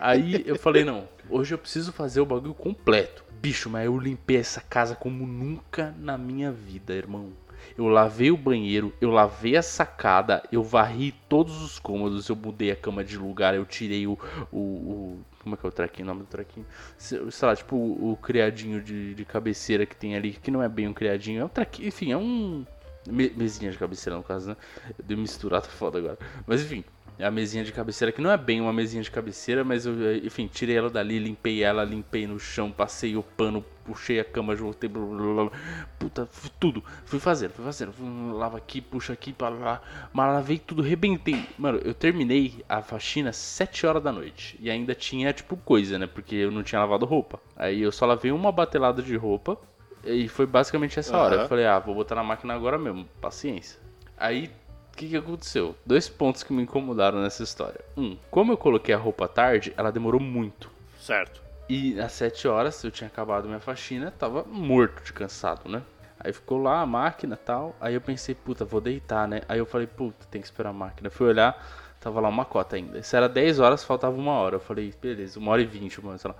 aí 0.00 0.42
eu 0.46 0.56
falei, 0.56 0.84
não, 0.84 1.08
hoje 1.30 1.54
eu 1.54 1.58
preciso 1.58 1.92
fazer 1.92 2.20
o 2.20 2.26
bagulho 2.26 2.52
completo. 2.52 3.24
Bicho, 3.40 3.70
mas 3.70 3.86
eu 3.86 3.96
limpei 3.96 4.36
essa 4.36 4.60
casa 4.60 4.96
como 4.96 5.26
nunca 5.26 5.94
na 5.98 6.18
minha 6.18 6.50
vida, 6.50 6.92
irmão. 6.92 7.32
Eu 7.76 7.86
lavei 7.86 8.30
o 8.30 8.36
banheiro, 8.36 8.92
eu 9.00 9.10
lavei 9.10 9.56
a 9.56 9.62
sacada, 9.62 10.42
eu 10.50 10.62
varri 10.62 11.12
todos 11.28 11.62
os 11.62 11.78
cômodos, 11.78 12.28
eu 12.28 12.36
mudei 12.36 12.70
a 12.70 12.76
cama 12.76 13.04
de 13.04 13.16
lugar, 13.16 13.54
eu 13.54 13.64
tirei 13.64 14.06
o. 14.06 14.18
o, 14.52 14.58
o 14.58 15.20
como 15.42 15.54
é 15.54 15.58
que 15.58 15.66
é 15.66 15.68
o 15.68 15.72
trequinho? 15.72 16.06
O 16.06 16.08
nome 16.08 16.22
do 16.22 16.26
trequinho? 16.26 16.66
Sei 16.96 17.20
lá, 17.42 17.54
tipo 17.54 17.76
o, 17.76 18.12
o 18.12 18.16
criadinho 18.16 18.82
de, 18.82 19.14
de, 19.14 19.24
cabeceira 19.24 19.86
que 19.86 19.94
tem 19.94 20.16
ali, 20.16 20.32
que 20.32 20.50
não 20.50 20.62
é 20.62 20.68
bem 20.68 20.88
um 20.88 20.92
criadinho, 20.92 21.40
é 21.40 21.44
um 21.44 21.48
trequinho, 21.48 21.88
enfim, 21.88 22.12
é 22.12 22.16
um. 22.16 22.66
mesinha 23.06 23.70
de 23.70 23.78
cabeceira 23.78 24.16
no 24.16 24.24
caso, 24.24 24.50
né? 24.50 24.56
Eu 24.98 25.04
dei 25.04 25.16
misturado 25.16 25.68
foda 25.68 25.98
agora. 25.98 26.18
Mas 26.46 26.62
enfim, 26.62 26.84
a 27.20 27.30
mesinha 27.30 27.64
de 27.64 27.72
cabeceira, 27.72 28.12
que 28.12 28.20
não 28.20 28.30
é 28.30 28.36
bem 28.36 28.60
uma 28.60 28.72
mesinha 28.72 29.02
de 29.02 29.10
cabeceira, 29.10 29.64
mas 29.64 29.86
eu, 29.86 30.16
enfim, 30.24 30.46
tirei 30.46 30.76
ela 30.76 30.88
dali, 30.88 31.18
limpei 31.18 31.62
ela, 31.62 31.84
limpei 31.84 32.26
no 32.26 32.38
chão, 32.38 32.70
passei 32.70 33.16
o 33.16 33.22
pano, 33.22 33.64
puxei 33.84 34.20
a 34.20 34.24
cama, 34.24 34.54
voltei, 34.54 34.88
blá, 34.88 35.04
blá, 35.04 35.44
blá, 35.44 35.50
puta, 35.98 36.28
tudo. 36.60 36.82
Fui 37.04 37.18
fazer, 37.18 37.50
fui 37.50 37.64
fazer, 37.64 37.90
fui, 37.90 38.06
lava 38.32 38.56
aqui, 38.56 38.80
puxa 38.80 39.12
aqui, 39.12 39.32
para 39.32 39.48
lá, 39.48 39.82
mas 40.12 40.32
lavei 40.32 40.58
tudo, 40.58 40.80
rebentei. 40.80 41.44
Mano, 41.58 41.80
eu 41.84 41.92
terminei 41.92 42.64
a 42.68 42.82
faxina 42.82 43.32
7 43.32 43.86
horas 43.86 44.02
da 44.02 44.12
noite 44.12 44.56
e 44.60 44.70
ainda 44.70 44.94
tinha, 44.94 45.32
tipo, 45.32 45.56
coisa, 45.56 45.98
né, 45.98 46.06
porque 46.06 46.36
eu 46.36 46.50
não 46.50 46.62
tinha 46.62 46.80
lavado 46.80 47.04
roupa. 47.04 47.40
Aí 47.56 47.82
eu 47.82 47.90
só 47.90 48.06
lavei 48.06 48.30
uma 48.30 48.52
batelada 48.52 49.02
de 49.02 49.16
roupa 49.16 49.58
e 50.04 50.28
foi 50.28 50.46
basicamente 50.46 50.98
essa 50.98 51.16
uhum. 51.16 51.22
hora. 51.22 51.34
Eu 51.42 51.48
falei, 51.48 51.66
ah, 51.66 51.78
vou 51.78 51.94
botar 51.94 52.14
na 52.14 52.22
máquina 52.22 52.54
agora 52.54 52.78
mesmo, 52.78 53.08
paciência. 53.20 53.80
Aí 54.16 54.50
que, 54.98 55.08
que 55.08 55.16
aconteceu? 55.16 55.76
Dois 55.86 56.08
pontos 56.08 56.42
que 56.42 56.52
me 56.52 56.62
incomodaram 56.62 57.22
nessa 57.22 57.42
história. 57.42 57.80
Um, 57.96 58.16
como 58.30 58.52
eu 58.52 58.56
coloquei 58.56 58.94
a 58.94 58.98
roupa 58.98 59.28
tarde, 59.28 59.72
ela 59.76 59.92
demorou 59.92 60.20
muito. 60.20 60.70
Certo. 60.98 61.40
E 61.68 62.00
às 62.00 62.12
7 62.12 62.48
horas 62.48 62.82
eu 62.82 62.90
tinha 62.90 63.06
acabado 63.06 63.46
minha 63.46 63.60
faxina, 63.60 64.10
tava 64.10 64.42
morto 64.44 65.04
de 65.04 65.12
cansado, 65.12 65.68
né? 65.68 65.82
Aí 66.18 66.32
ficou 66.32 66.60
lá 66.60 66.80
a 66.80 66.86
máquina 66.86 67.36
tal. 67.36 67.76
Aí 67.80 67.94
eu 67.94 68.00
pensei, 68.00 68.34
puta, 68.34 68.64
vou 68.64 68.80
deitar, 68.80 69.28
né? 69.28 69.42
Aí 69.48 69.58
eu 69.60 69.66
falei, 69.66 69.86
puta, 69.86 70.26
tem 70.30 70.40
que 70.40 70.48
esperar 70.48 70.70
a 70.70 70.72
máquina. 70.72 71.08
Fui 71.10 71.28
olhar, 71.28 71.94
tava 72.00 72.20
lá 72.20 72.28
uma 72.28 72.44
cota 72.44 72.74
ainda. 72.74 73.00
Se 73.02 73.16
era 73.16 73.28
10 73.28 73.60
horas, 73.60 73.84
faltava 73.84 74.16
uma 74.16 74.32
hora. 74.32 74.56
Eu 74.56 74.60
falei, 74.60 74.92
beleza, 75.00 75.38
uma 75.38 75.52
hora 75.52 75.62
e 75.62 75.66
vinte, 75.66 76.04
mano, 76.04 76.18
sei 76.18 76.30
lá. 76.30 76.36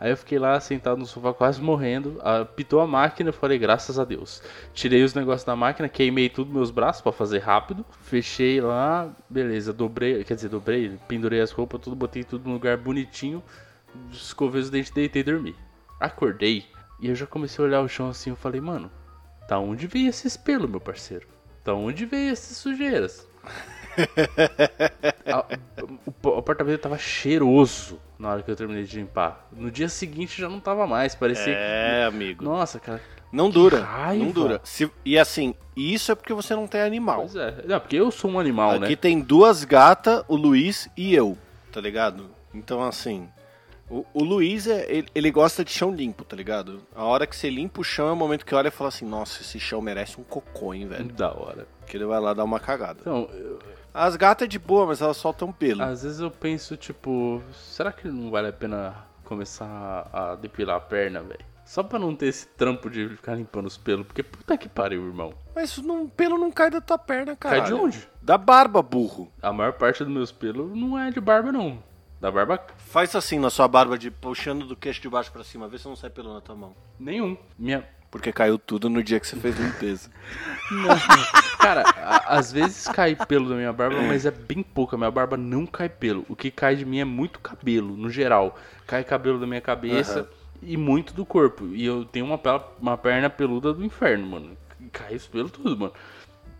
Aí 0.00 0.10
eu 0.10 0.16
fiquei 0.16 0.38
lá 0.38 0.58
sentado 0.58 0.96
no 0.96 1.04
sofá 1.04 1.34
quase 1.34 1.60
morrendo. 1.60 2.18
Pitou 2.56 2.80
a 2.80 2.86
máquina, 2.86 3.28
eu 3.28 3.34
falei, 3.34 3.58
graças 3.58 3.98
a 3.98 4.04
Deus. 4.04 4.42
Tirei 4.72 5.04
os 5.04 5.12
negócios 5.12 5.44
da 5.44 5.54
máquina, 5.54 5.90
queimei 5.90 6.30
tudo 6.30 6.50
meus 6.50 6.70
braços 6.70 7.02
para 7.02 7.12
fazer 7.12 7.40
rápido. 7.40 7.84
Fechei 8.00 8.62
lá, 8.62 9.14
beleza, 9.28 9.74
dobrei, 9.74 10.24
quer 10.24 10.36
dizer, 10.36 10.48
dobrei, 10.48 10.98
pendurei 11.06 11.42
as 11.42 11.50
roupas, 11.50 11.82
tudo, 11.82 11.94
botei 11.94 12.24
tudo 12.24 12.48
no 12.48 12.54
lugar 12.54 12.78
bonitinho. 12.78 13.42
Escovei 14.10 14.62
os 14.62 14.70
dentes, 14.70 14.90
deitei 14.90 15.20
e 15.20 15.24
dormi. 15.24 15.54
Acordei 16.00 16.64
e 16.98 17.08
eu 17.08 17.14
já 17.14 17.26
comecei 17.26 17.62
a 17.62 17.68
olhar 17.68 17.80
o 17.82 17.88
chão 17.88 18.08
assim, 18.08 18.30
eu 18.30 18.36
falei, 18.36 18.60
mano, 18.60 18.90
da 19.46 19.58
onde 19.58 19.86
veio 19.86 20.08
esse 20.08 20.38
pelo, 20.38 20.66
meu 20.66 20.80
parceiro? 20.80 21.26
Da 21.62 21.74
onde 21.74 22.06
veio 22.06 22.32
essas 22.32 22.56
sujeiras? 22.56 23.28
A, 25.26 25.46
o, 26.24 26.28
o 26.28 26.38
apartamento 26.38 26.80
tava 26.80 26.98
cheiroso 26.98 28.00
na 28.18 28.30
hora 28.30 28.42
que 28.42 28.50
eu 28.50 28.56
terminei 28.56 28.84
de 28.84 28.98
limpar. 28.98 29.48
No 29.50 29.70
dia 29.70 29.88
seguinte 29.88 30.40
já 30.40 30.48
não 30.48 30.60
tava 30.60 30.86
mais, 30.86 31.14
parecia 31.14 31.54
É, 31.54 32.00
que... 32.00 32.14
amigo. 32.14 32.44
Nossa, 32.44 32.78
cara. 32.78 33.00
Não 33.32 33.48
dura, 33.48 33.80
raiva. 33.82 34.24
não 34.24 34.32
dura. 34.32 34.60
Se... 34.64 34.90
E 35.04 35.18
assim, 35.18 35.54
isso 35.76 36.10
é 36.12 36.14
porque 36.14 36.34
você 36.34 36.54
não 36.54 36.66
tem 36.66 36.82
animal. 36.82 37.20
Pois 37.20 37.36
é, 37.36 37.64
não, 37.66 37.80
porque 37.80 37.96
eu 37.96 38.10
sou 38.10 38.30
um 38.30 38.40
animal, 38.40 38.72
Aqui 38.72 38.80
né? 38.80 38.86
Aqui 38.86 38.96
tem 38.96 39.20
duas 39.20 39.64
gatas, 39.64 40.24
o 40.28 40.36
Luiz 40.36 40.88
e 40.96 41.14
eu, 41.14 41.38
tá 41.72 41.80
ligado? 41.80 42.28
Então 42.52 42.82
assim, 42.82 43.28
o, 43.88 44.04
o 44.12 44.22
Luiz, 44.22 44.66
é, 44.66 44.84
ele, 44.88 45.08
ele, 45.14 45.30
gosta 45.30 45.64
de 45.64 45.72
chão 45.72 45.92
limpo, 45.92 46.24
tá 46.24 46.36
ligado? 46.36 46.82
A 46.94 47.04
hora 47.04 47.26
que 47.26 47.34
você 47.34 47.48
limpa 47.48 47.80
o 47.80 47.84
chão 47.84 48.08
é 48.08 48.12
o 48.12 48.16
momento 48.16 48.44
que 48.44 48.54
olha 48.54 48.68
e 48.68 48.70
fala 48.70 48.88
assim, 48.88 49.04
nossa, 49.04 49.42
esse 49.42 49.58
chão 49.58 49.80
merece 49.80 50.20
um 50.20 50.24
cocô, 50.24 50.72
hein, 50.72 50.86
velho. 50.86 51.06
Da 51.06 51.32
hora. 51.32 51.66
Que 51.86 51.96
ele 51.96 52.04
vai 52.04 52.20
lá 52.20 52.32
dar 52.32 52.44
uma 52.44 52.60
cagada. 52.60 52.98
Então, 53.00 53.28
eu, 53.32 53.58
as 53.92 54.16
gatas 54.16 54.46
é 54.46 54.48
de 54.48 54.58
boa, 54.58 54.86
mas 54.86 55.00
elas 55.00 55.16
soltam 55.16 55.52
pelo. 55.52 55.82
Às 55.82 56.02
vezes 56.02 56.20
eu 56.20 56.30
penso, 56.30 56.76
tipo, 56.76 57.42
será 57.52 57.92
que 57.92 58.08
não 58.08 58.30
vale 58.30 58.48
a 58.48 58.52
pena 58.52 58.94
começar 59.24 60.08
a 60.12 60.34
depilar 60.36 60.76
a 60.76 60.80
perna, 60.80 61.20
velho? 61.20 61.44
Só 61.64 61.84
pra 61.84 62.00
não 62.00 62.16
ter 62.16 62.26
esse 62.26 62.48
trampo 62.48 62.90
de 62.90 63.08
ficar 63.10 63.36
limpando 63.36 63.66
os 63.66 63.76
pelos, 63.76 64.04
porque 64.04 64.24
puta 64.24 64.58
que 64.58 64.68
pariu, 64.68 65.06
irmão. 65.06 65.32
Mas 65.54 65.78
não, 65.78 66.08
pelo 66.08 66.36
não 66.36 66.50
cai 66.50 66.68
da 66.68 66.80
tua 66.80 66.98
perna, 66.98 67.36
cara. 67.36 67.58
Cai 67.58 67.66
de 67.66 67.72
onde? 67.72 68.08
Da 68.20 68.36
barba, 68.36 68.82
burro. 68.82 69.30
A 69.40 69.52
maior 69.52 69.74
parte 69.74 70.02
dos 70.02 70.12
meus 70.12 70.32
pelos 70.32 70.76
não 70.76 70.98
é 70.98 71.12
de 71.12 71.20
barba, 71.20 71.52
não. 71.52 71.80
Da 72.20 72.28
barba. 72.28 72.60
Faz 72.76 73.14
assim 73.14 73.38
na 73.38 73.50
sua 73.50 73.68
barba, 73.68 73.96
de 73.96 74.10
puxando 74.10 74.66
do 74.66 74.74
queixo 74.74 75.00
de 75.00 75.08
baixo 75.08 75.30
para 75.30 75.44
cima, 75.44 75.68
vê 75.68 75.78
se 75.78 75.86
não 75.86 75.94
sai 75.94 76.10
pelo 76.10 76.34
na 76.34 76.40
tua 76.40 76.56
mão. 76.56 76.74
Nenhum. 76.98 77.36
Minha, 77.56 77.88
porque 78.10 78.32
caiu 78.32 78.58
tudo 78.58 78.90
no 78.90 79.02
dia 79.02 79.20
que 79.20 79.26
você 79.26 79.36
fez 79.36 79.56
limpeza. 79.58 80.10
Não, 80.70 80.88
cara, 81.58 81.84
a, 81.96 82.38
às 82.38 82.52
vezes 82.52 82.88
cai 82.88 83.14
pelo 83.14 83.48
da 83.48 83.54
minha 83.54 83.72
barba, 83.72 84.00
mas 84.02 84.26
é 84.26 84.30
bem 84.30 84.62
pouco. 84.62 84.94
A 84.94 84.98
minha 84.98 85.10
barba 85.10 85.36
não 85.36 85.64
cai 85.66 85.88
pelo. 85.88 86.24
O 86.28 86.34
que 86.34 86.50
cai 86.50 86.74
de 86.74 86.84
mim 86.84 86.98
é 86.98 87.04
muito 87.04 87.38
cabelo, 87.38 87.96
no 87.96 88.10
geral. 88.10 88.58
Cai 88.86 89.04
cabelo 89.04 89.38
da 89.38 89.46
minha 89.46 89.60
cabeça 89.60 90.22
uhum. 90.22 90.68
e 90.68 90.76
muito 90.76 91.14
do 91.14 91.24
corpo. 91.24 91.68
E 91.68 91.84
eu 91.84 92.04
tenho 92.04 92.26
uma, 92.26 92.40
uma 92.80 92.98
perna 92.98 93.30
peluda 93.30 93.72
do 93.72 93.84
inferno, 93.84 94.26
mano. 94.26 94.56
Cai 94.92 95.14
os 95.14 95.26
pelos 95.26 95.52
tudo, 95.52 95.76
mano. 95.76 95.92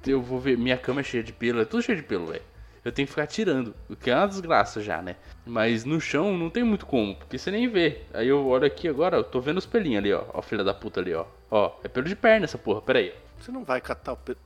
Eu 0.07 0.23
vou 0.23 0.39
ver, 0.41 0.57
minha 0.57 0.79
cama 0.79 1.01
é 1.01 1.05
cheia 1.05 1.23
de 1.23 1.33
pelo, 1.33 1.61
é 1.61 1.65
tudo 1.65 1.83
cheio 1.83 1.99
de 1.99 2.05
pelo, 2.05 2.27
velho 2.27 2.43
eu 2.85 2.91
tenho 2.91 3.07
que 3.07 3.13
ficar 3.13 3.27
tirando, 3.27 3.75
o 3.89 3.97
que 3.97 4.11
é 4.11 4.17
uma 4.17 4.27
desgraça 4.27 4.81
já, 4.81 5.03
né? 5.03 5.17
Mas 5.45 5.85
no 5.85 6.01
chão 6.01 6.37
não 6.37 6.49
tem 6.49 6.65
muito 6.65 6.87
como, 6.87 7.15
porque 7.15 7.37
você 7.37 7.51
nem 7.51 7.69
vê. 7.69 8.03
Aí 8.13 8.29
eu 8.29 8.47
olho 8.47 8.65
aqui 8.65 8.89
agora, 8.89 9.19
eu 9.19 9.25
tô 9.25 9.41
vendo 9.41 9.59
os 9.59 9.67
pelinhos 9.67 9.99
ali, 9.99 10.13
ó. 10.13 10.25
Ó, 10.33 10.41
filha 10.41 10.65
da 10.65 10.73
puta 10.73 11.01
ali, 11.01 11.13
ó. 11.13 11.27
Ó, 11.51 11.73
é 11.83 11.89
pelo 11.89 12.07
de 12.07 12.17
perna 12.17 12.45
essa 12.45 12.59
porra, 12.59 12.81
pera 12.81 12.99
aí. 12.99 13.15
Você 13.41 13.51
não 13.51 13.65
vai 13.65 13.81
catar 13.81 14.13
o 14.13 14.17
pelo. 14.17 14.39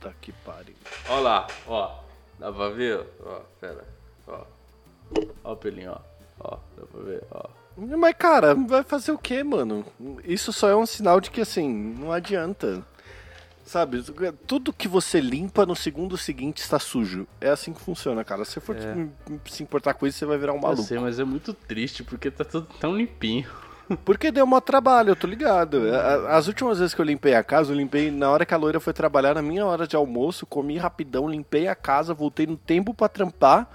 Puta 0.00 0.14
que 0.20 0.32
pariu. 0.32 0.74
Ó 1.08 1.20
lá, 1.20 1.46
ó. 1.66 1.98
Dá 2.38 2.50
pra 2.50 2.68
ver? 2.70 3.06
Ó, 3.24 3.40
pera. 3.60 3.84
Ó. 4.26 4.44
Ó 5.44 5.52
o 5.52 5.56
pelinho, 5.56 5.92
ó. 5.92 6.00
Ó, 6.40 6.58
dá 6.76 6.86
pra 6.86 7.02
ver, 7.02 7.22
ó. 7.30 7.48
Mas, 7.76 8.14
cara, 8.18 8.54
vai 8.54 8.82
fazer 8.82 9.12
o 9.12 9.18
quê, 9.18 9.42
mano? 9.42 9.84
Isso 10.24 10.52
só 10.52 10.68
é 10.68 10.76
um 10.76 10.86
sinal 10.86 11.20
de 11.20 11.30
que, 11.30 11.40
assim, 11.40 11.68
não 11.68 12.12
adianta. 12.12 12.82
Sabe, 13.64 14.02
tudo 14.46 14.72
que 14.72 14.88
você 14.88 15.20
limpa 15.20 15.64
no 15.64 15.76
segundo 15.76 16.16
seguinte 16.16 16.58
está 16.58 16.78
sujo. 16.78 17.26
É 17.40 17.50
assim 17.50 17.72
que 17.72 17.80
funciona, 17.80 18.24
cara. 18.24 18.44
Se 18.44 18.54
você 18.54 18.60
for 18.60 18.76
é. 18.76 19.08
se 19.46 19.62
importar 19.62 19.94
com 19.94 20.06
isso, 20.06 20.18
você 20.18 20.26
vai 20.26 20.38
virar 20.38 20.54
um 20.54 20.60
maluco. 20.60 20.82
Eu 20.82 20.86
sei, 20.86 20.98
mas 20.98 21.20
é 21.20 21.24
muito 21.24 21.54
triste 21.54 22.02
porque 22.02 22.30
tá 22.30 22.44
tudo 22.44 22.66
tão 22.80 22.96
limpinho. 22.96 23.48
Porque 24.04 24.30
deu 24.30 24.46
maior 24.46 24.60
trabalho, 24.60 25.10
eu 25.10 25.16
tô 25.16 25.26
ligado. 25.26 25.82
As 26.28 26.46
últimas 26.46 26.78
vezes 26.78 26.94
que 26.94 27.00
eu 27.00 27.04
limpei 27.04 27.34
a 27.34 27.42
casa, 27.42 27.72
eu 27.72 27.76
limpei 27.76 28.10
na 28.10 28.30
hora 28.30 28.46
que 28.46 28.54
a 28.54 28.56
loira 28.56 28.80
foi 28.80 28.92
trabalhar, 28.92 29.34
na 29.34 29.42
minha 29.42 29.66
hora 29.66 29.86
de 29.86 29.96
almoço, 29.96 30.46
comi 30.46 30.76
rapidão, 30.76 31.28
limpei 31.28 31.68
a 31.68 31.74
casa, 31.74 32.14
voltei 32.14 32.46
no 32.46 32.56
tempo 32.56 32.94
para 32.94 33.08
trampar. 33.08 33.68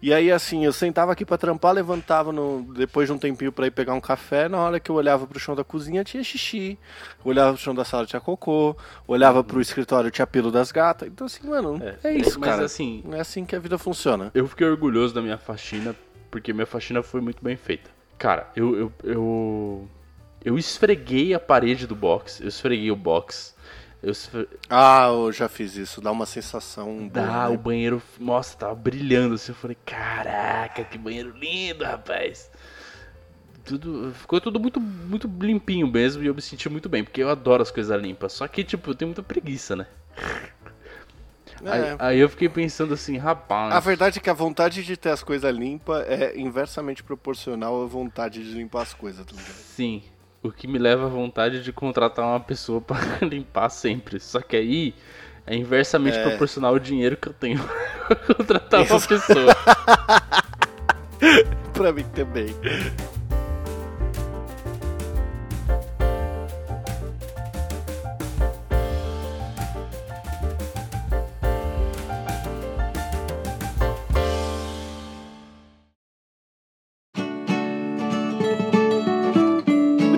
E 0.00 0.12
aí, 0.12 0.30
assim, 0.30 0.64
eu 0.64 0.72
sentava 0.72 1.12
aqui 1.12 1.24
para 1.24 1.38
trampar, 1.38 1.72
levantava 1.72 2.30
no, 2.30 2.62
depois 2.74 3.08
de 3.08 3.12
um 3.12 3.18
tempinho 3.18 3.50
para 3.50 3.66
ir 3.66 3.70
pegar 3.70 3.94
um 3.94 4.00
café. 4.00 4.48
Na 4.48 4.58
hora 4.58 4.78
que 4.78 4.90
eu 4.90 4.94
olhava 4.94 5.26
pro 5.26 5.40
chão 5.40 5.54
da 5.54 5.64
cozinha, 5.64 6.04
tinha 6.04 6.22
xixi. 6.22 6.78
Olhava 7.24 7.54
pro 7.54 7.62
chão 7.62 7.74
da 7.74 7.84
sala, 7.84 8.04
tinha 8.04 8.20
cocô. 8.20 8.76
Olhava 9.06 9.42
pro 9.42 9.60
escritório, 9.60 10.10
tinha 10.10 10.26
pelo 10.26 10.52
das 10.52 10.70
gatas. 10.70 11.08
Então, 11.08 11.26
assim, 11.26 11.48
mano, 11.48 11.80
é, 11.82 12.10
é 12.10 12.14
isso, 12.14 12.38
mas, 12.38 12.50
cara. 12.50 12.64
assim, 12.64 13.02
é 13.10 13.20
assim 13.20 13.44
que 13.44 13.56
a 13.56 13.58
vida 13.58 13.78
funciona. 13.78 14.30
Eu 14.34 14.46
fiquei 14.46 14.66
orgulhoso 14.66 15.14
da 15.14 15.22
minha 15.22 15.38
faxina, 15.38 15.96
porque 16.30 16.52
minha 16.52 16.66
faxina 16.66 17.02
foi 17.02 17.22
muito 17.22 17.42
bem 17.42 17.56
feita. 17.56 17.95
Cara, 18.18 18.50
eu, 18.56 18.78
eu, 18.78 18.92
eu, 19.04 19.88
eu 20.44 20.58
esfreguei 20.58 21.34
a 21.34 21.40
parede 21.40 21.86
do 21.86 21.94
box, 21.94 22.40
eu 22.40 22.48
esfreguei 22.48 22.90
o 22.90 22.96
box 22.96 23.56
eu... 24.06 24.12
Ah, 24.68 25.08
eu 25.08 25.32
já 25.32 25.48
fiz 25.48 25.76
isso, 25.76 26.00
dá 26.00 26.12
uma 26.12 26.26
sensação 26.26 27.08
Dá, 27.08 27.22
boa, 27.22 27.48
né? 27.48 27.54
o 27.54 27.58
banheiro, 27.58 28.02
nossa, 28.20 28.56
tava 28.56 28.74
brilhando 28.74 29.34
assim, 29.34 29.50
eu 29.50 29.56
falei, 29.56 29.76
caraca, 29.84 30.84
que 30.84 30.96
banheiro 30.96 31.36
lindo, 31.36 31.82
rapaz. 31.82 32.50
Tudo, 33.64 34.12
ficou 34.14 34.40
tudo 34.40 34.60
muito, 34.60 34.80
muito 34.80 35.28
limpinho 35.40 35.88
mesmo 35.88 36.22
e 36.22 36.26
eu 36.26 36.34
me 36.34 36.40
senti 36.40 36.68
muito 36.68 36.88
bem, 36.88 37.02
porque 37.02 37.20
eu 37.20 37.28
adoro 37.28 37.62
as 37.62 37.70
coisas 37.72 38.00
limpas. 38.00 38.32
Só 38.32 38.46
que, 38.46 38.62
tipo, 38.62 38.90
eu 38.90 38.94
tenho 38.94 39.08
muita 39.08 39.24
preguiça, 39.24 39.74
né? 39.74 39.86
É. 41.64 41.70
Aí, 41.70 41.96
aí, 41.98 42.18
eu 42.18 42.28
fiquei 42.28 42.48
pensando 42.48 42.94
assim, 42.94 43.16
rapaz. 43.16 43.74
A 43.74 43.80
verdade 43.80 44.18
é 44.18 44.22
que 44.22 44.30
a 44.30 44.34
vontade 44.34 44.84
de 44.84 44.96
ter 44.96 45.10
as 45.10 45.22
coisas 45.22 45.54
limpas 45.54 46.06
é 46.08 46.38
inversamente 46.38 47.02
proporcional 47.02 47.82
à 47.82 47.86
vontade 47.86 48.42
de 48.42 48.56
limpar 48.56 48.82
as 48.82 48.94
coisas, 48.94 49.24
tá 49.24 49.32
ligado? 49.32 49.54
Sim. 49.54 50.02
O 50.42 50.52
que 50.52 50.68
me 50.68 50.78
leva 50.78 51.06
à 51.06 51.08
vontade 51.08 51.62
de 51.62 51.72
contratar 51.72 52.24
uma 52.24 52.40
pessoa 52.40 52.80
para 52.80 52.98
limpar 53.26 53.68
sempre. 53.70 54.20
Só 54.20 54.40
que 54.40 54.56
aí 54.56 54.94
é 55.46 55.56
inversamente 55.56 56.18
é. 56.18 56.22
proporcional 56.22 56.72
ao 56.72 56.78
dinheiro 56.78 57.16
que 57.16 57.28
eu 57.28 57.32
tenho 57.32 57.58
contratar 58.36 58.82
uma 58.82 59.00
pessoa. 59.00 59.56
pra 61.72 61.92
mim 61.92 62.04
também. 62.14 62.54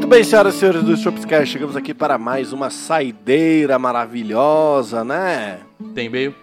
Muito 0.08 0.16
bem, 0.16 0.24
senhoras 0.24 0.54
e 0.54 0.58
senhores 0.58 0.82
do 0.82 0.96
Shopscast, 0.96 1.52
chegamos 1.52 1.76
aqui 1.76 1.92
para 1.92 2.16
mais 2.16 2.50
uma 2.50 2.70
saideira 2.70 3.78
maravilhosa, 3.78 5.04
né? 5.04 5.60
Tem 5.94 6.06
e-mail? 6.06 6.34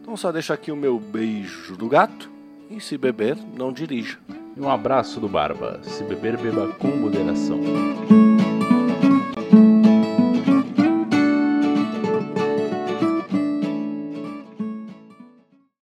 Então 0.00 0.16
só 0.16 0.32
deixo 0.32 0.52
aqui 0.52 0.72
o 0.72 0.76
meu 0.76 0.98
beijo 0.98 1.76
do 1.76 1.88
gato. 1.88 2.33
E 2.70 2.80
se 2.80 2.96
beber, 2.96 3.36
não 3.56 3.72
dirija. 3.72 4.18
Um 4.56 4.68
abraço 4.68 5.20
do 5.20 5.28
Barba. 5.28 5.80
Se 5.82 6.02
beber, 6.04 6.36
beba 6.36 6.68
com 6.78 6.88
moderação. 6.88 7.60